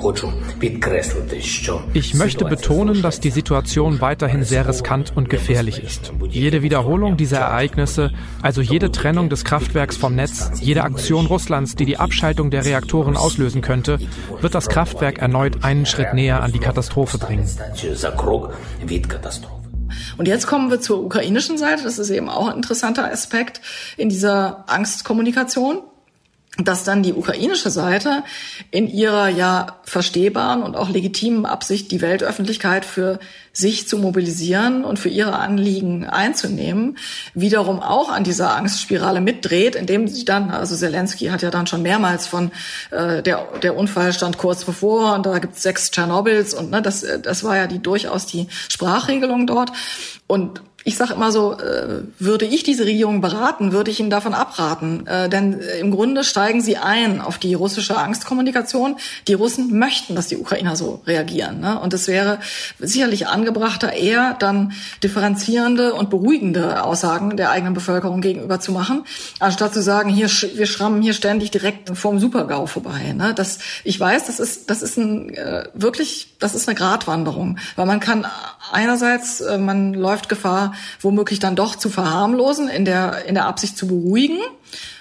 Ich 1.93 2.13
möchte 2.15 2.45
betonen, 2.45 3.03
dass 3.03 3.19
die 3.19 3.29
Situation 3.29 4.01
weiterhin 4.01 4.43
sehr 4.43 4.67
riskant 4.67 5.15
und 5.15 5.29
gefährlich 5.29 5.83
ist. 5.83 6.13
Jede 6.29 6.63
Wiederholung 6.63 7.15
dieser 7.15 7.37
Ereignisse, 7.37 8.11
also 8.41 8.61
jede 8.61 8.91
Trennung 8.91 9.29
des 9.29 9.45
Kraftwerks 9.45 9.97
vom 9.97 10.15
Netz, 10.15 10.49
jede 10.61 10.81
Aktion 10.81 11.27
Russlands, 11.27 11.75
die 11.75 11.85
die 11.85 11.97
Abschaltung 11.97 12.49
der 12.49 12.65
Reaktoren 12.65 13.17
auslösen 13.17 13.61
könnte, 13.61 13.99
wird 14.41 14.55
das 14.55 14.67
Kraftwerk 14.67 15.19
erneut 15.19 15.63
einen 15.63 15.85
Schritt 15.85 16.15
näher 16.15 16.41
an 16.41 16.53
die 16.53 16.59
Katastrophe 16.59 17.19
bringen. 17.19 17.47
Und 20.17 20.27
jetzt 20.27 20.47
kommen 20.47 20.71
wir 20.71 20.81
zur 20.81 21.03
ukrainischen 21.03 21.59
Seite. 21.59 21.83
Das 21.83 21.99
ist 21.99 22.09
eben 22.09 22.29
auch 22.29 22.47
ein 22.47 22.55
interessanter 22.55 23.11
Aspekt 23.11 23.61
in 23.95 24.09
dieser 24.09 24.67
Angstkommunikation 24.67 25.83
dass 26.57 26.83
dann 26.83 27.03
die 27.03 27.13
ukrainische 27.13 27.69
Seite 27.69 28.23
in 28.71 28.87
ihrer 28.87 29.27
ja 29.27 29.79
verstehbaren 29.83 30.63
und 30.63 30.75
auch 30.75 30.89
legitimen 30.89 31.45
Absicht, 31.45 31.91
die 31.91 32.01
Weltöffentlichkeit 32.01 32.85
für 32.85 33.19
sich 33.51 33.87
zu 33.87 33.97
mobilisieren 33.97 34.83
und 34.83 34.99
für 34.99 35.09
ihre 35.09 35.37
Anliegen 35.37 36.05
einzunehmen, 36.05 36.97
wiederum 37.33 37.79
auch 37.79 38.09
an 38.09 38.23
dieser 38.23 38.55
Angstspirale 38.55 39.21
mitdreht, 39.21 39.75
indem 39.75 40.07
sie 40.07 40.25
dann, 40.25 40.49
also 40.49 40.75
Zelensky 40.75 41.27
hat 41.27 41.41
ja 41.41 41.51
dann 41.51 41.67
schon 41.67 41.81
mehrmals 41.81 42.27
von 42.27 42.51
äh, 42.91 43.21
der 43.21 43.47
der 43.61 43.75
Unfall 43.75 44.13
stand 44.13 44.37
kurz 44.37 44.63
bevor 44.63 45.15
und 45.15 45.25
da 45.25 45.39
gibt 45.39 45.55
es 45.55 45.63
sechs 45.63 45.91
Tschernobyls 45.91 46.53
und 46.53 46.71
ne, 46.71 46.81
das 46.81 47.05
das 47.21 47.43
war 47.43 47.57
ja 47.57 47.67
die 47.67 47.79
durchaus 47.79 48.25
die 48.25 48.47
Sprachregelung 48.69 49.47
dort. 49.47 49.71
Und 50.27 50.61
ich 50.87 50.97
sage 50.97 51.15
immer 51.15 51.31
so, 51.31 51.53
äh, 51.53 52.03
würde 52.19 52.45
ich 52.45 52.61
diese 52.61 52.85
Regierung 52.85 53.19
beraten, 53.19 53.71
würde 53.71 53.89
ich 53.89 53.99
ihnen 53.99 54.11
davon 54.11 54.35
abraten. 54.35 55.07
Äh, 55.07 55.29
denn 55.29 55.59
äh, 55.59 55.79
im 55.79 55.89
Grunde 55.89 56.23
steigen 56.23 56.61
sie 56.61 56.77
ein 56.77 57.21
auf 57.21 57.39
die 57.39 57.55
russische 57.55 57.97
Angstkommunikation. 57.97 58.95
Die 59.27 59.33
Russen 59.33 59.79
möchten, 59.79 60.13
dass 60.13 60.27
die 60.27 60.37
Ukrainer 60.37 60.75
so 60.75 61.01
reagieren. 61.07 61.59
Ne? 61.59 61.79
Und 61.79 61.95
es 61.95 62.07
wäre 62.07 62.37
sicherlich 62.77 63.25
angebrachter, 63.25 63.93
eher 63.93 64.35
dann 64.37 64.73
differenzierende 65.01 65.95
und 65.95 66.11
beruhigende 66.11 66.83
Aussagen 66.83 67.35
der 67.35 67.49
eigenen 67.49 67.73
Bevölkerung 67.73 68.21
gegenüber 68.21 68.59
zu 68.59 68.71
machen, 68.71 69.05
anstatt 69.39 69.73
zu 69.73 69.81
sagen, 69.81 70.11
hier 70.11 70.27
wir 70.27 70.67
schrammen 70.67 71.01
hier 71.01 71.13
ständig 71.13 71.49
direkt 71.49 71.97
vorm 71.97 72.19
Supergau 72.19 72.67
vorbei. 72.67 73.11
Ne? 73.13 73.33
Das, 73.33 73.57
ich 73.83 73.99
weiß, 73.99 74.25
das 74.27 74.39
ist, 74.39 74.69
das 74.69 74.83
ist 74.83 74.97
ein 74.97 75.35
wirklich, 75.73 76.35
das 76.39 76.53
ist 76.53 76.67
eine 76.67 76.75
Gratwanderung, 76.75 77.57
weil 77.75 77.87
man 77.87 77.99
kann 77.99 78.27
einerseits, 78.71 79.43
man 79.57 79.93
läuft 79.93 80.29
Gefahr, 80.29 80.74
womöglich 81.01 81.39
dann 81.39 81.55
doch 81.55 81.75
zu 81.75 81.89
verharmlosen, 81.89 82.67
in 82.67 82.85
der, 82.85 83.25
in 83.25 83.35
der 83.35 83.45
Absicht 83.45 83.77
zu 83.77 83.87
beruhigen. 83.87 84.39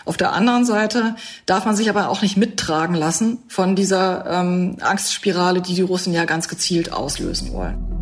Auf 0.04 0.16
der 0.16 0.32
anderen 0.32 0.64
Seite 0.64 1.16
darf 1.46 1.64
man 1.64 1.76
sich 1.76 1.88
aber 1.88 2.08
auch 2.10 2.22
nicht 2.22 2.36
mittragen 2.36 2.94
lassen 2.94 3.38
von 3.48 3.74
dieser 3.74 4.26
ähm, 4.26 4.76
Angstspirale, 4.80 5.62
die 5.62 5.74
die 5.74 5.82
Russen 5.82 6.12
ja 6.12 6.24
ganz 6.26 6.48
gezielt 6.48 6.92
auslösen 6.92 7.52
wollen. 7.52 7.94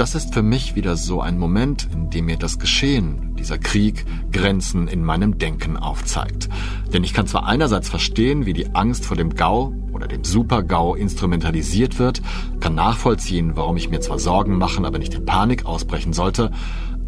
Das 0.00 0.14
ist 0.14 0.32
für 0.32 0.42
mich 0.42 0.74
wieder 0.74 0.96
so 0.96 1.20
ein 1.20 1.38
Moment, 1.38 1.86
in 1.92 2.08
dem 2.08 2.24
mir 2.24 2.38
das 2.38 2.58
Geschehen, 2.58 3.36
dieser 3.38 3.58
Krieg, 3.58 4.06
Grenzen 4.32 4.88
in 4.88 5.04
meinem 5.04 5.36
Denken 5.36 5.76
aufzeigt. 5.76 6.48
Denn 6.90 7.04
ich 7.04 7.12
kann 7.12 7.26
zwar 7.26 7.46
einerseits 7.46 7.90
verstehen, 7.90 8.46
wie 8.46 8.54
die 8.54 8.74
Angst 8.74 9.04
vor 9.04 9.18
dem 9.18 9.34
GAU 9.34 9.74
oder 9.92 10.08
dem 10.08 10.24
Super-GAU 10.24 10.94
instrumentalisiert 10.94 11.98
wird, 11.98 12.22
kann 12.60 12.74
nachvollziehen, 12.74 13.56
warum 13.56 13.76
ich 13.76 13.90
mir 13.90 14.00
zwar 14.00 14.18
Sorgen 14.18 14.56
machen, 14.56 14.86
aber 14.86 14.98
nicht 14.98 15.12
in 15.12 15.26
Panik 15.26 15.66
ausbrechen 15.66 16.14
sollte, 16.14 16.50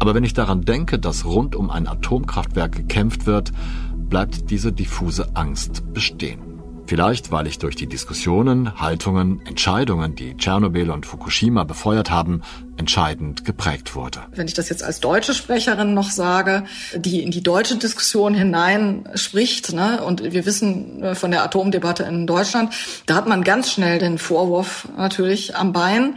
aber 0.03 0.15
wenn 0.15 0.25
ich 0.25 0.33
daran 0.33 0.63
denke, 0.63 0.99
dass 0.99 1.23
rund 1.23 1.55
um 1.55 1.69
ein 1.69 1.87
Atomkraftwerk 1.87 2.73
gekämpft 2.73 3.25
wird, 3.25 3.53
bleibt 3.95 4.49
diese 4.49 4.73
diffuse 4.73 5.33
Angst 5.33 5.93
bestehen. 5.93 6.41
Vielleicht, 6.87 7.31
weil 7.31 7.47
ich 7.47 7.57
durch 7.57 7.77
die 7.77 7.87
Diskussionen, 7.87 8.81
Haltungen, 8.81 9.39
Entscheidungen, 9.45 10.13
die 10.13 10.35
Tschernobyl 10.35 10.89
und 10.89 11.05
Fukushima 11.05 11.63
befeuert 11.63 12.11
haben, 12.11 12.41
entscheidend 12.77 13.45
geprägt 13.45 13.95
wurde. 13.95 14.19
Wenn 14.35 14.47
ich 14.47 14.53
das 14.53 14.69
jetzt 14.69 14.83
als 14.83 14.99
deutsche 14.99 15.33
Sprecherin 15.33 15.93
noch 15.93 16.09
sage, 16.09 16.63
die 16.95 17.21
in 17.21 17.31
die 17.31 17.43
deutsche 17.43 17.75
Diskussion 17.75 18.33
hinein 18.33 19.07
spricht, 19.15 19.73
ne, 19.73 20.03
und 20.03 20.23
wir 20.23 20.45
wissen 20.45 21.03
äh, 21.03 21.15
von 21.15 21.31
der 21.31 21.43
Atomdebatte 21.43 22.03
in 22.03 22.27
Deutschland, 22.27 22.73
da 23.05 23.15
hat 23.15 23.27
man 23.27 23.43
ganz 23.43 23.71
schnell 23.71 23.99
den 23.99 24.17
Vorwurf 24.17 24.87
natürlich 24.97 25.55
am 25.55 25.73
Bein, 25.73 26.15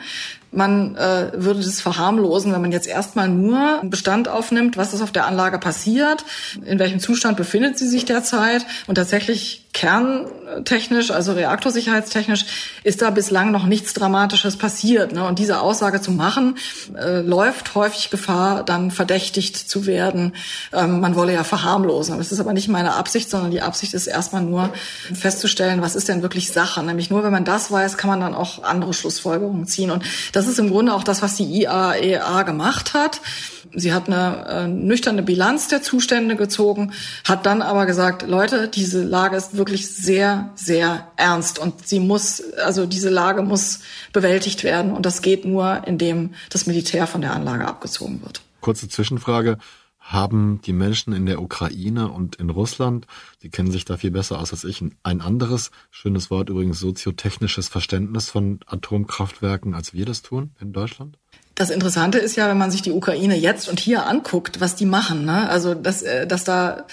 man 0.56 0.96
äh, 0.96 1.32
würde 1.34 1.60
das 1.60 1.80
verharmlosen, 1.80 2.52
wenn 2.52 2.62
man 2.62 2.72
jetzt 2.72 2.86
erstmal 2.86 3.28
nur 3.28 3.80
Bestand 3.84 4.28
aufnimmt, 4.28 4.76
was 4.76 4.94
ist 4.94 5.02
auf 5.02 5.12
der 5.12 5.26
Anlage 5.26 5.58
passiert, 5.58 6.24
in 6.64 6.78
welchem 6.78 7.00
Zustand 7.00 7.36
befindet 7.36 7.78
sie 7.78 7.88
sich 7.88 8.04
derzeit. 8.04 8.64
Und 8.86 8.94
tatsächlich 8.94 9.66
kerntechnisch, 9.72 11.10
also 11.10 11.32
reaktorsicherheitstechnisch, 11.32 12.46
ist 12.84 13.02
da 13.02 13.10
bislang 13.10 13.50
noch 13.50 13.66
nichts 13.66 13.92
Dramatisches 13.92 14.56
passiert. 14.56 15.12
Ne? 15.12 15.26
Und 15.26 15.38
diese 15.38 15.60
Aussage 15.60 16.00
zu 16.00 16.10
machen, 16.10 16.45
äh, 16.96 17.20
läuft 17.20 17.74
häufig 17.74 18.10
Gefahr, 18.10 18.62
dann 18.62 18.90
verdächtigt 18.90 19.56
zu 19.56 19.86
werden. 19.86 20.34
Ähm, 20.72 21.00
man 21.00 21.16
wolle 21.16 21.32
ja 21.32 21.44
verharmlosen. 21.44 22.16
Das 22.18 22.32
ist 22.32 22.40
aber 22.40 22.52
nicht 22.52 22.68
meine 22.68 22.94
Absicht, 22.94 23.28
sondern 23.28 23.50
die 23.50 23.62
Absicht 23.62 23.94
ist 23.94 24.06
erstmal 24.06 24.42
nur 24.42 24.70
festzustellen, 25.12 25.82
was 25.82 25.96
ist 25.96 26.08
denn 26.08 26.22
wirklich 26.22 26.52
Sache. 26.52 26.82
Nämlich 26.82 27.10
nur, 27.10 27.24
wenn 27.24 27.32
man 27.32 27.44
das 27.44 27.70
weiß, 27.70 27.96
kann 27.96 28.10
man 28.10 28.20
dann 28.20 28.34
auch 28.34 28.62
andere 28.62 28.94
Schlussfolgerungen 28.94 29.66
ziehen. 29.66 29.90
Und 29.90 30.04
das 30.32 30.46
ist 30.46 30.58
im 30.58 30.70
Grunde 30.70 30.94
auch 30.94 31.04
das, 31.04 31.22
was 31.22 31.36
die 31.36 31.62
IAEA 31.62 32.40
e 32.40 32.44
gemacht 32.44 32.94
hat. 32.94 33.20
Sie 33.78 33.92
hat 33.92 34.08
eine 34.08 34.46
äh, 34.48 34.68
nüchterne 34.68 35.22
Bilanz 35.22 35.68
der 35.68 35.82
Zustände 35.82 36.34
gezogen, 36.34 36.92
hat 37.24 37.44
dann 37.44 37.60
aber 37.60 37.84
gesagt, 37.84 38.26
Leute, 38.26 38.68
diese 38.68 39.04
Lage 39.04 39.36
ist 39.36 39.56
wirklich 39.56 39.86
sehr, 39.86 40.50
sehr 40.54 41.08
ernst 41.16 41.58
und 41.58 41.86
sie 41.86 42.00
muss, 42.00 42.42
also 42.54 42.86
diese 42.86 43.10
Lage 43.10 43.42
muss 43.42 43.80
bewältigt 44.14 44.64
werden 44.64 44.92
und 44.92 45.04
das 45.04 45.20
geht 45.20 45.44
nur, 45.44 45.86
indem 45.86 46.34
das 46.48 46.66
Militär 46.66 47.06
von 47.06 47.20
der 47.20 47.34
Anlage 47.34 47.66
abgezogen 47.66 48.22
wird. 48.22 48.40
Kurze 48.62 48.88
Zwischenfrage. 48.88 49.58
Haben 49.98 50.60
die 50.64 50.72
Menschen 50.72 51.12
in 51.12 51.26
der 51.26 51.42
Ukraine 51.42 52.12
und 52.12 52.36
in 52.36 52.48
Russland, 52.48 53.08
die 53.42 53.50
kennen 53.50 53.72
sich 53.72 53.84
da 53.84 53.96
viel 53.96 54.12
besser 54.12 54.40
aus 54.40 54.52
als 54.52 54.62
ich, 54.62 54.80
ein 55.02 55.20
anderes, 55.20 55.72
schönes 55.90 56.30
Wort 56.30 56.48
übrigens, 56.48 56.78
soziotechnisches 56.78 57.66
Verständnis 57.66 58.30
von 58.30 58.60
Atomkraftwerken, 58.66 59.74
als 59.74 59.94
wir 59.94 60.04
das 60.04 60.22
tun 60.22 60.52
in 60.60 60.72
Deutschland? 60.72 61.18
Das 61.56 61.70
Interessante 61.70 62.18
ist 62.18 62.36
ja, 62.36 62.48
wenn 62.48 62.58
man 62.58 62.70
sich 62.70 62.82
die 62.82 62.92
Ukraine 62.92 63.34
jetzt 63.34 63.68
und 63.68 63.80
hier 63.80 64.06
anguckt, 64.06 64.60
was 64.60 64.76
die 64.76 64.84
machen. 64.84 65.24
Ne? 65.24 65.48
Also, 65.48 65.74
dass, 65.74 66.02
äh, 66.02 66.26
dass 66.26 66.44
da 66.44 66.84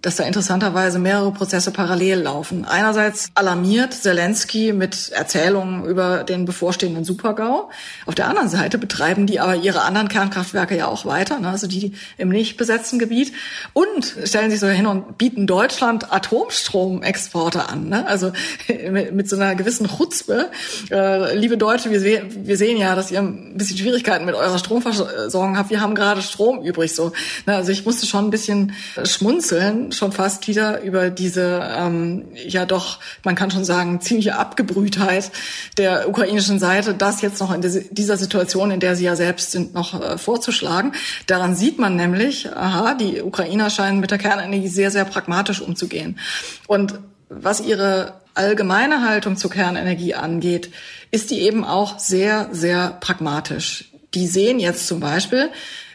dass 0.00 0.14
da 0.14 0.24
interessanterweise 0.24 1.00
mehrere 1.00 1.32
Prozesse 1.32 1.72
parallel 1.72 2.20
laufen. 2.20 2.64
Einerseits 2.64 3.30
alarmiert 3.34 3.92
Zelensky 3.92 4.72
mit 4.72 5.10
Erzählungen 5.10 5.84
über 5.84 6.22
den 6.22 6.44
bevorstehenden 6.44 7.02
Supergau. 7.02 7.68
Auf 8.06 8.14
der 8.14 8.28
anderen 8.28 8.48
Seite 8.48 8.78
betreiben 8.78 9.26
die 9.26 9.40
aber 9.40 9.56
ihre 9.56 9.82
anderen 9.82 10.06
Kernkraftwerke 10.08 10.76
ja 10.76 10.86
auch 10.86 11.04
weiter, 11.04 11.40
ne? 11.40 11.48
also 11.48 11.66
die 11.66 11.94
im 12.16 12.28
nicht 12.28 12.56
besetzten 12.56 13.00
Gebiet. 13.00 13.32
Und 13.72 14.14
stellen 14.24 14.52
sich 14.52 14.60
so 14.60 14.68
hin 14.68 14.86
und 14.86 15.18
bieten 15.18 15.48
Deutschland 15.48 16.12
Atomstromexporte 16.12 17.68
an. 17.68 17.88
Ne? 17.88 18.06
Also 18.06 18.30
mit, 18.68 19.12
mit 19.12 19.28
so 19.28 19.34
einer 19.34 19.56
gewissen 19.56 19.88
Chutzpe. 19.88 20.50
Äh, 20.92 21.36
liebe 21.36 21.56
Deutsche, 21.56 21.90
wir, 21.90 21.98
se 21.98 22.22
wir 22.28 22.56
sehen 22.56 22.76
ja, 22.76 22.94
dass 22.94 23.10
ihr 23.10 23.18
ein 23.18 23.56
bisschen 23.56 23.78
Schwierigkeiten 23.78 24.26
mit 24.26 24.36
eurer 24.36 24.58
Stromversorgung 24.58 25.58
habt. 25.58 25.70
Wir 25.70 25.80
haben 25.80 25.96
gerade 25.96 26.22
Strom 26.22 26.62
übrig. 26.62 26.94
So. 26.94 27.12
Ne? 27.46 27.56
Also 27.56 27.72
ich 27.72 27.84
musste 27.84 28.06
schon 28.06 28.26
ein 28.26 28.30
bisschen 28.30 28.74
schmunzeln 29.02 29.71
Jahren 29.72 29.92
schon 29.92 30.12
fast 30.12 30.48
wieder 30.48 30.82
über 30.82 31.10
diese, 31.10 31.62
ähm, 31.76 32.24
ja 32.34 32.66
doch, 32.66 32.98
man 33.24 33.34
kann 33.34 33.50
schon 33.50 33.64
sagen, 33.64 34.00
ziemliche 34.00 34.36
Abgebrühtheit 34.36 35.30
der 35.78 36.08
ukrainischen 36.08 36.58
Seite, 36.58 36.94
das 36.94 37.22
jetzt 37.22 37.40
noch 37.40 37.52
in 37.52 37.62
dieser 37.90 38.16
Situation, 38.16 38.70
in 38.70 38.80
der 38.80 38.96
sie 38.96 39.04
ja 39.04 39.16
selbst 39.16 39.52
sind, 39.52 39.74
noch 39.74 40.00
äh, 40.00 40.18
vorzuschlagen. 40.18 40.92
Daran 41.26 41.54
sieht 41.54 41.78
man 41.78 41.96
nämlich, 41.96 42.50
aha, 42.54 42.94
die 42.94 43.22
Ukrainer 43.22 43.70
scheinen 43.70 44.00
mit 44.00 44.10
der 44.10 44.18
Kernenergie 44.18 44.68
sehr, 44.68 44.90
sehr 44.90 45.04
pragmatisch 45.04 45.60
umzugehen. 45.60 46.18
Und 46.66 46.98
was 47.28 47.60
ihre 47.60 48.20
allgemeine 48.34 49.06
Haltung 49.06 49.36
zur 49.36 49.50
Kernenergie 49.50 50.14
angeht, 50.14 50.70
ist 51.10 51.30
die 51.30 51.40
eben 51.40 51.64
auch 51.64 51.98
sehr, 51.98 52.48
sehr 52.52 52.96
pragmatisch. 53.00 53.90
Die 54.14 54.26
sehen 54.26 54.58
jetzt 54.58 54.86
zum 54.86 55.00
Beispiel, 55.00 55.50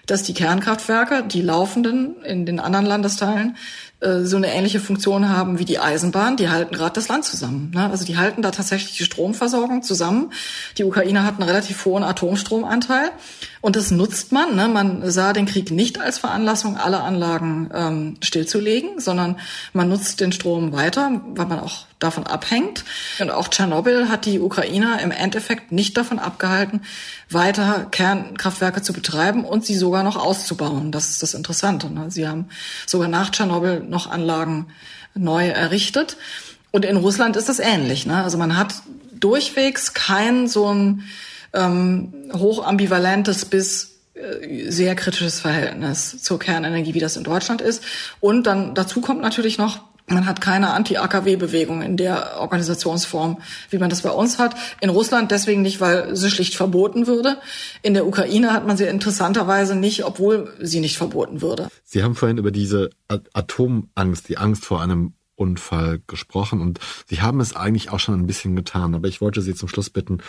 dass 0.07 0.23
die 0.23 0.33
Kernkraftwerke, 0.33 1.23
die 1.23 1.41
laufenden 1.41 2.23
in 2.23 2.45
den 2.45 2.59
anderen 2.59 2.85
Landesteilen, 2.85 3.57
äh, 3.99 4.25
so 4.25 4.37
eine 4.37 4.53
ähnliche 4.53 4.79
Funktion 4.79 5.29
haben 5.29 5.57
wie 5.57 5.65
die 5.65 5.79
Eisenbahn. 5.79 6.37
Die 6.37 6.49
halten 6.49 6.75
gerade 6.75 6.93
das 6.93 7.07
Land 7.07 7.25
zusammen. 7.25 7.71
Ne? 7.73 7.89
Also 7.89 8.05
die 8.05 8.17
halten 8.17 8.43
da 8.43 8.51
tatsächlich 8.51 8.95
die 8.95 9.03
Stromversorgung 9.03 9.81
zusammen. 9.81 10.31
Die 10.77 10.83
Ukraine 10.83 11.23
hat 11.23 11.39
einen 11.39 11.49
relativ 11.49 11.83
hohen 11.85 12.03
Atomstromanteil 12.03 13.11
und 13.61 13.75
das 13.75 13.89
nutzt 13.89 14.31
man. 14.31 14.55
Ne? 14.55 14.67
Man 14.67 15.09
sah 15.09 15.33
den 15.33 15.47
Krieg 15.47 15.71
nicht 15.71 15.99
als 15.99 16.19
Veranlassung, 16.19 16.77
alle 16.77 17.01
Anlagen 17.01 17.69
ähm, 17.73 18.17
stillzulegen, 18.21 18.99
sondern 18.99 19.39
man 19.73 19.89
nutzt 19.89 20.21
den 20.21 20.31
Strom 20.31 20.73
weiter, 20.73 21.21
weil 21.33 21.47
man 21.47 21.59
auch 21.59 21.87
davon 21.99 22.27
abhängt. 22.27 22.85
Und 23.19 23.31
auch 23.31 23.47
Tschernobyl 23.47 24.09
hat 24.09 24.25
die 24.25 24.39
Ukrainer 24.39 25.01
im 25.01 25.11
Endeffekt 25.11 25.71
nicht 25.71 25.97
davon 25.97 26.19
abgehalten, 26.19 26.81
weiter 27.29 27.87
Kernkraftwerke 27.89 28.81
zu 28.81 28.93
betreiben 28.93 29.43
und 29.43 29.65
sie 29.65 29.75
sogar 29.75 30.03
noch 30.03 30.15
auszubauen. 30.15 30.91
Das 30.91 31.09
ist 31.09 31.23
das 31.23 31.33
Interessante. 31.33 31.91
Ne? 31.91 32.11
Sie 32.11 32.27
haben 32.27 32.49
sogar 32.85 33.07
nach 33.07 33.31
Tschernobyl 33.31 33.86
noch 33.87 34.09
Anlagen 34.09 34.67
neu 35.15 35.47
errichtet. 35.47 36.17
Und 36.71 36.85
in 36.85 36.97
Russland 36.97 37.35
ist 37.35 37.49
das 37.49 37.59
ähnlich. 37.59 38.05
Ne? 38.05 38.23
Also 38.23 38.37
man 38.37 38.57
hat 38.57 38.75
durchwegs 39.19 39.93
kein 39.93 40.47
so 40.47 40.73
ein 40.73 41.03
ähm, 41.53 42.13
hochambivalentes 42.33 43.45
bis 43.45 43.97
äh, 44.13 44.69
sehr 44.69 44.95
kritisches 44.95 45.39
Verhältnis 45.39 46.21
zur 46.21 46.39
Kernenergie, 46.39 46.93
wie 46.93 46.99
das 46.99 47.17
in 47.17 47.23
Deutschland 47.23 47.61
ist. 47.61 47.83
Und 48.19 48.47
dann 48.47 48.75
dazu 48.75 49.01
kommt 49.01 49.21
natürlich 49.21 49.57
noch, 49.57 49.79
man 50.07 50.25
hat 50.25 50.39
keine 50.39 50.73
Anti-AKW-Bewegung 50.73 51.81
in 51.81 51.97
der 51.97 52.37
Organisationsform, 52.37 53.41
wie 53.69 53.77
man 53.77 53.89
das 53.89 54.01
bei 54.01 54.09
uns 54.09 54.39
hat. 54.39 54.55
In 54.79 54.89
Russland 54.89 55.31
deswegen 55.31 55.61
nicht, 55.61 55.81
weil 55.81 56.15
sie 56.15 56.31
schlicht 56.31 56.55
verboten 56.55 57.07
würde. 57.07 57.37
In 57.81 57.93
der 57.93 58.07
Ukraine 58.07 58.53
hat 58.53 58.65
man 58.65 58.77
sie 58.77 58.85
interessanterweise 58.85 59.75
nicht, 59.75 60.05
obwohl 60.05 60.53
sie 60.61 60.79
nicht 60.79 60.97
verboten 60.97 61.41
würde. 61.41 61.67
Sie 61.83 62.03
haben 62.03 62.15
vorhin 62.15 62.37
über 62.37 62.51
diese 62.51 62.89
Atomangst, 63.33 64.29
die 64.29 64.37
Angst 64.37 64.65
vor 64.65 64.81
einem 64.81 65.13
Unfall 65.35 66.01
gesprochen 66.07 66.61
und 66.61 66.79
Sie 67.05 67.21
haben 67.21 67.39
es 67.39 67.55
eigentlich 67.55 67.91
auch 67.91 67.99
schon 67.99 68.15
ein 68.15 68.25
bisschen 68.25 68.55
getan. 68.55 68.95
Aber 68.95 69.07
ich 69.07 69.21
wollte 69.21 69.41
Sie 69.41 69.53
zum 69.53 69.69
Schluss 69.69 69.89
bitten, 69.89 70.19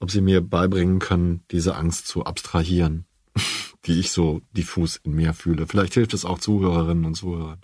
ob 0.00 0.10
Sie 0.10 0.20
mir 0.20 0.40
beibringen 0.40 0.98
können, 0.98 1.42
diese 1.50 1.76
Angst 1.76 2.08
zu 2.08 2.24
abstrahieren, 2.24 3.04
die 3.86 4.00
ich 4.00 4.10
so 4.10 4.40
diffus 4.52 4.96
in 4.96 5.12
mir 5.12 5.34
fühle. 5.34 5.66
Vielleicht 5.66 5.94
hilft 5.94 6.14
es 6.14 6.24
auch 6.24 6.38
Zuhörerinnen 6.38 7.04
und 7.04 7.14
Zuhörern. 7.14 7.60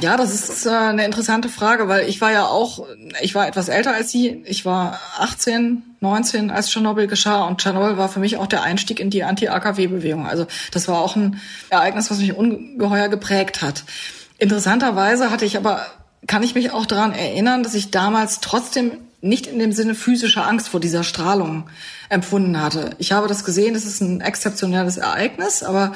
Ja, 0.00 0.16
das 0.16 0.32
ist 0.32 0.64
äh, 0.64 0.70
eine 0.70 1.04
interessante 1.04 1.48
Frage, 1.48 1.88
weil 1.88 2.08
ich 2.08 2.20
war 2.20 2.30
ja 2.30 2.46
auch, 2.46 2.86
ich 3.20 3.34
war 3.34 3.48
etwas 3.48 3.68
älter 3.68 3.94
als 3.94 4.12
Sie. 4.12 4.42
Ich 4.46 4.64
war 4.64 5.00
18, 5.18 5.82
19, 6.00 6.50
als 6.52 6.70
Tschernobyl 6.70 7.08
geschah 7.08 7.44
und 7.44 7.60
Tschernobyl 7.60 7.96
war 7.96 8.08
für 8.08 8.20
mich 8.20 8.36
auch 8.36 8.46
der 8.46 8.62
Einstieg 8.62 9.00
in 9.00 9.10
die 9.10 9.24
Anti-AKW-Bewegung. 9.24 10.26
Also 10.26 10.46
das 10.70 10.86
war 10.86 11.00
auch 11.00 11.16
ein 11.16 11.40
Ereignis, 11.68 12.12
was 12.12 12.18
mich 12.18 12.32
ungeheuer 12.32 13.08
geprägt 13.08 13.60
hat. 13.60 13.82
Interessanterweise 14.38 15.32
hatte 15.32 15.44
ich 15.44 15.56
aber, 15.56 15.84
kann 16.28 16.44
ich 16.44 16.54
mich 16.54 16.70
auch 16.70 16.86
daran 16.86 17.12
erinnern, 17.12 17.64
dass 17.64 17.74
ich 17.74 17.90
damals 17.90 18.38
trotzdem 18.38 18.92
nicht 19.20 19.48
in 19.48 19.58
dem 19.58 19.72
Sinne 19.72 19.96
physischer 19.96 20.46
Angst 20.46 20.68
vor 20.68 20.78
dieser 20.78 21.02
Strahlung 21.02 21.68
empfunden 22.08 22.62
hatte. 22.62 22.90
Ich 22.98 23.10
habe 23.10 23.26
das 23.26 23.44
gesehen, 23.44 23.74
es 23.74 23.84
ist 23.84 24.00
ein 24.00 24.20
exzeptionelles 24.20 24.96
Ereignis, 24.96 25.64
aber 25.64 25.92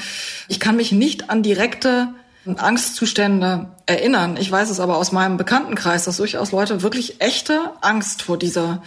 ich 0.48 0.58
kann 0.58 0.74
mich 0.74 0.90
nicht 0.90 1.30
an 1.30 1.44
direkte 1.44 2.08
Angstzustände 2.46 3.68
erinnern. 3.86 4.36
Ich 4.36 4.50
weiß 4.50 4.70
es 4.70 4.80
aber 4.80 4.96
aus 4.96 5.12
meinem 5.12 5.36
Bekanntenkreis, 5.36 6.04
dass 6.04 6.16
durchaus 6.16 6.52
Leute 6.52 6.82
wirklich 6.82 7.20
echte 7.20 7.70
Angst 7.80 8.22
vor 8.22 8.36
dieser, 8.36 8.82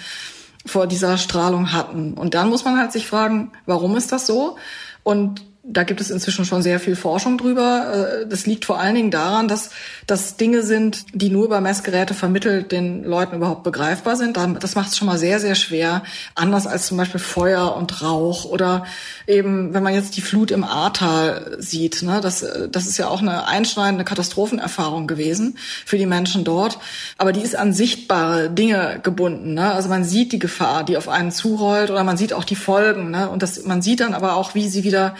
vor 0.65 0.87
dieser 0.87 1.17
Strahlung 1.17 1.71
hatten. 1.71 2.13
Und 2.13 2.33
dann 2.33 2.49
muss 2.49 2.65
man 2.65 2.77
halt 2.77 2.91
sich 2.91 3.07
fragen, 3.07 3.51
warum 3.65 3.95
ist 3.95 4.11
das 4.11 4.27
so? 4.27 4.57
Und 5.03 5.43
da 5.67 5.83
gibt 5.83 5.99
es 5.99 6.11
inzwischen 6.11 6.45
schon 6.45 6.61
sehr 6.61 6.79
viel 6.79 6.95
Forschung 6.95 7.39
drüber. 7.39 8.21
Äh, 8.21 8.27
das 8.27 8.45
liegt 8.45 8.65
vor 8.65 8.79
allen 8.79 8.95
Dingen 8.95 9.11
daran, 9.11 9.47
dass 9.47 9.71
das 10.05 10.37
Dinge 10.37 10.61
sind, 10.61 11.05
die 11.13 11.29
nur 11.29 11.45
über 11.45 11.59
Messgeräte 11.59 12.13
vermittelt 12.13 12.71
den 12.71 13.03
Leuten 13.03 13.35
überhaupt 13.37 13.63
begreifbar 13.63 14.15
sind. 14.15 14.37
Das 14.37 14.75
macht 14.75 14.89
es 14.89 14.97
schon 14.97 15.07
mal 15.07 15.17
sehr, 15.17 15.39
sehr 15.39 15.55
schwer. 15.55 16.03
Anders 16.35 16.67
als 16.67 16.85
zum 16.85 16.97
Beispiel 16.97 17.19
Feuer 17.19 17.75
und 17.75 18.03
Rauch 18.03 18.45
oder 18.45 18.85
eben, 19.25 19.73
wenn 19.73 19.81
man 19.81 19.95
jetzt 19.95 20.17
die 20.17 20.21
Flut 20.21 20.51
im 20.51 20.63
Ahrtal 20.63 21.57
sieht. 21.57 22.03
Ne, 22.03 22.21
das, 22.21 22.45
das 22.69 22.85
ist 22.85 22.97
ja 22.97 23.07
auch 23.07 23.21
eine 23.21 23.47
einschneidende 23.47 24.05
Katastrophenerfahrung 24.05 25.07
gewesen 25.07 25.57
für 25.85 25.97
die 25.97 26.05
Menschen 26.05 26.43
dort. 26.43 26.77
Aber 27.17 27.33
die 27.33 27.41
ist 27.41 27.55
an 27.55 27.73
sichtbare 27.73 28.51
Dinge 28.51 28.99
gebunden. 29.01 29.55
Ne? 29.55 29.71
Also 29.71 29.89
man 29.89 30.03
sieht 30.03 30.31
die 30.31 30.39
Gefahr, 30.39 30.83
die 30.83 30.97
auf 30.97 31.09
einen 31.09 31.31
zurollt 31.31 31.89
oder 31.89 32.03
man 32.03 32.17
sieht 32.17 32.33
auch 32.33 32.43
die 32.43 32.55
Folgen. 32.55 33.09
Ne? 33.09 33.29
Und 33.29 33.41
das, 33.41 33.65
man 33.65 33.81
sieht 33.81 34.01
dann 34.01 34.13
aber 34.13 34.35
auch, 34.35 34.53
wie 34.53 34.67
sie 34.69 34.83
wieder 34.83 35.15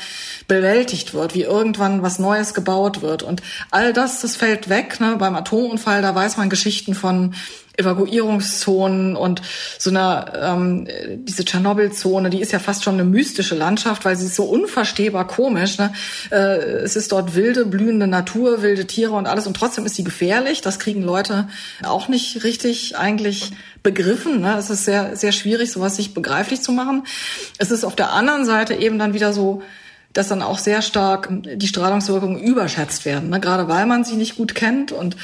bewältigt 0.47 1.13
wird, 1.13 1.35
wie 1.35 1.43
irgendwann 1.43 2.01
was 2.01 2.19
Neues 2.19 2.53
gebaut 2.53 3.01
wird. 3.01 3.23
Und 3.23 3.41
all 3.71 3.93
das, 3.93 4.21
das 4.21 4.35
fällt 4.35 4.69
weg. 4.69 4.99
Ne? 4.99 5.15
Beim 5.17 5.35
Atomunfall, 5.35 6.01
da 6.01 6.13
weiß 6.13 6.37
man 6.37 6.49
Geschichten 6.49 6.93
von 6.93 7.33
Evakuierungszonen 7.77 9.15
und 9.15 9.41
so 9.77 9.89
einer 9.89 10.33
ähm, 10.41 10.87
diese 11.25 11.45
Tschernobyl-Zone, 11.45 12.29
die 12.29 12.41
ist 12.41 12.51
ja 12.51 12.59
fast 12.59 12.83
schon 12.83 12.95
eine 12.95 13.03
mystische 13.03 13.55
Landschaft, 13.55 14.05
weil 14.05 14.15
sie 14.15 14.25
ist 14.25 14.35
so 14.35 14.45
unverstehbar 14.45 15.27
komisch. 15.27 15.77
Ne? 15.77 15.91
Äh, 16.31 16.57
es 16.83 16.95
ist 16.95 17.11
dort 17.11 17.35
wilde, 17.35 17.65
blühende 17.65 18.07
Natur, 18.07 18.61
wilde 18.61 18.87
Tiere 18.87 19.13
und 19.13 19.27
alles 19.27 19.47
und 19.47 19.55
trotzdem 19.55 19.85
ist 19.85 19.95
sie 19.95 20.03
gefährlich. 20.03 20.61
Das 20.61 20.79
kriegen 20.79 21.01
Leute 21.01 21.47
auch 21.83 22.07
nicht 22.07 22.43
richtig 22.43 22.97
eigentlich 22.97 23.51
begriffen. 23.83 24.41
Ne? 24.41 24.55
Es 24.57 24.69
ist 24.69 24.85
sehr 24.85 25.15
sehr 25.15 25.31
schwierig, 25.31 25.71
sowas 25.71 25.95
sich 25.95 26.13
begreiflich 26.13 26.61
zu 26.61 26.71
machen. 26.71 27.03
Es 27.57 27.71
ist 27.71 27.83
auf 27.83 27.95
der 27.95 28.13
anderen 28.13 28.45
Seite 28.45 28.75
eben 28.75 28.99
dann 28.99 29.13
wieder 29.13 29.33
so 29.33 29.61
dass 30.15 30.29
dann 30.29 30.41
auch 30.41 30.57
sehr 30.57 30.81
stark 30.81 31.29
die 31.31 31.67
Strahlungswirkungen 31.67 32.41
überschätzt 32.41 33.05
werden, 33.05 33.29
ne? 33.29 33.39
gerade 33.39 33.67
weil 33.67 33.85
man 33.85 34.03
sie 34.03 34.15
nicht 34.15 34.37
gut 34.37 34.55
kennt 34.55 34.91
und 34.91 35.17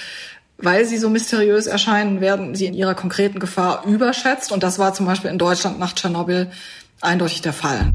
weil 0.58 0.86
sie 0.86 0.98
so 0.98 1.10
mysteriös 1.10 1.66
erscheinen, 1.66 2.22
werden 2.22 2.54
sie 2.54 2.68
in 2.68 2.74
ihrer 2.74 2.94
konkreten 2.94 3.40
Gefahr 3.40 3.84
überschätzt. 3.86 4.52
Und 4.52 4.62
das 4.62 4.78
war 4.78 4.94
zum 4.94 5.08
Beispiel 5.08 5.32
in 5.32 5.40
Deutschland 5.40 5.80
nach 5.80 5.94
Tschernobyl 5.94 6.52
eindeutig 7.00 7.42
der 7.42 7.54
Fall. 7.54 7.94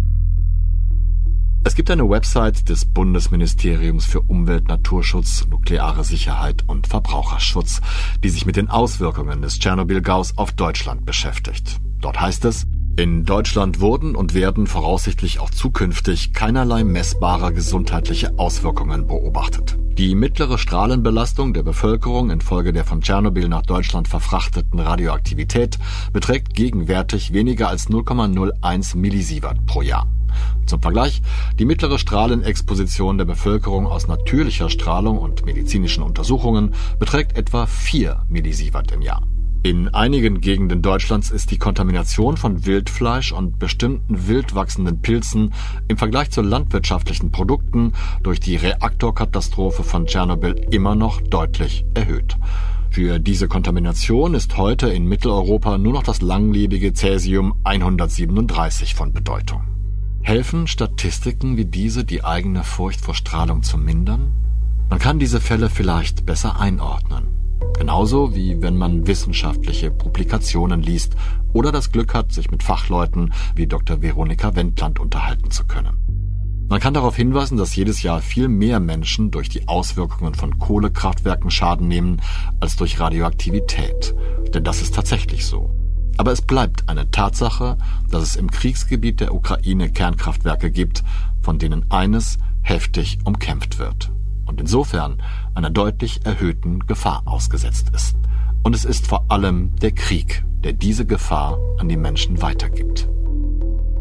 Es 1.65 1.75
gibt 1.75 1.91
eine 1.91 2.09
Website 2.09 2.69
des 2.69 2.85
Bundesministeriums 2.85 4.05
für 4.05 4.21
Umwelt, 4.21 4.69
Naturschutz, 4.69 5.47
nukleare 5.49 6.03
Sicherheit 6.03 6.65
und 6.67 6.87
Verbraucherschutz, 6.87 7.81
die 8.25 8.31
sich 8.31 8.47
mit 8.47 8.57
den 8.57 8.71
Auswirkungen 8.71 9.43
des 9.43 9.59
Tschernobyl-Gaus 9.59 10.39
auf 10.39 10.53
Deutschland 10.53 11.05
beschäftigt. 11.05 11.79
Dort 12.01 12.21
heißt 12.21 12.45
es, 12.47 12.67
in 12.97 13.25
Deutschland 13.25 13.81
wurden 13.81 14.17
und 14.17 14.33
werden 14.33 14.67
voraussichtlich 14.67 15.39
auch 15.39 15.51
zukünftig 15.51 16.33
keinerlei 16.33 16.83
messbare 16.83 17.53
gesundheitliche 17.53 18.39
Auswirkungen 18.39 19.07
beobachtet. 19.07 19.77
Die 19.99 20.15
mittlere 20.15 20.57
Strahlenbelastung 20.59 21.53
der 21.53 21.63
Bevölkerung 21.63 22.31
infolge 22.31 22.73
der 22.73 22.85
von 22.85 23.03
Tschernobyl 23.03 23.49
nach 23.49 23.63
Deutschland 23.63 24.09
verfrachteten 24.09 24.81
Radioaktivität 24.81 25.79
beträgt 26.13 26.55
gegenwärtig 26.55 27.33
weniger 27.33 27.69
als 27.69 27.89
0,01 27.89 28.97
Millisievert 28.97 29.65
pro 29.67 29.83
Jahr. 29.83 30.07
Zum 30.67 30.81
Vergleich, 30.81 31.23
die 31.59 31.65
mittlere 31.65 31.99
Strahlenexposition 31.99 33.19
der 33.19 33.25
Bevölkerung 33.25 33.87
aus 33.87 34.09
natürlicher 34.09 34.71
Strahlung 34.71 35.19
und 35.19 35.45
medizinischen 35.45 36.03
Untersuchungen 36.03 36.75
beträgt 36.99 37.37
etwa 37.37 37.67
4 37.67 38.25
Millisievert 38.29 38.93
im 38.93 39.03
Jahr. 39.03 39.23
In 39.67 39.89
einigen 39.89 40.41
Gegenden 40.41 40.81
Deutschlands 40.81 41.33
ist 41.33 41.51
die 41.51 41.59
Kontamination 41.59 42.37
von 42.37 42.67
Wildfleisch 42.67 43.33
und 43.33 43.59
bestimmten 43.59 44.29
wild 44.29 44.55
wachsenden 44.55 45.03
Pilzen 45.03 45.53
im 45.89 45.97
Vergleich 45.97 46.31
zu 46.31 46.41
landwirtschaftlichen 46.41 47.33
Produkten 47.33 47.93
durch 48.23 48.39
die 48.39 48.55
Reaktorkatastrophe 48.55 49.83
von 49.83 50.07
Tschernobyl 50.07 50.53
immer 50.71 50.95
noch 50.95 51.21
deutlich 51.21 51.85
erhöht. 51.95 52.37
Für 52.91 53.19
diese 53.19 53.49
Kontamination 53.49 54.35
ist 54.35 54.57
heute 54.57 54.89
in 54.89 55.09
Mitteleuropa 55.09 55.79
nur 55.79 55.95
noch 55.95 56.05
das 56.05 56.23
langlebige 56.23 56.93
Cäsium 56.93 57.57
137 57.65 58.95
von 58.95 59.13
Bedeutung. 59.13 59.63
Helfen 60.23 60.69
Statistiken 60.69 61.57
wie 61.57 61.65
diese, 61.65 62.05
die 62.05 62.23
eigene 62.23 62.63
Furcht 62.63 63.01
vor 63.01 63.17
Strahlung 63.17 63.65
zu 63.65 63.79
mindern? 63.79 64.33
Man 64.91 65.01
kann 65.01 65.19
diese 65.19 65.41
Fälle 65.41 65.71
vielleicht 65.71 66.25
besser 66.25 66.61
einordnen. 66.61 67.46
Genauso 67.79 68.35
wie 68.35 68.61
wenn 68.63 68.77
man 68.77 69.07
wissenschaftliche 69.07 69.91
Publikationen 69.91 70.83
liest 70.83 71.15
oder 71.53 71.73
das 71.73 71.93
Glück 71.93 72.15
hat, 72.15 72.33
sich 72.33 72.51
mit 72.51 72.63
Fachleuten 72.63 73.33
wie 73.55 73.67
Dr. 73.67 74.03
Veronika 74.03 74.55
Wendland 74.57 74.99
unterhalten 74.99 75.51
zu 75.51 75.67
können. 75.67 75.97
Man 76.69 76.81
kann 76.81 76.95
darauf 76.95 77.15
hinweisen, 77.15 77.59
dass 77.59 77.77
jedes 77.77 78.03
Jahr 78.03 78.21
viel 78.21 78.49
mehr 78.49 78.81
Menschen 78.81 79.31
durch 79.31 79.49
die 79.49 79.69
Auswirkungen 79.69 80.35
von 80.35 80.59
Kohlekraftwerken 80.59 81.51
Schaden 81.51 81.87
nehmen 81.87 82.21
als 82.59 82.77
durch 82.77 82.99
Radioaktivität. 82.99 84.15
Denn 84.53 84.65
das 84.65 84.83
ist 84.83 84.95
tatsächlich 84.95 85.47
so. 85.47 85.71
Aber 86.19 86.33
es 86.33 86.43
bleibt 86.43 86.89
eine 86.89 87.11
Tatsache, 87.11 87.79
dass 88.11 88.23
es 88.23 88.37
im 88.37 88.51
Kriegsgebiet 88.51 89.21
der 89.21 89.35
Ukraine 89.35 89.93
Kernkraftwerke 89.93 90.73
gibt, 90.73 91.05
von 91.41 91.59
denen 91.59 91.89
eines 91.91 92.39
heftig 92.63 93.19
umkämpft 93.25 93.79
wird 93.79 94.11
und 94.47 94.61
insofern 94.61 95.23
einer 95.57 95.71
deutlich 95.71 96.25
erhöhten 96.25 96.87
Gefahr 96.87 97.23
ausgesetzt 97.25 97.91
ist. 97.95 98.17
Und 98.63 98.75
es 98.75 98.85
ist 98.85 99.07
vor 99.07 99.31
allem 99.31 99.75
der 99.77 99.93
Krieg, 99.93 100.45
der 100.65 100.73
diese 100.73 101.07
Gefahr 101.07 101.59
an 101.79 101.89
die 101.89 101.97
Menschen 101.97 102.43
weitergibt. 102.43 103.09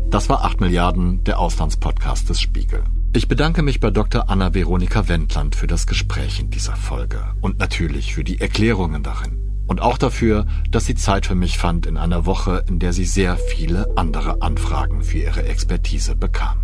Das 0.10 0.30
war 0.30 0.44
8 0.44 0.62
Milliarden, 0.62 1.24
der 1.24 1.40
Auslandspodcast 1.40 2.30
des 2.30 2.40
Spiegel. 2.40 2.84
Ich 3.14 3.28
bedanke 3.28 3.62
mich 3.64 3.80
bei 3.80 3.92
Dr. 3.92 4.30
Anna 4.30 4.54
Veronika 4.54 5.08
Wendland 5.08 5.56
für 5.56 5.68
das 5.68 5.88
Gespräch 5.88 6.40
in 6.40 6.50
dieser 6.50 6.76
Folge 6.76 7.22
und 7.42 7.60
natürlich 7.60 8.14
für 8.14 8.24
die 8.24 8.42
Erklärungen 8.42 9.04
darin. 9.04 9.40
Und 9.68 9.82
auch 9.82 9.98
dafür, 9.98 10.46
dass 10.70 10.86
sie 10.86 10.96
Zeit 10.96 11.26
für 11.26 11.36
mich 11.36 11.58
fand 11.58 11.86
in 11.86 11.98
einer 11.98 12.26
Woche, 12.26 12.64
in 12.68 12.80
der 12.80 12.94
sie 12.94 13.06
sehr 13.06 13.38
viele 13.38 13.88
andere 13.96 14.42
Anfragen 14.42 15.02
für 15.04 15.20
ihre 15.20 15.44
Expertise 15.44 16.16
bekam. 16.16 16.58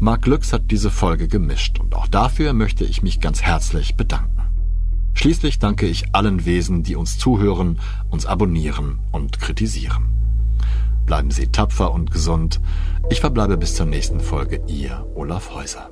Marc 0.00 0.22
Glücks 0.22 0.52
hat 0.52 0.70
diese 0.70 0.92
Folge 0.92 1.26
gemischt 1.26 1.80
und 1.80 1.96
auch 1.96 2.06
dafür 2.06 2.52
möchte 2.52 2.84
ich 2.84 3.02
mich 3.02 3.20
ganz 3.20 3.42
herzlich 3.42 3.96
bedanken. 3.96 4.42
Schließlich 5.14 5.58
danke 5.58 5.86
ich 5.86 6.14
allen 6.14 6.44
Wesen, 6.44 6.84
die 6.84 6.94
uns 6.94 7.18
zuhören, 7.18 7.80
uns 8.08 8.24
abonnieren 8.24 9.00
und 9.10 9.40
kritisieren. 9.40 10.14
Bleiben 11.04 11.32
Sie 11.32 11.48
tapfer 11.48 11.92
und 11.92 12.12
gesund. 12.12 12.60
Ich 13.10 13.18
verbleibe 13.18 13.56
bis 13.56 13.74
zur 13.74 13.86
nächsten 13.86 14.20
Folge. 14.20 14.62
Ihr 14.68 15.04
Olaf 15.16 15.50
Häuser. 15.50 15.90